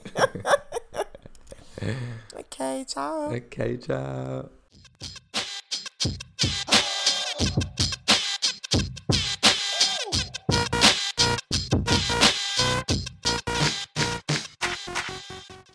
ok, 2.37 2.85
ciao. 2.85 3.33
Ok, 3.35 3.79
ciao. 3.79 4.51